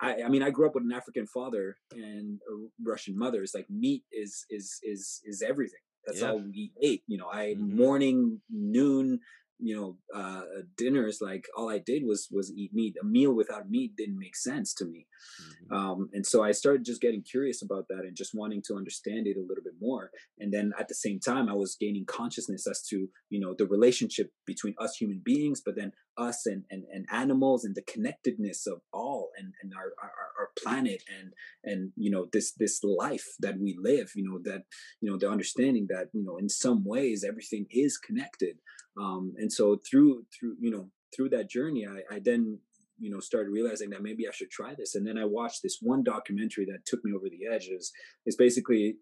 I, 0.00 0.22
I 0.24 0.28
mean, 0.28 0.42
I 0.42 0.50
grew 0.50 0.66
up 0.66 0.74
with 0.74 0.84
an 0.84 0.92
African 0.92 1.26
father 1.26 1.78
and 1.92 2.38
a 2.48 2.66
Russian 2.84 3.16
mother. 3.16 3.42
It's 3.42 3.54
like 3.54 3.68
meat 3.70 4.02
is 4.12 4.44
is 4.50 4.80
is 4.82 5.22
is 5.24 5.42
everything. 5.42 5.80
That's 6.06 6.20
Yeah. 6.20 6.30
all 6.32 6.38
we 6.40 6.72
ate. 6.82 7.02
You 7.06 7.16
know, 7.18 7.28
I 7.32 7.54
Mhm. 7.54 7.70
morning, 7.74 8.42
noon, 8.50 9.20
you 9.58 9.76
know 9.76 9.96
uh, 10.14 10.42
dinners 10.76 11.18
like 11.20 11.46
all 11.56 11.70
i 11.70 11.78
did 11.78 12.04
was 12.04 12.28
was 12.30 12.52
eat 12.52 12.72
meat. 12.74 12.96
A 13.00 13.04
meal 13.04 13.32
without 13.32 13.70
meat 13.70 13.96
didn't 13.96 14.18
make 14.18 14.36
sense 14.36 14.74
to 14.74 14.84
me. 14.84 15.06
Mm-hmm. 15.06 15.74
um, 15.74 16.08
and 16.12 16.26
so 16.26 16.42
i 16.42 16.52
started 16.52 16.84
just 16.84 17.00
getting 17.00 17.22
curious 17.22 17.62
about 17.62 17.86
that 17.88 18.00
and 18.00 18.16
just 18.16 18.34
wanting 18.34 18.62
to 18.66 18.76
understand 18.76 19.26
it 19.26 19.36
a 19.36 19.40
little 19.40 19.64
bit 19.64 19.74
more. 19.80 20.10
And 20.38 20.52
then 20.52 20.72
at 20.78 20.88
the 20.88 20.94
same 20.94 21.20
time 21.20 21.48
i 21.48 21.54
was 21.54 21.76
gaining 21.80 22.04
consciousness 22.06 22.66
as 22.66 22.82
to 22.88 23.08
you 23.30 23.40
know 23.40 23.54
the 23.56 23.66
relationship 23.66 24.30
between 24.46 24.74
us 24.78 24.96
human 24.96 25.20
beings 25.24 25.62
but 25.64 25.76
then 25.76 25.92
us 26.16 26.46
and 26.46 26.64
and, 26.70 26.84
and 26.92 27.06
animals 27.10 27.64
and 27.64 27.74
the 27.74 27.82
connectedness 27.82 28.66
of 28.66 28.80
all 28.92 29.30
and 29.38 29.52
and 29.62 29.72
our, 29.74 29.92
our 30.02 30.12
our 30.38 30.50
planet 30.62 31.02
and 31.18 31.32
and 31.64 31.92
you 31.96 32.10
know 32.10 32.26
this 32.32 32.52
this 32.52 32.82
life 32.84 33.26
that 33.40 33.58
we 33.58 33.76
live 33.80 34.10
you 34.14 34.24
know 34.24 34.38
that 34.44 34.62
you 35.00 35.10
know 35.10 35.18
the 35.18 35.30
understanding 35.30 35.86
that 35.88 36.08
you 36.12 36.24
know 36.24 36.36
in 36.36 36.48
some 36.48 36.84
ways 36.84 37.24
everything 37.26 37.66
is 37.70 37.98
connected 37.98 38.56
um, 39.00 39.34
and 39.36 39.52
so 39.52 39.80
through 39.88 40.24
through 40.38 40.56
you 40.60 40.70
know 40.70 40.90
through 41.14 41.28
that 41.28 41.48
journey 41.48 41.86
I, 41.86 42.16
I 42.16 42.20
then 42.24 42.58
you 42.98 43.10
know 43.10 43.20
started 43.20 43.50
realizing 43.50 43.90
that 43.90 44.02
maybe 44.02 44.26
I 44.28 44.32
should 44.32 44.50
try 44.50 44.74
this. 44.74 44.94
And 44.94 45.06
then 45.06 45.18
I 45.18 45.24
watched 45.24 45.62
this 45.62 45.78
one 45.80 46.02
documentary 46.02 46.64
that 46.66 46.86
took 46.86 47.04
me 47.04 47.12
over 47.12 47.26
the 47.28 47.52
edge 47.52 47.68
is 47.68 47.92
is 48.26 48.36
basically 48.36 48.96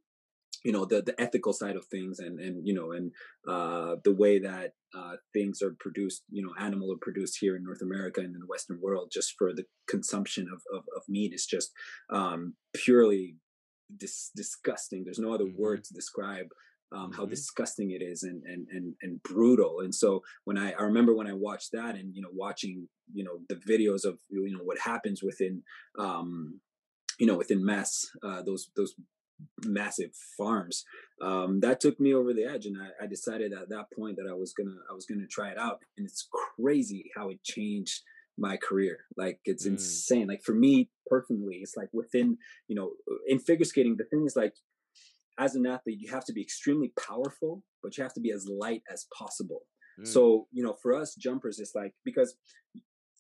you 0.64 0.72
know 0.72 0.84
the 0.84 1.02
the 1.02 1.18
ethical 1.20 1.52
side 1.52 1.76
of 1.76 1.86
things 1.86 2.18
and 2.18 2.38
and 2.38 2.66
you 2.66 2.74
know 2.74 2.92
and 2.92 3.12
uh 3.48 3.96
the 4.04 4.14
way 4.14 4.38
that 4.38 4.74
uh 4.94 5.16
things 5.32 5.62
are 5.62 5.74
produced 5.80 6.22
you 6.30 6.42
know 6.44 6.52
animal 6.58 6.92
are 6.92 7.00
produced 7.00 7.38
here 7.40 7.56
in 7.56 7.64
north 7.64 7.80
america 7.80 8.20
and 8.20 8.34
in 8.34 8.40
the 8.40 8.46
western 8.46 8.78
world 8.80 9.10
just 9.10 9.34
for 9.38 9.52
the 9.54 9.64
consumption 9.88 10.46
of 10.52 10.62
of, 10.76 10.84
of 10.94 11.02
meat 11.08 11.32
is 11.34 11.46
just 11.46 11.72
um 12.10 12.54
purely 12.74 13.36
dis- 13.96 14.30
disgusting. 14.34 15.04
There's 15.04 15.18
no 15.18 15.32
other 15.32 15.44
mm-hmm. 15.44 15.60
word 15.60 15.84
to 15.84 15.94
describe 15.94 16.46
um, 16.94 17.12
how 17.12 17.22
mm-hmm. 17.22 17.30
disgusting 17.30 17.90
it 17.90 18.02
is 18.02 18.22
and, 18.22 18.42
and 18.44 18.66
and 18.70 18.94
and 19.02 19.22
brutal. 19.22 19.80
And 19.80 19.94
so 19.94 20.22
when 20.44 20.58
I, 20.58 20.72
I 20.72 20.82
remember 20.82 21.14
when 21.14 21.26
I 21.26 21.32
watched 21.32 21.72
that 21.72 21.94
and 21.94 22.14
you 22.14 22.22
know 22.22 22.30
watching 22.32 22.88
you 23.12 23.24
know 23.24 23.38
the 23.48 23.56
videos 23.56 24.04
of 24.04 24.18
you 24.30 24.56
know 24.56 24.64
what 24.64 24.78
happens 24.78 25.22
within 25.22 25.62
um, 25.98 26.60
you 27.18 27.26
know 27.26 27.36
within 27.36 27.64
mass 27.64 28.06
uh, 28.22 28.42
those 28.42 28.70
those 28.76 28.94
massive 29.64 30.10
farms 30.36 30.84
um, 31.20 31.60
that 31.60 31.80
took 31.80 31.98
me 31.98 32.14
over 32.14 32.32
the 32.32 32.44
edge 32.44 32.66
and 32.66 32.76
I, 32.80 33.04
I, 33.04 33.06
decided 33.08 33.52
at 33.52 33.68
that 33.70 33.86
point 33.96 34.16
that 34.16 34.30
i 34.30 34.34
was 34.34 34.52
gonna 34.52 34.76
i 34.88 34.94
was 34.94 35.04
gonna 35.04 35.26
try 35.28 35.48
it 35.48 35.58
out 35.58 35.80
and 35.96 36.06
it's 36.06 36.28
crazy 36.56 37.10
how 37.16 37.28
it 37.28 37.42
changed 37.42 38.02
my 38.38 38.56
career 38.56 39.00
like 39.16 39.40
it's 39.44 39.66
mm. 39.66 39.72
insane 39.72 40.28
like 40.28 40.42
for 40.44 40.54
me 40.54 40.90
personally 41.06 41.56
it's 41.56 41.76
like 41.76 41.88
within 41.92 42.38
you 42.68 42.76
know 42.76 42.92
in 43.26 43.38
figure 43.38 43.64
skating 43.64 43.96
the 43.96 44.04
thing 44.04 44.24
is 44.26 44.36
like 44.36 44.54
as 45.38 45.54
an 45.54 45.66
athlete, 45.66 45.98
you 46.00 46.10
have 46.10 46.24
to 46.26 46.32
be 46.32 46.42
extremely 46.42 46.92
powerful, 46.98 47.62
but 47.82 47.96
you 47.96 48.02
have 48.02 48.14
to 48.14 48.20
be 48.20 48.30
as 48.30 48.46
light 48.46 48.82
as 48.90 49.06
possible. 49.16 49.62
Mm. 50.00 50.06
So, 50.06 50.46
you 50.52 50.62
know, 50.62 50.74
for 50.82 50.94
us 50.94 51.14
jumpers, 51.14 51.58
it's 51.58 51.74
like 51.74 51.94
because 52.04 52.36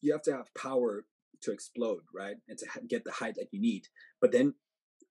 you 0.00 0.12
have 0.12 0.22
to 0.22 0.32
have 0.32 0.54
power 0.54 1.04
to 1.42 1.52
explode, 1.52 2.02
right? 2.14 2.36
And 2.48 2.58
to 2.58 2.66
get 2.88 3.04
the 3.04 3.12
height 3.12 3.34
that 3.36 3.48
you 3.52 3.60
need. 3.60 3.88
But 4.20 4.32
then 4.32 4.54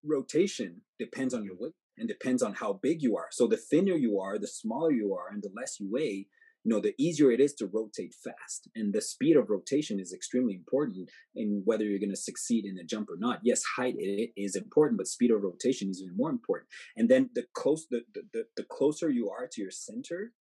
rotation 0.04 0.82
depends 1.00 1.34
on 1.34 1.44
your 1.44 1.56
weight 1.60 1.74
and 1.98 2.08
depends 2.08 2.42
on 2.42 2.54
how 2.54 2.74
big 2.82 3.02
you 3.02 3.18
are. 3.18 3.28
So 3.32 3.48
the 3.48 3.58
thinner 3.58 3.96
you 3.96 4.20
are, 4.20 4.38
the 4.38 4.48
smaller 4.48 4.92
you 4.92 5.14
are, 5.14 5.32
and 5.32 5.44
the 5.44 5.52
less 5.56 5.80
you 5.80 5.90
weigh, 5.92 6.28
you 6.64 6.70
know 6.70 6.80
the 6.80 6.94
easier 6.98 7.32
it 7.32 7.40
is 7.40 7.54
to 7.56 7.66
rotate 7.66 8.14
fast 8.14 8.70
and 8.76 8.94
the 8.94 9.02
speed 9.02 9.36
of 9.36 9.50
rotation 9.50 10.00
is 10.00 10.14
extremely 10.14 10.54
important 10.54 11.10
in 11.36 11.62
whether 11.66 11.84
you're 11.84 12.00
going 12.00 12.10
to 12.10 12.16
succeed 12.16 12.66
in 12.66 12.78
a 12.78 12.84
jump 12.84 13.10
or 13.10 13.18
not. 13.18 13.40
Yes 13.44 13.62
height 13.78 13.96
is 14.36 14.56
important 14.56 14.98
but 14.98 15.08
speed 15.08 15.32
of 15.32 15.42
rotation 15.42 15.90
is 15.90 16.02
even 16.02 16.16
more 16.16 16.30
important. 16.30 16.70
And 16.96 17.10
then 17.10 17.30
the 17.34 17.46
close 17.54 17.88
the, 17.90 18.02
the, 18.14 18.46
the 18.56 18.64
closer 18.64 19.10
you 19.10 19.30
are 19.30 19.48
to 19.52 19.62
your 19.62 19.72
center 19.72 20.34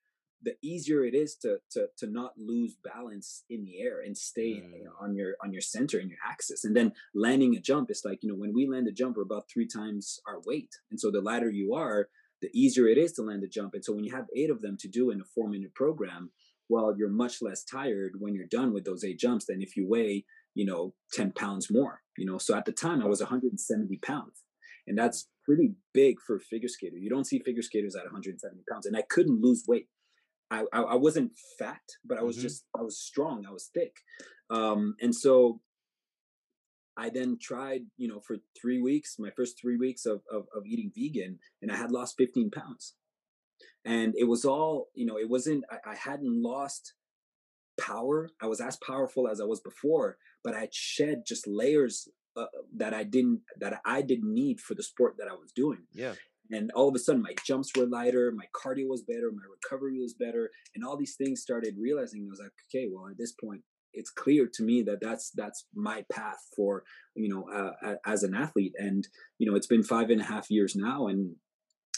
the 0.43 0.55
easier 0.63 1.05
it 1.05 1.15
is 1.15 1.37
to 1.37 1.59
to 1.71 1.87
to 1.99 2.07
not 2.07 2.33
lose 2.39 2.77
balance 2.83 3.45
in 3.51 3.65
the 3.65 3.81
air 3.81 4.01
and 4.05 4.17
stay 4.17 4.55
mm. 4.55 4.73
on 5.01 5.15
your 5.15 5.35
on 5.43 5.53
your 5.53 5.61
center 5.61 5.99
and 5.99 6.11
your 6.11 6.19
axis. 6.27 6.65
And 6.65 6.75
then 6.75 6.93
landing 7.15 7.57
a 7.57 7.61
jump 7.61 7.91
is 7.91 8.03
like 8.05 8.23
you 8.23 8.29
know 8.29 8.37
when 8.37 8.55
we 8.55 8.67
land 8.67 8.89
a 8.89 8.93
jump 8.93 9.17
we're 9.17 9.23
about 9.23 9.49
three 9.53 9.67
times 9.67 10.21
our 10.27 10.41
weight. 10.47 10.71
And 10.91 10.99
so 10.99 11.11
the 11.11 11.21
lighter 11.21 11.51
you 11.51 11.75
are 11.75 12.09
the 12.41 12.51
easier 12.55 12.87
it 12.87 12.99
is 12.99 13.13
to 13.13 13.23
land 13.23 13.45
a 13.45 13.49
jump. 13.49 13.75
And 13.75 13.85
so 13.85 13.93
when 13.93 14.05
you 14.05 14.15
have 14.15 14.27
eight 14.37 14.51
of 14.51 14.63
them 14.63 14.77
to 14.79 14.89
do 14.89 15.11
in 15.11 15.21
a 15.21 15.25
four 15.25 15.49
minute 15.49 15.75
program, 15.75 16.31
well, 16.69 16.95
you're 16.97 17.11
much 17.11 17.43
less 17.43 17.65
tired 17.65 18.13
when 18.19 18.35
you're 18.35 18.47
done 18.47 18.73
with 18.73 18.85
those 18.85 19.05
eight 19.05 19.19
jumps 19.19 19.47
than 19.47 19.61
if 19.61 19.77
you 19.77 19.89
weigh, 19.89 20.25
you 20.55 20.65
know, 20.65 20.95
10 21.13 21.33
pounds 21.33 21.71
more, 21.71 22.01
you 22.17 22.25
know? 22.25 22.39
So 22.39 22.55
at 22.57 22.65
the 22.65 22.73
time 22.73 23.03
I 23.03 23.07
was 23.07 23.21
170 23.21 23.97
pounds 23.99 24.45
and 24.87 24.97
that's 24.97 25.29
pretty 25.45 25.73
big 25.93 26.21
for 26.21 26.37
a 26.37 26.41
figure 26.41 26.69
skater. 26.69 26.97
You 26.97 27.11
don't 27.11 27.27
see 27.27 27.41
figure 27.41 27.63
skaters 27.63 27.97
at 27.97 28.05
170 28.05 28.63
pounds 28.71 28.87
and 28.87 28.97
I 28.97 29.03
couldn't 29.03 29.43
lose 29.43 29.65
weight. 29.67 29.89
I, 30.51 30.65
I, 30.73 30.81
I 30.81 30.95
wasn't 30.95 31.33
fat, 31.59 31.81
but 32.05 32.19
I 32.19 32.23
was 32.23 32.37
mm-hmm. 32.37 32.43
just, 32.43 32.65
I 32.77 32.83
was 32.83 32.99
strong. 32.99 33.47
I 33.47 33.53
was 33.53 33.71
thick. 33.73 33.97
Um, 34.51 34.97
and 35.01 35.15
so 35.15 35.61
I 37.01 37.09
then 37.09 37.39
tried, 37.41 37.83
you 37.97 38.09
know, 38.09 38.21
for 38.21 38.37
three 38.61 38.81
weeks, 38.83 39.17
my 39.19 39.31
first 39.35 39.59
three 39.59 39.79
weeks 39.79 40.05
of, 40.05 40.21
of, 40.31 40.43
of 40.55 40.67
eating 40.67 40.93
vegan, 40.95 41.39
and 41.63 41.73
I 41.73 41.77
had 41.77 41.91
lost 41.91 42.17
15 42.19 42.51
pounds. 42.51 42.95
And 43.87 44.13
it 44.19 44.29
was 44.29 44.45
all, 44.45 44.89
you 44.95 45.07
know, 45.07 45.17
it 45.17 45.31
wasn't, 45.31 45.65
I, 45.71 45.93
I 45.93 45.95
hadn't 45.95 46.43
lost 46.43 46.93
power. 47.81 48.29
I 48.43 48.47
was 48.47 48.61
as 48.61 48.77
powerful 48.87 49.29
as 49.29 49.41
I 49.41 49.45
was 49.45 49.61
before, 49.61 50.19
but 50.45 50.55
I 50.55 50.61
had 50.61 50.75
shed 50.75 51.23
just 51.27 51.47
layers 51.47 52.07
uh, 52.37 52.45
that 52.77 52.93
I 52.93 53.05
didn't, 53.05 53.41
that 53.59 53.81
I 53.87 54.03
didn't 54.03 54.35
need 54.35 54.61
for 54.61 54.75
the 54.75 54.83
sport 54.83 55.15
that 55.19 55.29
I 55.29 55.35
was 55.35 55.53
doing. 55.57 55.85
Yeah. 55.95 56.13
And 56.51 56.71
all 56.75 56.89
of 56.89 56.95
a 56.95 56.99
sudden, 56.99 57.23
my 57.23 57.35
jumps 57.47 57.71
were 57.75 57.87
lighter, 57.87 58.31
my 58.37 58.47
cardio 58.55 58.89
was 58.89 59.03
better, 59.03 59.31
my 59.33 59.45
recovery 59.51 59.99
was 59.99 60.13
better, 60.13 60.51
and 60.75 60.85
all 60.85 60.99
these 60.99 61.15
things 61.17 61.41
started 61.41 61.77
realizing. 61.81 62.27
I 62.27 62.31
was 62.31 62.41
like, 62.41 62.53
okay, 62.69 62.89
well, 62.93 63.09
at 63.09 63.17
this 63.17 63.33
point, 63.43 63.63
it's 63.93 64.11
clear 64.11 64.49
to 64.53 64.63
me 64.63 64.83
that 64.83 65.01
that's 65.01 65.31
that's 65.35 65.67
my 65.75 66.05
path 66.13 66.39
for 66.55 66.85
you 67.15 67.29
know 67.29 67.49
uh, 67.51 67.95
as 68.07 68.23
an 68.23 68.35
athlete. 68.35 68.75
And 68.79 69.07
you 69.39 69.51
know 69.51 69.57
it's 69.57 69.67
been 69.67 69.83
five 69.83 70.11
and 70.11 70.21
a 70.21 70.25
half 70.25 70.51
years 70.51 70.75
now 70.77 71.07
and 71.07 71.37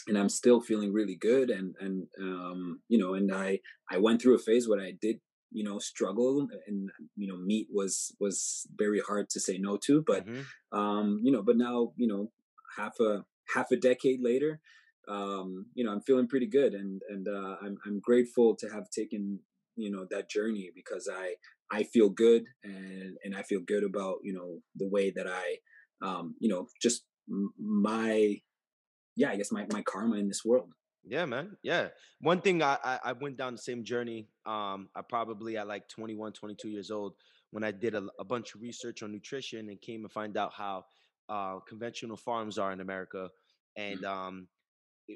and 0.07 0.17
i'm 0.17 0.29
still 0.29 0.59
feeling 0.61 0.91
really 0.91 1.15
good. 1.15 1.49
And 1.49 1.75
and 1.79 2.07
um 2.19 2.81
you 2.87 2.97
know 2.97 3.13
and 3.13 3.33
i 3.33 3.59
i 3.91 3.97
went 3.97 4.21
through 4.21 4.35
a 4.35 4.39
phase 4.39 4.67
where 4.67 4.81
i 4.81 4.93
did 4.99 5.19
you 5.51 5.63
know 5.63 5.77
struggle 5.79 6.47
and 6.67 6.89
you 7.15 7.27
know 7.27 7.37
meat 7.37 7.67
was 7.71 8.15
was 8.19 8.67
very 8.75 8.99
hard 8.99 9.29
to 9.31 9.39
say 9.39 9.57
no 9.57 9.77
to. 9.85 10.03
But 10.05 10.25
mm-hmm. 10.25 10.77
um 10.77 11.21
you 11.23 11.31
know 11.31 11.41
but 11.41 11.57
now 11.57 11.93
you 11.95 12.07
know 12.07 12.31
half 12.77 12.99
a 12.99 13.25
half 13.53 13.71
a 13.71 13.75
decade 13.75 14.19
later 14.21 14.59
um 15.07 15.65
you 15.75 15.83
know 15.83 15.91
i'm 15.91 16.01
feeling 16.01 16.27
pretty 16.27 16.47
good. 16.47 16.73
And 16.73 17.01
and 17.09 17.27
uh 17.27 17.55
i'm 17.61 17.77
i'm 17.85 17.99
grateful 17.99 18.55
to 18.57 18.69
have 18.69 18.89
taken 18.89 19.39
you 19.75 19.91
know 19.91 20.05
that 20.09 20.29
journey 20.29 20.69
because 20.73 21.09
i 21.11 21.35
I 21.73 21.83
feel 21.83 22.09
good 22.09 22.43
and 22.63 23.17
and 23.23 23.35
I 23.35 23.41
feel 23.41 23.61
good 23.65 23.83
about 23.83 24.17
you 24.23 24.33
know 24.33 24.59
the 24.75 24.87
way 24.87 25.11
that 25.15 25.27
I 25.27 25.57
um 26.07 26.35
you 26.39 26.49
know 26.49 26.67
just 26.81 27.03
my 27.27 28.35
yeah 29.15 29.31
I 29.31 29.37
guess 29.37 29.51
my 29.51 29.65
my 29.71 29.81
karma 29.81 30.17
in 30.17 30.27
this 30.27 30.45
world. 30.45 30.69
Yeah, 31.05 31.25
man. 31.25 31.57
Yeah. 31.63 31.89
One 32.21 32.39
thing 32.39 32.63
I, 32.63 32.77
I, 32.81 32.99
I 33.03 33.11
went 33.11 33.37
down 33.37 33.53
the 33.53 33.61
same 33.61 33.83
journey. 33.83 34.29
Um, 34.45 34.87
I 34.95 35.01
probably 35.01 35.57
at 35.57 35.67
like 35.67 35.89
21, 35.89 36.31
22 36.31 36.69
years 36.69 36.91
old 36.91 37.15
when 37.51 37.61
I 37.63 37.71
did 37.71 37.93
a, 37.93 38.05
a 38.19 38.23
bunch 38.23 38.55
of 38.55 38.61
research 38.61 39.03
on 39.03 39.11
nutrition 39.11 39.67
and 39.67 39.81
came 39.81 40.03
to 40.03 40.07
find 40.07 40.37
out 40.37 40.53
how 40.55 40.85
uh, 41.27 41.59
conventional 41.67 42.15
farms 42.15 42.57
are 42.57 42.71
in 42.71 42.79
America. 42.79 43.27
And 43.75 43.99
mm-hmm. 43.99 44.27
um, 44.27 44.47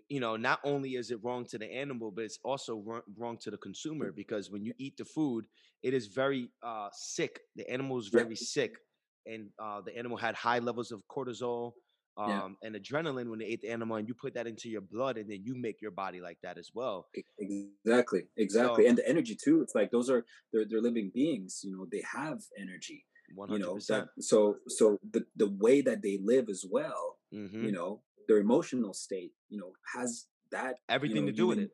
you 0.09 0.19
know, 0.19 0.35
not 0.35 0.59
only 0.63 0.95
is 0.95 1.11
it 1.11 1.19
wrong 1.23 1.45
to 1.45 1.57
the 1.57 1.71
animal, 1.71 2.11
but 2.11 2.23
it's 2.23 2.39
also 2.43 2.83
wrong 3.17 3.37
to 3.41 3.51
the 3.51 3.57
consumer 3.57 4.11
because 4.11 4.51
when 4.51 4.63
you 4.63 4.73
eat 4.77 4.97
the 4.97 5.05
food, 5.05 5.45
it 5.83 5.93
is 5.93 6.07
very 6.07 6.49
uh, 6.63 6.89
sick. 6.93 7.39
The 7.55 7.69
animal 7.69 7.99
is 7.99 8.07
very 8.07 8.29
yeah. 8.29 8.35
sick, 8.39 8.77
and 9.25 9.49
uh, 9.61 9.81
the 9.81 9.97
animal 9.97 10.17
had 10.17 10.35
high 10.35 10.59
levels 10.59 10.91
of 10.91 11.03
cortisol 11.07 11.73
um, 12.17 12.29
yeah. 12.29 12.67
and 12.67 12.75
adrenaline 12.75 13.29
when 13.29 13.39
they 13.39 13.45
ate 13.45 13.61
the 13.61 13.69
animal, 13.69 13.97
and 13.97 14.07
you 14.07 14.13
put 14.13 14.33
that 14.33 14.47
into 14.47 14.69
your 14.69 14.81
blood, 14.81 15.17
and 15.17 15.29
then 15.29 15.41
you 15.43 15.55
make 15.55 15.81
your 15.81 15.91
body 15.91 16.19
like 16.19 16.39
that 16.41 16.57
as 16.57 16.71
well. 16.73 17.07
Exactly, 17.37 18.23
exactly, 18.37 18.83
so, 18.83 18.89
and 18.89 18.97
the 18.97 19.07
energy 19.07 19.35
too. 19.35 19.61
It's 19.61 19.75
like 19.75 19.91
those 19.91 20.09
are 20.09 20.25
they're 20.51 20.65
they're 20.67 20.81
living 20.81 21.11
beings. 21.13 21.61
You 21.63 21.77
know, 21.77 21.87
they 21.91 22.03
have 22.15 22.39
energy. 22.59 23.05
100%. 23.37 23.51
You 23.51 23.59
know, 23.59 23.79
that, 23.89 24.07
so 24.19 24.55
so 24.67 24.97
the 25.11 25.25
the 25.35 25.49
way 25.59 25.81
that 25.81 26.01
they 26.01 26.17
live 26.23 26.49
as 26.49 26.65
well. 26.69 27.17
Mm-hmm. 27.33 27.65
You 27.65 27.71
know, 27.71 28.01
their 28.27 28.37
emotional 28.37 28.93
state, 28.93 29.31
you 29.49 29.59
know, 29.59 29.71
has 29.95 30.27
that 30.51 30.75
everything 30.89 31.17
you 31.17 31.21
know, 31.23 31.27
to 31.27 31.33
do 31.33 31.47
with 31.47 31.59
it. 31.59 31.71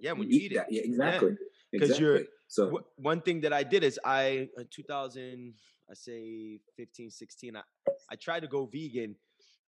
Yeah, 0.00 0.12
when 0.12 0.30
you 0.30 0.40
eat 0.40 0.52
it, 0.52 0.66
yeah, 0.70 0.82
exactly. 0.84 1.36
Because 1.72 1.90
exactly. 1.90 2.06
you're 2.06 2.24
so 2.48 2.64
w- 2.66 2.84
one 2.96 3.20
thing 3.20 3.40
that 3.42 3.52
I 3.52 3.62
did 3.62 3.82
is 3.84 3.98
I 4.04 4.48
in 4.56 4.68
2000, 4.70 5.54
I 5.90 5.94
say 5.94 6.60
15, 6.76 7.10
16, 7.10 7.56
I, 7.56 7.60
I 8.10 8.16
tried 8.16 8.40
to 8.40 8.48
go 8.48 8.66
vegan. 8.66 9.16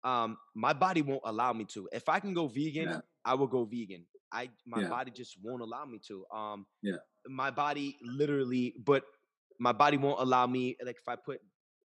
Um, 0.05 0.39
my 0.55 0.73
body 0.73 1.03
won't 1.03 1.23
allow 1.25 1.53
me 1.53 1.65
to. 1.75 1.89
If 1.93 2.09
I 2.09 2.21
can 2.21 2.35
go 2.35 2.47
vegan, 2.47 2.89
yeah. 2.89 3.01
I 3.25 3.35
will 3.35 3.49
go 3.49 3.65
vegan. 3.65 4.05
I 4.33 4.51
my 4.67 4.83
yeah. 4.83 4.89
body 4.89 5.11
just 5.11 5.37
won't 5.43 5.63
allow 5.63 5.85
me 5.85 5.99
to. 6.07 6.25
Um, 6.35 6.67
yeah, 6.83 6.97
my 7.27 7.51
body 7.51 7.97
literally, 8.03 8.75
but 8.85 9.05
my 9.59 9.73
body 9.73 9.97
won't 9.97 10.21
allow 10.21 10.47
me. 10.47 10.77
Like 10.85 10.97
if 11.01 11.09
I 11.09 11.17
put 11.17 11.41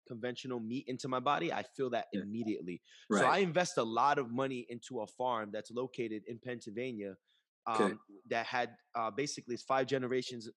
conventional 0.07 0.59
meat 0.59 0.85
into 0.87 1.07
my 1.07 1.19
body, 1.19 1.51
I 1.51 1.63
feel 1.63 1.89
that 1.91 2.07
yeah. 2.13 2.21
immediately. 2.21 2.81
Right. 3.09 3.21
So 3.21 3.25
I 3.27 3.37
invest 3.39 3.77
a 3.77 3.83
lot 3.83 4.17
of 4.17 4.31
money 4.31 4.65
into 4.69 5.01
a 5.01 5.07
farm 5.07 5.49
that's 5.51 5.71
located 5.71 6.23
in 6.27 6.39
Pennsylvania 6.39 7.15
um, 7.67 7.75
okay. 7.83 7.93
that 8.29 8.45
had 8.45 8.75
uh, 8.95 9.11
basically 9.11 9.55
it's 9.55 9.63
five 9.63 9.87
generations 9.87 10.49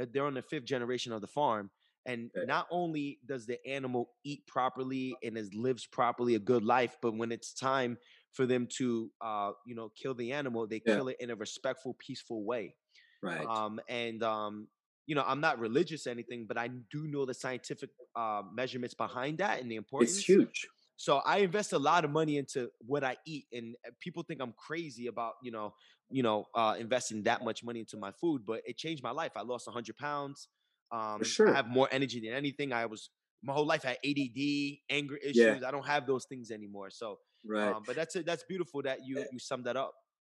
uh, 0.00 0.06
they're 0.12 0.26
on 0.26 0.34
the 0.34 0.42
fifth 0.42 0.64
generation 0.64 1.12
of 1.12 1.20
the 1.20 1.26
farm. 1.26 1.70
And 2.04 2.30
Okay. 2.36 2.46
not 2.46 2.68
only 2.70 3.18
does 3.26 3.46
the 3.46 3.64
animal 3.66 4.10
eat 4.24 4.46
properly 4.46 5.16
and 5.24 5.36
is 5.36 5.52
lives 5.54 5.86
properly 5.86 6.36
a 6.36 6.38
good 6.38 6.62
life, 6.64 6.96
but 7.02 7.16
when 7.16 7.32
it's 7.32 7.52
time 7.52 7.98
for 8.32 8.46
them 8.46 8.68
to, 8.78 9.10
uh, 9.20 9.52
you 9.66 9.74
know, 9.74 9.90
kill 10.00 10.14
the 10.14 10.32
animal, 10.32 10.66
they 10.68 10.80
Yeah. 10.86 10.96
kill 10.96 11.08
it 11.08 11.16
in 11.18 11.30
a 11.30 11.36
respectful, 11.36 11.94
peaceful 11.94 12.44
way. 12.44 12.76
Right. 13.22 13.46
Um, 13.46 13.80
and 13.88 14.22
um, 14.22 14.68
you 15.06 15.14
know, 15.14 15.24
I'm 15.26 15.40
not 15.40 15.58
religious 15.58 16.06
or 16.06 16.10
anything, 16.10 16.46
but 16.48 16.58
I 16.58 16.68
do 16.68 17.06
know 17.06 17.24
the 17.26 17.34
scientific 17.34 17.90
uh, 18.16 18.42
measurements 18.52 18.94
behind 18.94 19.38
that 19.38 19.60
and 19.60 19.70
the 19.70 19.76
importance. 19.76 20.16
it's 20.18 20.24
huge. 20.26 20.66
So 20.96 21.18
I 21.18 21.38
invest 21.38 21.72
a 21.74 21.78
lot 21.78 22.04
of 22.04 22.10
money 22.10 22.38
into 22.38 22.70
what 22.80 23.04
I 23.04 23.16
eat, 23.26 23.44
and 23.52 23.74
uh, 23.86 23.90
people 24.00 24.22
think 24.22 24.40
I'm 24.40 24.54
crazy 24.56 25.08
about 25.08 25.34
you 25.42 25.52
know, 25.52 25.74
you 26.10 26.22
know, 26.22 26.46
uh, 26.54 26.76
investing 26.78 27.22
that 27.24 27.44
much 27.44 27.62
money 27.62 27.80
into 27.80 27.96
my 27.98 28.12
food. 28.12 28.42
But 28.46 28.62
it 28.64 28.76
changed 28.78 29.02
my 29.02 29.10
life. 29.10 29.32
I 29.36 29.42
lost 29.42 29.66
100 29.66 29.96
pounds. 29.98 30.48
Um, 30.90 31.22
sure. 31.22 31.50
I 31.50 31.56
have 31.56 31.68
more 31.68 31.88
energy 31.92 32.20
than 32.20 32.32
anything. 32.32 32.72
I 32.72 32.86
was 32.86 33.10
my 33.42 33.52
whole 33.52 33.66
life 33.66 33.84
I 33.84 33.88
had 33.90 33.98
ADD, 34.04 34.78
anger 34.88 35.16
issues. 35.16 35.36
Yeah. 35.36 35.68
I 35.68 35.70
don't 35.70 35.86
have 35.86 36.06
those 36.06 36.24
things 36.24 36.50
anymore. 36.50 36.90
So, 36.90 37.18
Right. 37.44 37.74
um, 37.74 37.82
but 37.86 37.94
that's 37.96 38.16
it. 38.16 38.24
That's 38.26 38.44
beautiful 38.48 38.82
that 38.82 39.00
you 39.06 39.24
you 39.30 39.38
summed 39.38 39.66
that 39.66 39.76
up. 39.76 39.92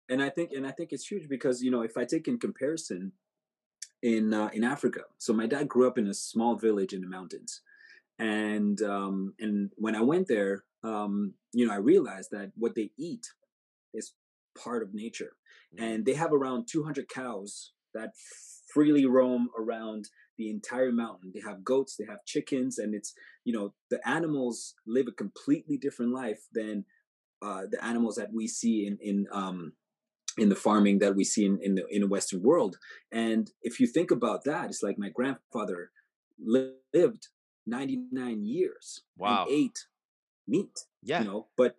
and 0.10 0.22
I 0.24 0.30
think 0.30 0.52
and 0.52 0.66
I 0.66 0.72
think 0.72 0.92
it's 0.94 1.06
huge 1.08 1.28
because 1.30 1.62
you 1.62 1.72
know 1.72 1.82
if 1.82 1.98
I 1.98 2.06
take 2.06 2.28
in 2.28 2.38
comparison 2.40 3.12
in 4.04 4.34
uh, 4.36 4.50
in 4.54 4.66
Africa, 4.66 5.04
so 5.18 5.34
my 5.34 5.48
dad 5.48 5.70
grew 5.70 5.88
up 5.88 5.98
in 5.98 6.08
a 6.08 6.14
small 6.14 6.58
village 6.58 6.94
in 6.94 7.02
the 7.02 7.08
mountains, 7.08 7.62
and 8.20 8.82
um, 8.84 9.34
and 9.40 9.72
when 9.78 9.96
I 9.96 10.02
went 10.02 10.28
there, 10.28 10.66
um, 10.84 11.34
you 11.54 11.66
know 11.68 11.74
I 11.74 11.78
realized 11.78 12.32
that 12.32 12.52
what 12.56 12.76
they 12.76 12.92
eat 12.98 13.32
is 13.94 14.14
part 14.56 14.84
of 14.84 14.94
nature, 14.94 15.36
Mhm. 15.74 15.82
and 15.84 16.06
they 16.06 16.14
have 16.16 16.34
around 16.34 16.68
200 16.68 17.10
cows 17.10 17.74
that 17.94 18.16
freely 18.74 19.06
roam 19.06 19.50
around 19.58 20.10
the 20.38 20.50
entire 20.50 20.92
mountain. 20.92 21.32
They 21.34 21.42
have 21.42 21.64
goats 21.64 21.96
they 21.96 22.06
have 22.06 22.26
chickens 22.26 22.80
and 22.80 22.96
it's 22.96 23.14
you 23.46 23.54
know 23.54 23.74
the 23.90 24.06
animals 24.08 24.76
live 24.86 25.08
a 25.08 25.12
completely 25.12 25.78
different 25.78 26.12
life 26.12 26.48
than 26.52 26.86
uh, 27.42 27.66
the 27.70 27.84
animals 27.84 28.16
that 28.16 28.34
we 28.34 28.48
see 28.48 28.88
in 28.88 28.98
in 29.00 29.28
um 29.32 29.74
in 30.38 30.50
the 30.50 30.56
farming 30.56 31.00
that 31.00 31.16
we 31.16 31.24
see 31.24 31.46
in 31.46 31.60
in 31.62 31.76
the, 31.76 31.86
in 31.88 32.02
the 32.02 32.08
western 32.08 32.42
world 32.42 32.78
and 33.12 33.52
if 33.62 33.80
you 33.80 33.88
think 33.88 34.12
about 34.12 34.44
that 34.44 34.66
it's 34.70 34.84
like 34.84 34.98
my 34.98 35.10
grandfather 35.10 35.92
lived 36.40 37.28
99 37.66 38.44
years 38.44 39.02
Wow. 39.18 39.46
ate 39.50 39.80
meat 40.48 40.80
Yeah, 41.02 41.20
you 41.20 41.26
know 41.26 41.48
but 41.58 41.76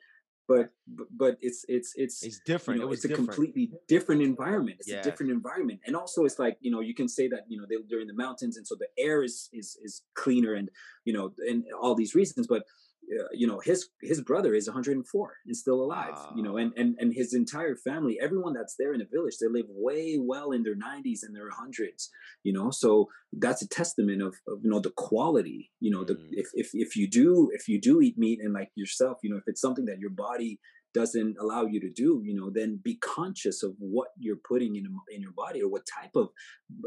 but 0.46 0.70
but, 1.16 1.38
it's 1.40 1.64
it's 1.68 1.94
it's 1.96 2.22
it's 2.22 2.38
you 2.38 2.44
different. 2.44 2.80
know, 2.80 2.86
it 2.86 2.90
was 2.90 2.98
it's 2.98 3.04
a 3.06 3.08
different. 3.08 3.28
completely 3.30 3.72
different 3.88 4.22
environment. 4.22 4.76
It's 4.80 4.90
Yeah. 4.90 5.00
a 5.00 5.02
different 5.02 5.32
environment, 5.32 5.80
and 5.86 5.96
also 5.96 6.24
it's 6.24 6.38
like 6.38 6.58
you 6.60 6.70
know 6.70 6.80
you 6.80 6.94
can 6.94 7.08
say 7.08 7.28
that 7.28 7.44
you 7.48 7.58
know 7.58 7.66
they, 7.68 7.76
they're 7.88 8.00
in 8.00 8.06
the 8.06 8.14
mountains, 8.14 8.56
and 8.56 8.66
so 8.66 8.74
the 8.74 8.88
air 8.98 9.22
is 9.22 9.48
is 9.52 9.78
is 9.82 10.02
cleaner, 10.14 10.54
and 10.54 10.68
you 11.04 11.12
know, 11.12 11.32
and 11.48 11.64
all 11.80 11.94
these 11.94 12.14
reasons. 12.14 12.46
But 12.46 12.64
uh, 13.12 13.28
you 13.32 13.46
know, 13.46 13.60
his 13.60 13.88
his 14.02 14.20
brother 14.20 14.54
is 14.54 14.66
104 14.66 15.32
and 15.46 15.56
still 15.56 15.82
alive. 15.82 16.14
You 16.36 16.42
know, 16.42 16.56
and 16.56 16.72
and 16.76 16.96
and 16.98 17.12
his 17.14 17.34
entire 17.34 17.76
family, 17.76 18.18
everyone 18.20 18.54
that's 18.54 18.76
there 18.78 18.92
in 18.92 19.00
the 19.00 19.08
village, 19.12 19.34
they 19.40 19.48
live 19.48 19.66
way 19.68 20.16
well 20.20 20.52
in 20.52 20.62
their 20.62 20.74
90s 20.76 21.20
and 21.22 21.34
their 21.34 21.50
hundreds. 21.50 22.10
You 22.42 22.52
know, 22.52 22.70
so 22.70 23.08
that's 23.32 23.62
a 23.62 23.68
testament 23.68 24.22
of, 24.22 24.34
of 24.48 24.58
you 24.62 24.70
know 24.70 24.80
the 24.80 24.90
quality. 24.96 25.70
You 25.80 25.90
know, 25.90 26.04
the 26.04 26.14
Mm. 26.14 26.28
if 26.32 26.48
if 26.54 26.70
if 26.72 26.96
you 26.96 27.08
do 27.08 27.50
if 27.52 27.68
you 27.68 27.80
do 27.80 28.00
eat 28.00 28.16
meat 28.16 28.40
and 28.42 28.54
like 28.54 28.70
yourself, 28.76 29.18
you 29.22 29.30
know, 29.30 29.36
if 29.36 29.44
it's 29.46 29.60
something 29.60 29.84
that 29.86 29.98
your 29.98 30.10
body 30.10 30.60
doesn't 30.94 31.36
allow 31.40 31.64
you 31.66 31.80
to 31.80 31.90
do, 31.90 32.22
you 32.24 32.34
know, 32.34 32.50
then 32.50 32.80
be 32.82 32.94
conscious 32.94 33.64
of 33.64 33.74
what 33.78 34.08
you're 34.16 34.38
putting 34.48 34.76
in 34.76 34.86
in 35.14 35.20
your 35.20 35.32
body 35.32 35.60
or 35.60 35.68
what 35.68 35.82
type 35.86 36.14
of 36.14 36.28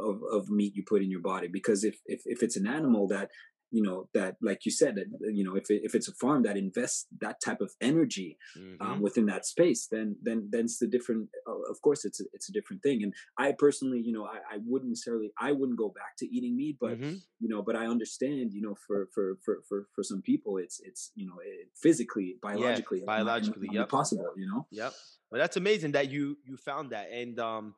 of, 0.02 0.22
of 0.32 0.50
meat 0.50 0.74
you 0.76 0.84
put 0.88 1.02
in 1.02 1.12
your 1.12 1.22
body. 1.22 1.48
Because 1.48 1.84
if 1.84 2.00
if 2.06 2.22
if 2.26 2.42
it's 2.42 2.56
an 2.58 2.68
animal 2.68 3.08
that 3.10 3.30
you 3.72 3.84
know 3.84 4.08
that 4.14 4.36
like 4.42 4.66
you 4.66 4.72
said 4.72 4.96
that 4.96 5.06
you 5.34 5.44
know 5.44 5.56
if 5.56 5.70
it, 5.70 5.82
if 5.84 5.94
it's 5.94 6.08
a 6.08 6.14
farm 6.14 6.44
that 6.44 6.56
invests 6.58 7.06
that 7.20 7.42
type 7.44 7.60
of 7.62 7.72
energy 7.82 8.38
Mhm. 8.58 8.78
um, 8.82 9.02
within 9.02 9.26
that 9.26 9.46
space 9.46 9.88
then 9.92 10.16
then 10.22 10.48
then 10.52 10.62
it's 10.66 10.78
the 10.80 10.88
different 10.88 11.30
uh, 11.48 11.62
of 11.70 11.82
course 11.82 12.06
it's 12.06 12.20
a, 12.22 12.24
it's 12.34 12.50
a 12.50 12.54
different 12.54 12.82
thing 12.82 13.04
and 13.04 13.14
i 13.38 13.52
personally 13.52 14.00
you 14.00 14.14
know 14.14 14.26
I, 14.26 14.38
I 14.56 14.58
wouldn't 14.66 14.90
necessarily 14.92 15.32
i 15.38 15.52
wouldn't 15.52 15.78
go 15.78 15.90
back 15.90 16.16
to 16.20 16.26
eating 16.36 16.56
meat 16.56 16.78
but 16.80 16.98
Mhm. 17.00 17.20
you 17.40 17.50
know 17.50 17.62
but 17.62 17.76
i 17.76 17.86
understand 17.88 18.54
you 18.54 18.62
know 18.62 18.76
for 18.86 19.08
for 19.14 19.38
for 19.44 19.62
for, 19.68 19.88
for 19.94 20.04
some 20.04 20.22
people 20.22 20.58
it's 20.58 20.80
it's 20.80 21.12
you 21.16 21.28
know 21.28 21.36
it, 21.44 21.68
physically 21.76 22.38
biologically 22.42 23.00
not- 23.00 23.08
biologically, 23.08 23.70
yep. 23.72 23.90
possible 23.90 24.32
you 24.38 24.48
know 24.48 24.66
Yep. 24.72 24.94
But 25.30 25.38
that's 25.40 25.58
amazing 25.58 25.92
that 25.92 26.10
you 26.10 26.38
you 26.46 26.56
found 26.58 26.92
that 26.92 27.08
and 27.12 27.38
um 27.40 27.76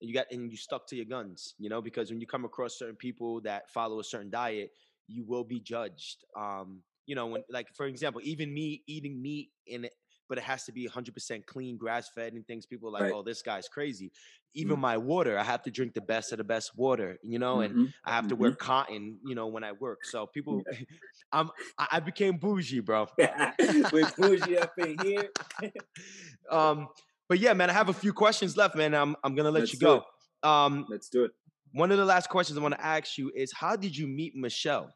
you 0.00 0.12
got 0.14 0.26
and 0.32 0.50
you 0.50 0.56
stuck 0.56 0.86
to 0.88 0.96
your 0.96 1.04
guns, 1.04 1.54
you 1.58 1.68
know, 1.68 1.82
because 1.82 2.10
when 2.10 2.20
you 2.22 2.26
come 2.26 2.44
across 2.46 2.78
certain 2.78 2.96
people 2.96 3.40
that 3.42 3.68
follow 3.70 4.00
a 4.00 4.04
certain 4.04 4.30
diet, 4.30 4.70
you 5.10 5.24
will 5.26 5.44
be 5.44 5.60
judged. 5.60 6.24
Um, 6.36 6.82
you 7.06 7.14
know, 7.14 7.26
when 7.26 7.42
like 7.50 7.68
for 7.76 7.86
example, 7.86 8.20
even 8.24 8.52
me 8.54 8.82
eating 8.86 9.20
meat 9.20 9.50
in 9.66 9.84
it, 9.84 9.94
but 10.28 10.38
it 10.38 10.44
has 10.44 10.64
to 10.64 10.72
be 10.72 10.86
100% 10.86 11.46
clean, 11.46 11.76
grass 11.76 12.08
fed, 12.14 12.34
and 12.34 12.46
things. 12.46 12.66
People 12.66 12.88
are 12.88 12.92
like, 12.92 13.02
Right. 13.02 13.12
oh, 13.12 13.22
this 13.22 13.42
guy's 13.42 13.68
crazy. 13.68 14.12
Even 14.54 14.78
Mm. 14.78 14.80
my 14.80 14.96
water, 14.96 15.38
I 15.38 15.44
have 15.44 15.62
to 15.62 15.70
drink 15.70 15.94
the 15.94 16.00
best 16.00 16.32
of 16.32 16.38
the 16.38 16.44
best 16.44 16.76
water, 16.76 17.18
you 17.22 17.38
know, 17.38 17.60
and 17.60 17.74
Mhm, 17.74 17.92
I 18.04 18.12
have 18.12 18.28
to 18.28 18.36
wear 18.36 18.52
cotton, 18.52 19.18
you 19.24 19.34
know, 19.34 19.48
when 19.48 19.64
I 19.64 19.72
work. 19.72 20.04
So 20.04 20.26
people, 20.26 20.62
I'm 21.32 21.50
I 21.78 22.00
became 22.00 22.36
bougie, 22.38 22.80
bro. 22.80 23.08
with 23.92 24.14
bougie 24.16 24.58
up 24.58 24.72
in 24.78 24.98
here 24.98 25.28
um, 26.50 26.88
but 27.28 27.38
yeah, 27.38 27.52
man, 27.54 27.70
I 27.70 27.72
have 27.72 27.88
a 27.88 27.92
few 27.94 28.12
questions 28.12 28.56
left, 28.56 28.74
man. 28.76 28.94
I'm 28.94 29.16
I'm 29.24 29.34
gonna 29.34 29.50
let 29.50 29.60
Let's 29.62 29.72
you 29.72 29.78
go. 29.78 30.04
Um, 30.42 30.86
let's 30.88 31.08
do 31.08 31.24
it 31.24 31.32
one 31.72 31.92
of 31.92 31.98
the 31.98 32.04
last 32.04 32.28
questions 32.28 32.58
I 32.58 32.62
want 32.62 32.74
to 32.74 32.84
ask 32.84 33.16
you 33.18 33.30
is, 33.34 33.52
how 33.52 33.76
did 33.76 33.96
you 33.96 34.06
meet 34.06 34.34
Michelle? 34.34 34.92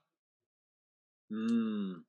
Mm. 1.33 2.03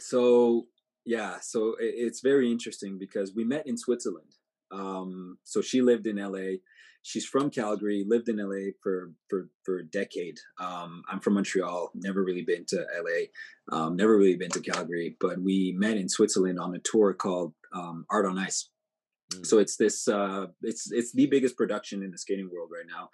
So 0.00 0.66
yeah, 1.04 1.36
so 1.40 1.76
it's 1.78 2.20
very 2.20 2.50
interesting 2.50 2.98
because 2.98 3.32
we 3.34 3.44
met 3.44 3.66
in 3.66 3.76
Switzerland. 3.76 4.32
Um, 4.72 5.38
so 5.44 5.62
she 5.62 5.80
lived 5.80 6.06
in 6.06 6.16
LA. 6.16 6.58
She's 7.02 7.24
from 7.24 7.50
Calgary, 7.50 8.04
lived 8.06 8.28
in 8.28 8.38
LA 8.38 8.72
for 8.82 9.12
for 9.28 9.48
for 9.64 9.78
a 9.78 9.86
decade. 9.86 10.38
Um, 10.58 11.02
I'm 11.08 11.20
from 11.20 11.34
Montreal, 11.34 11.92
never 11.94 12.24
really 12.24 12.42
been 12.42 12.64
to 12.66 12.84
LA, 13.00 13.76
um, 13.76 13.94
never 13.94 14.18
really 14.18 14.36
been 14.36 14.50
to 14.50 14.60
Calgary, 14.60 15.16
but 15.20 15.40
we 15.40 15.72
met 15.78 15.96
in 15.96 16.08
Switzerland 16.08 16.58
on 16.58 16.74
a 16.74 16.80
tour 16.80 17.14
called 17.14 17.54
um, 17.72 18.04
Art 18.10 18.26
on 18.26 18.38
Ice. 18.38 18.68
Mm. 19.38 19.46
So 19.46 19.58
it's 19.58 19.76
this 19.76 20.08
uh, 20.08 20.46
it's 20.62 20.90
it's 20.92 21.12
the 21.12 21.26
biggest 21.26 21.56
production 21.56 22.02
in 22.02 22.10
the 22.10 22.18
skating 22.18 22.50
world 22.52 22.70
right 22.72 22.86
now. 22.88 23.10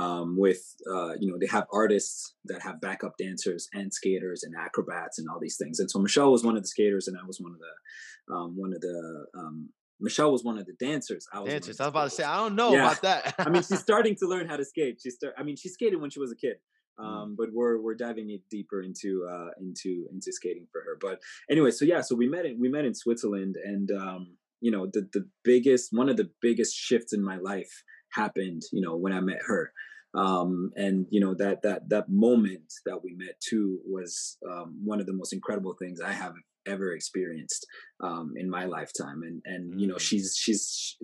Um, 0.00 0.36
with 0.38 0.62
uh, 0.90 1.14
you 1.20 1.30
know 1.30 1.38
they 1.38 1.46
have 1.46 1.66
artists 1.72 2.34
that 2.44 2.62
have 2.62 2.80
backup 2.80 3.16
dancers 3.18 3.68
and 3.72 3.92
skaters 3.92 4.42
and 4.42 4.54
acrobats 4.56 5.18
and 5.18 5.28
all 5.28 5.40
these 5.40 5.56
things. 5.56 5.80
And 5.80 5.90
so 5.90 5.98
Michelle 5.98 6.32
was 6.32 6.44
one 6.44 6.56
of 6.56 6.62
the 6.62 6.68
skaters, 6.68 7.08
and 7.08 7.16
I 7.16 7.26
was 7.26 7.40
one 7.40 7.52
of 7.52 7.58
the 7.58 8.34
um, 8.34 8.56
one 8.56 8.72
of 8.72 8.80
the 8.80 9.26
um, 9.36 9.68
Michelle 10.00 10.32
was 10.32 10.44
one 10.44 10.58
of 10.58 10.66
the 10.66 10.74
dancers. 10.74 11.26
I 11.32 11.40
was 11.40 11.50
Dancers. 11.50 11.80
I 11.80 11.84
was 11.84 11.90
about 11.90 12.04
to 12.04 12.10
say. 12.10 12.24
I 12.24 12.36
don't 12.36 12.54
know 12.54 12.72
Yeah. 12.72 12.86
about 12.86 13.02
that. 13.02 13.34
I 13.38 13.48
mean, 13.48 13.62
she's 13.62 13.80
starting 13.88 14.14
to 14.16 14.26
learn 14.26 14.48
how 14.48 14.56
to 14.56 14.64
skate. 14.64 15.00
She 15.02 15.10
start. 15.10 15.34
I 15.38 15.42
mean, 15.42 15.56
she 15.56 15.68
skated 15.68 16.00
when 16.00 16.10
she 16.10 16.20
was 16.20 16.32
a 16.32 16.36
kid. 16.36 16.56
Mm. 16.98 17.04
Um, 17.04 17.36
but 17.36 17.48
we're 17.52 17.80
we're 17.80 17.94
diving 17.94 18.30
it 18.30 18.40
deeper 18.50 18.82
into 18.82 19.26
uh, 19.30 19.50
into 19.60 20.06
into 20.12 20.32
skating 20.32 20.66
for 20.72 20.80
her. 20.82 20.96
But 21.00 21.20
anyway, 21.50 21.70
so 21.70 21.84
yeah, 21.84 22.00
so 22.00 22.14
we 22.14 22.26
met 22.26 22.46
in 22.46 22.58
we 22.58 22.68
met 22.68 22.84
in 22.84 22.94
Switzerland, 22.94 23.56
and 23.62 23.90
um, 23.90 24.36
you 24.60 24.70
know 24.70 24.86
the 24.92 25.08
the 25.12 25.28
biggest 25.44 25.88
one 25.92 26.08
of 26.08 26.16
the 26.16 26.30
biggest 26.40 26.74
shifts 26.76 27.12
in 27.12 27.22
my 27.24 27.36
life 27.38 27.82
happened. 28.12 28.62
You 28.72 28.82
know 28.82 28.96
when 28.96 29.12
I 29.12 29.20
met 29.20 29.40
her, 29.46 29.72
um, 30.14 30.70
and 30.76 31.06
you 31.10 31.20
know 31.20 31.34
that 31.34 31.62
that 31.62 31.88
that 31.90 32.08
moment 32.08 32.72
that 32.86 33.02
we 33.04 33.14
met 33.14 33.40
too 33.40 33.80
was 33.86 34.38
um, 34.50 34.78
one 34.84 35.00
of 35.00 35.06
the 35.06 35.12
most 35.12 35.32
incredible 35.32 35.76
things 35.78 36.00
I 36.00 36.12
have 36.12 36.34
ever 36.66 36.92
experienced 36.92 37.64
um, 38.02 38.34
in 38.36 38.50
my 38.50 38.64
lifetime. 38.64 39.22
And 39.22 39.42
and 39.44 39.80
you 39.80 39.86
know 39.86 39.96
Mm. 39.96 40.00
she's 40.00 40.36
she's 40.40 40.96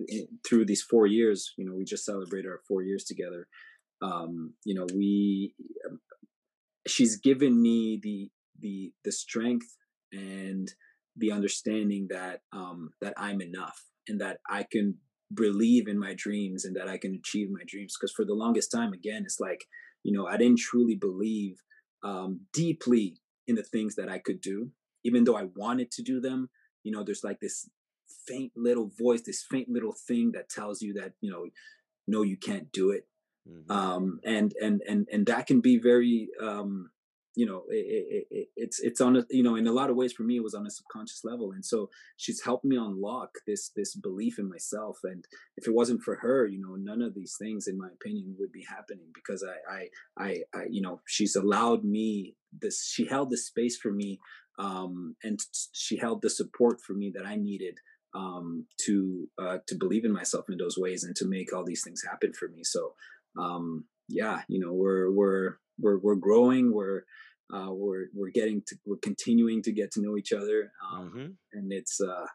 through 0.47 0.65
these 0.65 0.81
four 0.81 1.07
years. 1.07 1.53
You 1.57 1.65
know 1.65 1.75
we 1.75 1.85
just 1.85 2.05
celebrated 2.05 2.49
our 2.49 2.61
four 2.67 2.83
years 2.83 3.03
together 3.05 3.47
um, 4.01 4.53
you 4.65 4.75
know 4.75 4.85
we 4.95 5.53
she's 6.87 7.17
given 7.17 7.61
me 7.61 7.99
the 8.01 8.29
the 8.59 8.91
the 9.03 9.11
strength 9.11 9.75
and 10.11 10.69
the 11.17 11.31
understanding 11.31 12.07
that 12.09 12.41
um 12.51 12.89
that 13.01 13.13
i'm 13.17 13.41
enough 13.41 13.79
and 14.07 14.19
that 14.19 14.39
i 14.49 14.63
can 14.63 14.95
believe 15.33 15.87
in 15.87 15.97
my 15.99 16.13
dreams 16.13 16.65
and 16.65 16.75
that 16.75 16.87
i 16.87 16.97
can 16.97 17.15
achieve 17.15 17.49
my 17.49 17.63
dreams. 17.67 17.95
Because 17.99 18.13
for 18.13 18.25
the 18.25 18.33
longest 18.35 18.71
time 18.71 18.93
again 18.93 19.23
it's 19.25 19.39
like 19.39 19.65
you 20.03 20.11
know 20.11 20.27
i 20.27 20.37
didn't 20.37 20.59
truly 20.59 20.95
believe 20.95 21.57
um 22.03 22.41
deeply 22.53 23.17
in 23.47 23.55
the 23.55 23.63
things 23.63 23.95
that 23.95 24.09
i 24.09 24.17
could 24.19 24.41
do. 24.41 24.69
Even 25.03 25.23
though 25.23 25.37
i 25.37 25.47
wanted 25.55 25.91
to 25.91 26.01
do 26.03 26.19
them 26.21 26.49
you 26.83 26.91
know 26.91 27.03
there's 27.03 27.23
like 27.23 27.39
this 27.39 27.69
faint 28.27 28.51
little 28.55 28.89
voice 28.99 29.21
this 29.21 29.43
faint 29.49 29.69
little 29.69 29.95
thing 30.07 30.31
that 30.31 30.49
tells 30.49 30.81
you 30.81 30.93
that 30.93 31.13
you 31.21 31.31
know 31.31 31.45
no 32.07 32.21
you 32.21 32.37
can't 32.37 32.71
do 32.71 32.91
it. 32.91 33.07
Mhm. 33.49 33.71
um, 33.71 34.19
and 34.23 34.53
and 34.61 34.81
and 34.87 35.07
and 35.11 35.25
that 35.25 35.47
can 35.47 35.59
be 35.59 35.77
very 35.77 36.29
um, 36.41 36.89
you 37.35 37.45
know 37.45 37.63
it, 37.69 38.25
it, 38.29 38.47
it's 38.55 38.79
it's 38.79 39.01
on 39.01 39.17
a, 39.17 39.25
you 39.29 39.43
know 39.43 39.55
in 39.55 39.67
a 39.67 39.71
lot 39.71 39.89
of 39.89 39.95
ways 39.95 40.13
for 40.13 40.23
me 40.23 40.37
it 40.37 40.43
was 40.43 40.53
on 40.53 40.67
a 40.67 40.71
subconscious 40.71 41.23
level. 41.23 41.51
And 41.51 41.65
so 41.65 41.89
she's 42.17 42.43
helped 42.43 42.65
me 42.65 42.77
unlock 42.77 43.29
this 43.47 43.71
this 43.75 43.95
belief 43.95 44.39
in 44.39 44.49
myself. 44.49 44.99
And 45.03 45.25
if 45.57 45.67
it 45.67 45.73
wasn't 45.73 46.01
for 46.01 46.15
her 46.17 46.45
you 46.47 46.61
know 46.61 46.75
none 46.75 47.01
of 47.01 47.13
these 47.13 47.35
things 47.39 47.67
in 47.67 47.77
my 47.77 47.87
opinion 47.87 48.35
would 48.39 48.51
be 48.51 48.65
happening 48.67 49.07
because 49.13 49.43
i 49.43 49.73
i 49.73 49.87
i, 50.17 50.37
I 50.53 50.63
you 50.69 50.81
know 50.81 51.01
she's 51.07 51.35
allowed 51.35 51.83
me 51.83 52.35
this 52.61 52.85
she 52.85 53.07
held 53.07 53.29
the 53.29 53.37
space 53.37 53.77
for 53.77 53.91
me 53.91 54.19
um 54.59 55.15
and 55.23 55.39
she 55.73 55.97
held 55.97 56.21
the 56.21 56.29
support 56.29 56.81
for 56.81 56.93
me 56.93 57.11
that 57.15 57.25
i 57.25 57.35
needed 57.35 57.79
um 58.13 58.65
to 58.77 59.27
uh 59.41 59.57
to 59.67 59.75
believe 59.75 60.05
in 60.05 60.11
myself 60.11 60.45
in 60.49 60.57
those 60.57 60.77
ways 60.77 61.03
and 61.03 61.15
to 61.15 61.25
make 61.25 61.53
all 61.53 61.65
these 61.65 61.83
things 61.83 62.03
happen 62.07 62.31
for 62.33 62.47
me. 62.47 62.63
So 62.63 62.93
um 63.39 63.85
yeah 64.07 64.41
you 64.47 64.59
know 64.59 64.73
we're 64.73 65.09
we're 65.11 65.55
we're 65.79 65.97
we're 65.97 66.15
growing 66.15 66.73
we're 66.73 67.03
uh, 67.53 67.71
we're 67.71 68.05
we're 68.15 68.31
getting 68.31 68.61
to 68.67 68.75
we're 68.85 68.97
continuing 68.97 69.61
to 69.61 69.71
get 69.71 69.91
to 69.91 70.01
know 70.01 70.17
each 70.17 70.33
other 70.33 70.71
um, 70.91 71.09
mm-hmm. 71.09 71.27
and 71.53 71.71
it's 71.71 71.99
uh 72.01 72.25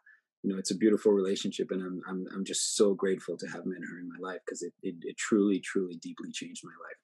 you 0.43 0.51
know 0.51 0.57
it's 0.57 0.71
a 0.71 0.77
beautiful 0.77 1.11
relationship 1.11 1.71
and 1.71 1.81
i'm 1.81 2.01
i'm, 2.07 2.25
I'm 2.33 2.45
just 2.45 2.75
so 2.75 2.93
grateful 2.93 3.37
to 3.37 3.47
have 3.47 3.65
met 3.65 3.79
her 3.79 3.99
in 3.99 4.07
my 4.07 4.29
life 4.29 4.39
because 4.45 4.61
it, 4.61 4.73
it, 4.81 4.95
it 5.01 5.17
truly 5.17 5.59
truly 5.59 5.95
deeply 5.95 6.31
changed 6.31 6.63
my 6.63 6.71
life 6.71 6.97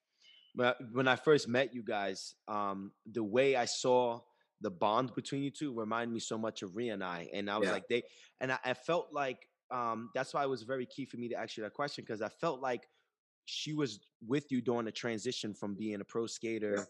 but 0.55 0.77
when 0.93 1.07
i 1.07 1.15
first 1.15 1.47
met 1.47 1.73
you 1.73 1.83
guys 1.83 2.35
um 2.47 2.91
the 3.11 3.23
way 3.23 3.55
i 3.55 3.65
saw 3.65 4.21
the 4.61 4.71
bond 4.71 5.13
between 5.15 5.43
you 5.43 5.51
two 5.51 5.73
reminded 5.73 6.13
me 6.13 6.19
so 6.19 6.37
much 6.37 6.61
of 6.61 6.75
Rhea 6.75 6.93
and 6.93 7.03
I. 7.03 7.29
And 7.33 7.49
I 7.49 7.57
was 7.57 7.67
yeah. 7.67 7.73
like, 7.73 7.87
they, 7.87 8.03
and 8.39 8.51
I, 8.51 8.57
I, 8.63 8.73
felt 8.73 9.09
like 9.11 9.47
um, 9.71 10.09
that's 10.15 10.33
why 10.33 10.43
it 10.43 10.49
was 10.49 10.63
very 10.63 10.85
key 10.85 11.05
for 11.05 11.17
me 11.17 11.29
to 11.29 11.35
ask 11.35 11.57
you 11.57 11.63
that 11.63 11.73
question 11.73 12.03
because 12.03 12.21
I 12.21 12.29
felt 12.29 12.61
like 12.61 12.87
she 13.45 13.73
was 13.73 13.99
with 14.25 14.51
you 14.51 14.61
during 14.61 14.85
the 14.85 14.91
transition 14.91 15.53
from 15.53 15.75
being 15.75 16.01
a 16.01 16.03
pro 16.03 16.27
skater 16.27 16.75
yeah. 16.77 16.83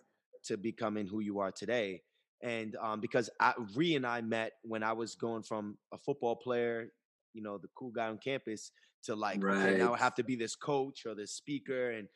to 0.45 0.57
becoming 0.57 1.07
who 1.07 1.19
you 1.19 1.39
are 1.39 1.51
today. 1.51 2.01
And 2.41 2.75
um, 2.81 2.99
because 2.99 3.29
I, 3.39 3.53
Rhea 3.75 3.97
and 3.97 4.05
I 4.05 4.21
met 4.21 4.53
when 4.63 4.83
I 4.83 4.93
was 4.93 5.15
going 5.15 5.43
from 5.43 5.77
a 5.93 5.97
football 5.97 6.35
player, 6.35 6.87
you 7.33 7.41
know, 7.41 7.57
the 7.57 7.69
cool 7.75 7.91
guy 7.91 8.07
on 8.07 8.17
campus, 8.17 8.71
to 9.03 9.15
like, 9.15 9.43
right. 9.43 9.69
okay, 9.69 9.77
now 9.77 9.93
I 9.93 9.97
have 9.97 10.15
to 10.15 10.23
be 10.23 10.35
this 10.35 10.55
coach 10.55 11.05
or 11.05 11.15
this 11.15 11.31
speaker. 11.31 11.91
And 11.91 12.07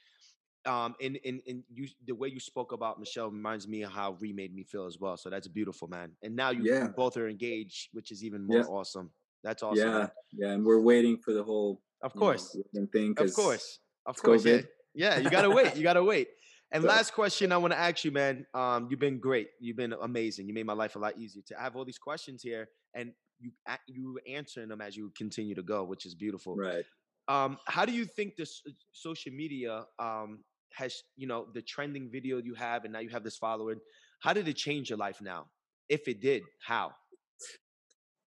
um, 0.66 0.96
and, 1.02 1.18
and, 1.26 1.42
and 1.48 1.64
you, 1.74 1.88
the 2.06 2.14
way 2.14 2.28
you 2.28 2.40
spoke 2.40 2.74
about 2.74 3.00
Michelle 3.00 3.30
reminds 3.30 3.68
me 3.68 3.84
of 3.84 3.92
how 3.92 4.18
Rhea 4.20 4.34
made 4.34 4.54
me 4.54 4.64
feel 4.64 4.86
as 4.86 5.00
well. 5.00 5.16
So 5.16 5.30
that's 5.30 5.48
beautiful, 5.48 5.88
man. 5.88 6.12
And 6.22 6.36
now 6.36 6.50
you, 6.50 6.64
yeah. 6.64 6.84
you 6.84 6.90
both 6.90 7.16
are 7.18 7.30
engaged, 7.30 7.90
which 7.94 8.12
is 8.12 8.24
even 8.24 8.46
more 8.46 8.58
yeah. 8.58 8.64
awesome. 8.66 9.10
That's 9.44 9.64
awesome. 9.64 9.78
Yeah, 9.78 9.98
man. 9.98 10.12
yeah, 10.34 10.48
and 10.50 10.66
we're 10.66 10.82
waiting 10.82 11.18
for 11.18 11.34
the 11.34 11.44
whole, 11.44 11.82
of 12.02 12.14
course, 12.14 12.58
know, 12.74 12.88
thing. 12.92 13.16
Of 13.18 13.34
course, 13.34 13.80
of 14.06 14.22
course. 14.22 14.46
Yeah. 14.46 14.62
yeah, 14.94 15.18
you 15.20 15.30
gotta 15.30 15.50
wait. 15.50 15.76
You 15.76 15.84
gotta 15.84 16.04
wait. 16.04 16.28
And 16.72 16.84
last 16.84 17.14
question 17.14 17.52
I 17.52 17.58
want 17.58 17.74
to 17.74 17.80
ask 17.80 18.06
you, 18.06 18.12
man. 18.12 18.46
Um, 18.54 18.90
you've 18.92 19.00
been 19.00 19.18
great. 19.20 19.48
You've 19.60 19.76
been 19.76 19.92
amazing. 19.92 20.48
You 20.48 20.54
made 20.54 20.68
my 20.68 20.74
life 20.74 20.96
a 20.96 21.00
lot 21.00 21.18
easier. 21.18 21.42
To 21.48 21.56
have 21.56 21.76
all 21.76 21.84
these 21.84 21.98
questions 21.98 22.44
here, 22.44 22.70
and 22.94 23.12
you 23.40 23.52
you 23.88 24.20
answering 24.28 24.70
them 24.70 24.80
as 24.80 24.96
you 24.96 25.12
continue 25.18 25.56
to 25.56 25.64
go, 25.64 25.84
which 25.84 26.06
is 26.06 26.14
beautiful. 26.14 26.56
Right. 26.56 26.86
Um, 27.28 27.58
how 27.66 27.86
do 27.86 27.92
you 27.92 28.06
think 28.06 28.36
this 28.36 28.62
social 28.92 29.32
media 29.32 29.86
um, 30.00 30.40
has, 30.74 30.96
you 31.16 31.28
know, 31.28 31.48
the 31.54 31.62
trending 31.62 32.10
video 32.12 32.38
you 32.38 32.56
have, 32.56 32.84
and 32.84 32.94
now 32.94 33.00
you 33.00 33.10
have 33.10 33.24
this 33.24 33.38
following? 33.38 33.80
How 34.20 34.34
did 34.34 34.48
it 34.48 34.56
change 34.56 34.90
your 34.90 34.98
life 34.98 35.22
now? 35.22 35.46
If 35.88 36.08
it 36.08 36.22
did, 36.22 36.44
how? 36.66 36.92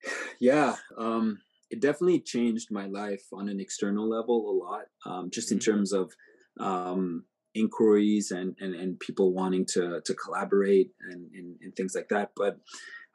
Yeah, 0.42 0.78
um, 0.98 1.42
it 1.70 1.82
definitely 1.82 2.20
changed 2.20 2.70
my 2.72 2.86
life 2.86 3.24
on 3.32 3.50
an 3.50 3.60
external 3.60 4.10
level 4.10 4.50
a 4.50 4.56
lot. 4.66 4.86
Um, 5.06 5.30
just 5.32 5.48
mm-hmm. 5.48 5.56
in 5.56 5.60
terms 5.60 5.94
of 5.94 6.14
um, 6.60 7.26
inquiries 7.56 8.32
and, 8.32 8.56
and 8.60 8.76
and 8.76 9.00
people 9.00 9.34
wanting 9.34 9.66
to 9.66 10.02
to 10.06 10.14
collaborate 10.14 10.92
and, 11.10 11.30
and, 11.34 11.58
and 11.62 11.76
things 11.76 11.94
like 11.96 12.10
that. 12.10 12.32
But 12.36 12.58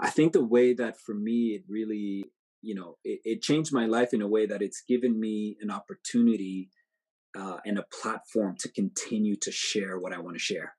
I 0.00 0.10
think 0.10 0.32
the 0.32 0.44
way 0.44 0.74
that 0.74 0.98
for 0.98 1.14
me 1.14 1.56
it 1.56 1.64
really 1.68 2.24
you 2.62 2.74
know 2.74 2.96
it, 3.04 3.20
it 3.24 3.42
changed 3.42 3.72
my 3.72 3.86
life 3.86 4.12
in 4.12 4.22
a 4.22 4.28
way 4.28 4.46
that 4.46 4.62
it's 4.62 4.82
given 4.88 5.18
me 5.18 5.56
an 5.60 5.70
opportunity 5.70 6.70
uh, 7.38 7.58
and 7.64 7.78
a 7.78 7.86
platform 8.00 8.56
to 8.60 8.70
continue 8.70 9.36
to 9.42 9.52
share 9.52 9.98
what 9.98 10.12
I 10.12 10.20
want 10.20 10.36
to 10.36 10.42
share 10.42 10.74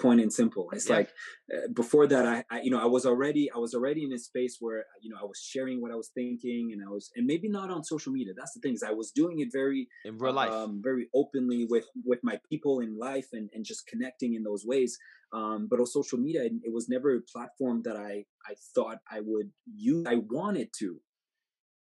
point 0.00 0.20
and 0.20 0.32
simple. 0.32 0.68
It's 0.72 0.88
yeah. 0.88 0.96
like 0.96 1.10
uh, 1.52 1.68
before 1.74 2.06
that 2.06 2.26
I, 2.26 2.44
I, 2.50 2.60
you 2.62 2.70
know 2.70 2.80
i 2.80 2.86
was 2.86 3.04
already 3.04 3.50
i 3.54 3.58
was 3.58 3.74
already 3.74 4.04
in 4.04 4.12
a 4.12 4.18
space 4.18 4.56
where 4.60 4.84
you 5.00 5.10
know 5.10 5.16
i 5.20 5.24
was 5.24 5.38
sharing 5.38 5.80
what 5.82 5.92
i 5.92 5.94
was 5.94 6.10
thinking 6.14 6.70
and 6.72 6.82
i 6.82 6.88
was 6.88 7.10
and 7.16 7.26
maybe 7.26 7.48
not 7.48 7.70
on 7.70 7.84
social 7.84 8.12
media. 8.12 8.32
That's 8.36 8.54
the 8.54 8.60
thing 8.60 8.74
is 8.74 8.82
i 8.82 8.92
was 8.92 9.10
doing 9.10 9.40
it 9.40 9.48
very 9.52 9.88
in 10.04 10.18
real 10.18 10.32
life. 10.32 10.50
um, 10.50 10.80
very 10.82 11.08
openly 11.14 11.66
with 11.68 11.86
with 12.04 12.20
my 12.22 12.38
people 12.48 12.80
in 12.80 12.98
life 12.98 13.28
and 13.32 13.50
and 13.52 13.64
just 13.64 13.86
connecting 13.86 14.34
in 14.34 14.42
those 14.42 14.64
ways. 14.64 14.98
Um, 15.34 15.66
but 15.70 15.80
on 15.80 15.86
social 15.86 16.18
media 16.18 16.42
it 16.44 16.72
was 16.72 16.88
never 16.88 17.16
a 17.16 17.20
platform 17.20 17.82
that 17.84 17.96
i 17.96 18.24
i 18.50 18.54
thought 18.74 18.98
i 19.10 19.20
would 19.20 19.50
use 19.66 20.06
i 20.08 20.16
wanted 20.16 20.68
to. 20.78 21.00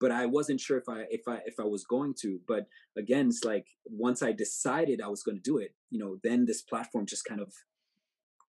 But 0.00 0.10
I 0.10 0.26
wasn't 0.26 0.60
sure 0.60 0.76
if 0.76 0.88
I 0.88 1.04
if 1.08 1.22
I 1.26 1.38
if 1.46 1.54
I 1.58 1.64
was 1.64 1.84
going 1.84 2.14
to. 2.22 2.38
But 2.46 2.66
again, 2.98 3.28
it's 3.28 3.44
like 3.44 3.66
once 3.86 4.22
I 4.22 4.32
decided 4.32 5.00
I 5.00 5.08
was 5.08 5.22
going 5.22 5.36
to 5.36 5.50
do 5.50 5.56
it, 5.58 5.72
you 5.90 5.98
know, 5.98 6.18
then 6.22 6.44
this 6.44 6.62
platform 6.62 7.06
just 7.06 7.24
kind 7.24 7.40
of 7.40 7.54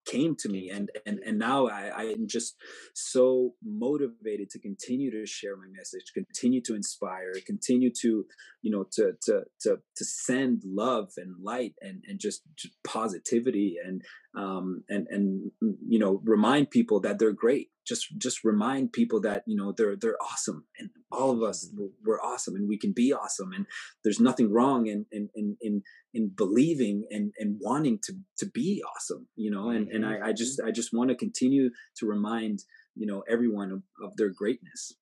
came 0.05 0.35
to 0.35 0.49
me 0.49 0.69
and 0.69 0.89
and 1.05 1.19
and 1.25 1.37
now 1.37 1.67
I, 1.67 1.91
I 1.95 2.03
am 2.03 2.27
just 2.27 2.55
so 2.93 3.53
motivated 3.63 4.49
to 4.51 4.59
continue 4.59 5.11
to 5.11 5.25
share 5.25 5.55
my 5.55 5.67
message 5.75 6.11
continue 6.13 6.61
to 6.61 6.75
inspire 6.75 7.33
continue 7.45 7.91
to 8.01 8.25
you 8.61 8.71
know 8.71 8.85
to 8.93 9.13
to 9.23 9.43
to 9.61 9.77
to 9.95 10.05
send 10.05 10.63
love 10.65 11.09
and 11.17 11.35
light 11.41 11.75
and 11.81 12.03
and 12.07 12.19
just, 12.19 12.41
just 12.55 12.73
positivity 12.83 13.77
and 13.83 14.01
um 14.37 14.83
and 14.87 15.07
and 15.09 15.51
you 15.87 15.99
know 15.99 16.21
remind 16.23 16.69
people 16.69 16.99
that 16.99 17.19
they're 17.19 17.33
great 17.33 17.69
just 17.85 18.07
just 18.17 18.43
remind 18.43 18.93
people 18.93 19.19
that 19.19 19.43
you 19.45 19.55
know 19.55 19.73
they're 19.75 19.95
they're 19.95 20.21
awesome 20.21 20.65
and 20.79 20.89
all 21.11 21.31
of 21.31 21.41
us 21.41 21.67
mm-hmm. 21.67 21.87
we're 22.05 22.21
awesome 22.21 22.55
and 22.55 22.69
we 22.69 22.77
can 22.77 22.93
be 22.93 23.11
awesome 23.11 23.51
and 23.51 23.65
there's 24.03 24.19
nothing 24.19 24.51
wrong 24.51 24.87
in 24.87 25.05
in 25.11 25.29
in 25.35 25.57
in, 25.61 25.81
in 26.13 26.31
believing 26.35 27.05
and 27.09 27.33
and 27.37 27.57
wanting 27.59 27.99
to 28.03 28.13
to 28.37 28.45
be 28.49 28.81
awesome 28.95 29.27
you 29.35 29.51
know 29.51 29.69
and 29.69 29.89
and 29.89 30.05
I, 30.05 30.29
I 30.29 30.33
just 30.33 30.59
mm-hmm. 30.59 30.69
I 30.69 30.71
just 30.71 30.93
want 30.93 31.09
to 31.09 31.15
continue 31.15 31.69
to 31.97 32.05
remind 32.05 32.59
you 32.95 33.07
know 33.07 33.23
everyone 33.29 33.71
of, 33.71 33.83
of 34.01 34.15
their 34.15 34.29
greatness 34.29 34.93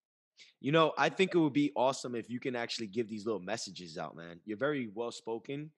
you 0.62 0.72
know 0.72 0.94
I 0.98 1.10
think 1.10 1.36
it 1.36 1.40
would 1.40 1.54
be 1.54 1.72
awesome 1.76 2.16
if 2.16 2.30
you 2.30 2.40
can 2.40 2.56
actually 2.56 2.88
give 2.88 3.10
these 3.10 3.26
little 3.26 3.42
messages 3.42 3.98
out 3.98 4.16
man 4.16 4.40
you're 4.46 4.58
very 4.58 4.90
well 4.94 5.12
spoken 5.12 5.72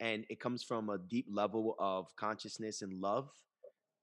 and 0.00 0.24
it 0.28 0.40
comes 0.40 0.62
from 0.62 0.88
a 0.90 0.98
deep 0.98 1.26
level 1.30 1.74
of 1.78 2.14
consciousness 2.16 2.82
and 2.82 3.00
love 3.00 3.30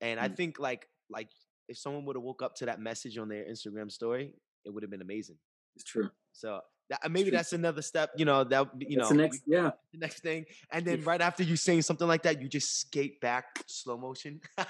and 0.02 0.20
I 0.20 0.28
mm. 0.30 0.36
think 0.36 0.60
like 0.60 0.88
like 1.10 1.30
if 1.68 1.78
someone 1.78 2.06
would 2.06 2.16
have 2.16 2.24
woke 2.24 2.42
up 2.42 2.56
to 2.56 2.66
that 2.66 2.80
message 2.80 3.18
on 3.18 3.28
their 3.28 3.44
Instagram 3.44 3.92
story, 3.92 4.34
it 4.66 4.70
would 4.74 4.84
have 4.84 4.92
been 4.92 5.02
amazing. 5.02 5.38
It's 5.76 5.84
true. 5.84 6.10
So 6.32 6.60
that, 6.90 7.12
maybe 7.12 7.32
that's 7.32 7.54
another 7.54 7.82
step. 7.82 8.12
You 8.16 8.26
know 8.26 8.44
that 8.44 8.68
you 8.78 8.98
that's 8.98 9.10
know 9.10 9.16
the 9.18 9.24
next 9.24 9.42
yeah 9.46 9.72
the 9.94 10.00
next 10.00 10.22
thing, 10.22 10.46
and 10.72 10.86
then 10.86 11.02
right 11.04 11.22
after 11.22 11.44
you 11.44 11.56
saying 11.56 11.84
something 11.84 12.08
like 12.08 12.24
that, 12.24 12.42
you 12.42 12.48
just 12.48 12.80
skate 12.82 13.20
back 13.22 13.46
slow 13.68 13.98
motion. 13.98 14.42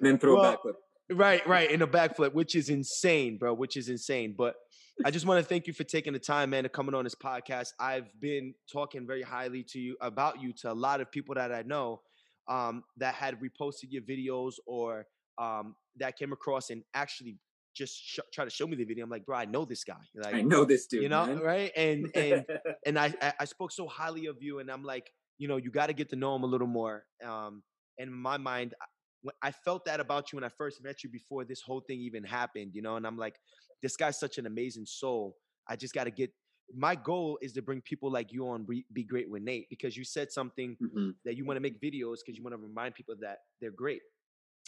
then 0.00 0.18
throw 0.20 0.36
well, 0.36 0.52
a 0.52 0.56
backflip. 0.56 0.74
Right, 1.10 1.46
right, 1.46 1.70
in 1.70 1.82
a 1.82 1.86
backflip, 1.86 2.32
which 2.32 2.54
is 2.54 2.70
insane, 2.70 3.36
bro. 3.36 3.52
Which 3.52 3.76
is 3.76 3.88
insane. 3.88 4.34
But 4.36 4.54
I 5.04 5.10
just 5.10 5.26
want 5.26 5.42
to 5.42 5.48
thank 5.48 5.66
you 5.66 5.72
for 5.72 5.84
taking 5.84 6.12
the 6.12 6.18
time, 6.18 6.50
man, 6.50 6.62
to 6.62 6.68
coming 6.68 6.94
on 6.94 7.04
this 7.04 7.14
podcast. 7.14 7.68
I've 7.80 8.08
been 8.20 8.54
talking 8.72 9.06
very 9.06 9.22
highly 9.22 9.64
to 9.70 9.78
you 9.80 9.96
about 10.00 10.40
you 10.40 10.52
to 10.60 10.70
a 10.70 10.74
lot 10.74 11.00
of 11.00 11.10
people 11.10 11.34
that 11.34 11.52
I 11.52 11.62
know 11.62 12.02
um, 12.48 12.84
that 12.98 13.14
had 13.14 13.38
reposted 13.40 13.88
your 13.90 14.02
videos 14.02 14.54
or 14.66 15.06
um, 15.38 15.74
that 15.96 16.16
came 16.16 16.32
across 16.32 16.70
and 16.70 16.82
actually 16.94 17.38
just 17.74 18.00
sh- 18.00 18.20
try 18.32 18.44
to 18.44 18.50
show 18.50 18.66
me 18.66 18.76
the 18.76 18.84
video. 18.84 19.04
I'm 19.04 19.10
like, 19.10 19.26
bro, 19.26 19.36
I 19.36 19.46
know 19.46 19.64
this 19.64 19.82
guy. 19.82 19.94
Like, 20.14 20.34
I 20.34 20.42
know 20.42 20.64
this 20.64 20.86
dude. 20.86 21.02
You 21.02 21.08
know, 21.08 21.26
man. 21.26 21.40
right? 21.40 21.72
And 21.76 22.10
and 22.14 22.44
and 22.86 22.98
I 22.98 23.12
I 23.40 23.44
spoke 23.46 23.72
so 23.72 23.88
highly 23.88 24.26
of 24.26 24.36
you, 24.40 24.60
and 24.60 24.70
I'm 24.70 24.84
like, 24.84 25.10
you 25.38 25.48
know, 25.48 25.56
you 25.56 25.70
got 25.70 25.86
to 25.86 25.92
get 25.92 26.10
to 26.10 26.16
know 26.16 26.36
him 26.36 26.44
a 26.44 26.46
little 26.46 26.68
more. 26.68 27.04
Um, 27.24 27.62
and 27.98 28.08
in 28.08 28.14
my 28.14 28.36
mind, 28.36 28.74
I 29.42 29.50
felt 29.50 29.86
that 29.86 30.00
about 30.00 30.32
you 30.32 30.36
when 30.36 30.44
I 30.44 30.50
first 30.50 30.82
met 30.82 31.02
you 31.02 31.10
before 31.10 31.44
this 31.44 31.62
whole 31.62 31.80
thing 31.80 32.00
even 32.00 32.24
happened. 32.24 32.72
You 32.74 32.82
know, 32.82 32.96
and 32.96 33.06
I'm 33.06 33.18
like, 33.18 33.36
this 33.82 33.96
guy's 33.96 34.18
such 34.18 34.38
an 34.38 34.46
amazing 34.46 34.86
soul. 34.86 35.36
I 35.68 35.76
just 35.76 35.94
got 35.94 36.04
to 36.04 36.10
get 36.10 36.30
my 36.74 36.94
goal 36.94 37.38
is 37.42 37.52
to 37.52 37.62
bring 37.62 37.80
people 37.82 38.10
like 38.10 38.32
you 38.32 38.48
on 38.48 38.66
be 38.92 39.04
great 39.04 39.30
with 39.30 39.42
nate 39.42 39.68
because 39.68 39.96
you 39.96 40.04
said 40.04 40.32
something 40.32 40.76
mm-hmm. 40.82 41.10
that 41.24 41.36
you 41.36 41.44
want 41.44 41.56
to 41.56 41.60
make 41.60 41.80
videos 41.80 42.16
because 42.24 42.36
you 42.36 42.42
want 42.42 42.54
to 42.54 42.62
remind 42.62 42.94
people 42.94 43.14
that 43.20 43.38
they're 43.60 43.70
great 43.70 44.00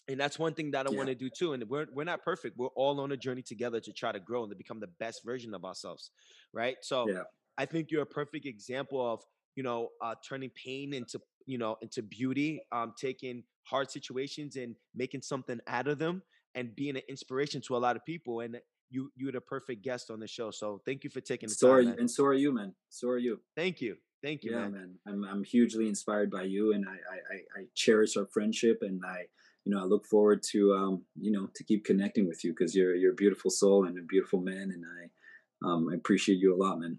and 0.08 0.20
that's 0.20 0.38
one 0.38 0.52
thing 0.52 0.70
that 0.70 0.86
i 0.86 0.90
yeah. 0.90 0.96
want 0.96 1.08
to 1.08 1.14
do 1.14 1.30
too 1.30 1.52
and 1.52 1.68
we're, 1.68 1.86
we're 1.92 2.04
not 2.04 2.22
perfect 2.22 2.56
we're 2.58 2.68
all 2.68 3.00
on 3.00 3.12
a 3.12 3.16
journey 3.16 3.42
together 3.42 3.80
to 3.80 3.92
try 3.92 4.12
to 4.12 4.20
grow 4.20 4.42
and 4.42 4.50
to 4.50 4.56
become 4.56 4.78
the 4.78 4.90
best 5.00 5.24
version 5.24 5.54
of 5.54 5.64
ourselves 5.64 6.10
right 6.52 6.76
so 6.82 7.08
yeah. 7.08 7.22
i 7.58 7.64
think 7.64 7.90
you're 7.90 8.02
a 8.02 8.06
perfect 8.06 8.46
example 8.46 9.12
of 9.12 9.22
you 9.54 9.62
know 9.62 9.88
uh, 10.02 10.14
turning 10.26 10.50
pain 10.50 10.92
into 10.92 11.20
you 11.46 11.58
know 11.58 11.76
into 11.80 12.02
beauty 12.02 12.60
um, 12.72 12.92
taking 13.00 13.42
hard 13.64 13.90
situations 13.90 14.56
and 14.56 14.76
making 14.94 15.22
something 15.22 15.58
out 15.66 15.88
of 15.88 15.98
them 15.98 16.22
and 16.54 16.74
being 16.76 16.96
an 16.96 17.02
inspiration 17.08 17.60
to 17.60 17.76
a 17.76 17.78
lot 17.78 17.96
of 17.96 18.04
people 18.04 18.40
and 18.40 18.58
you 18.90 19.10
you're 19.16 19.32
the 19.32 19.40
perfect 19.40 19.82
guest 19.82 20.10
on 20.10 20.20
the 20.20 20.26
show. 20.28 20.50
So 20.50 20.80
thank 20.84 21.04
you 21.04 21.10
for 21.10 21.20
taking 21.20 21.48
the 21.48 21.54
so 21.54 21.68
time. 21.68 21.76
Are 21.76 21.80
you, 21.80 21.94
and 21.98 22.10
so 22.10 22.24
are 22.24 22.34
you, 22.34 22.52
man. 22.52 22.74
So 22.88 23.08
are 23.08 23.18
you. 23.18 23.40
Thank 23.56 23.80
you. 23.80 23.96
Thank 24.22 24.44
you, 24.44 24.52
Yeah, 24.52 24.68
man. 24.68 24.72
man. 24.72 24.94
I'm 25.06 25.24
I'm 25.24 25.44
hugely 25.44 25.88
inspired 25.88 26.30
by 26.30 26.42
you, 26.42 26.72
and 26.72 26.86
I 26.88 26.92
I, 26.92 27.16
I 27.34 27.60
I 27.60 27.64
cherish 27.74 28.16
our 28.16 28.26
friendship, 28.26 28.78
and 28.82 29.00
I 29.04 29.26
you 29.64 29.74
know 29.74 29.80
I 29.80 29.84
look 29.84 30.06
forward 30.06 30.42
to 30.52 30.74
um 30.74 31.04
you 31.20 31.32
know 31.32 31.48
to 31.54 31.64
keep 31.64 31.84
connecting 31.84 32.26
with 32.26 32.44
you 32.44 32.52
because 32.52 32.74
you're 32.74 32.94
you're 32.94 33.12
a 33.12 33.16
beautiful 33.16 33.50
soul 33.50 33.84
and 33.86 33.98
a 33.98 34.02
beautiful 34.02 34.40
man, 34.40 34.72
and 34.72 34.84
I 34.84 35.68
um 35.68 35.88
I 35.90 35.94
appreciate 35.94 36.38
you 36.38 36.54
a 36.54 36.60
lot, 36.62 36.78
man. 36.80 36.98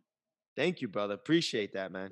Thank 0.56 0.82
you, 0.82 0.88
brother. 0.88 1.14
Appreciate 1.14 1.74
that, 1.74 1.92
man. 1.92 2.12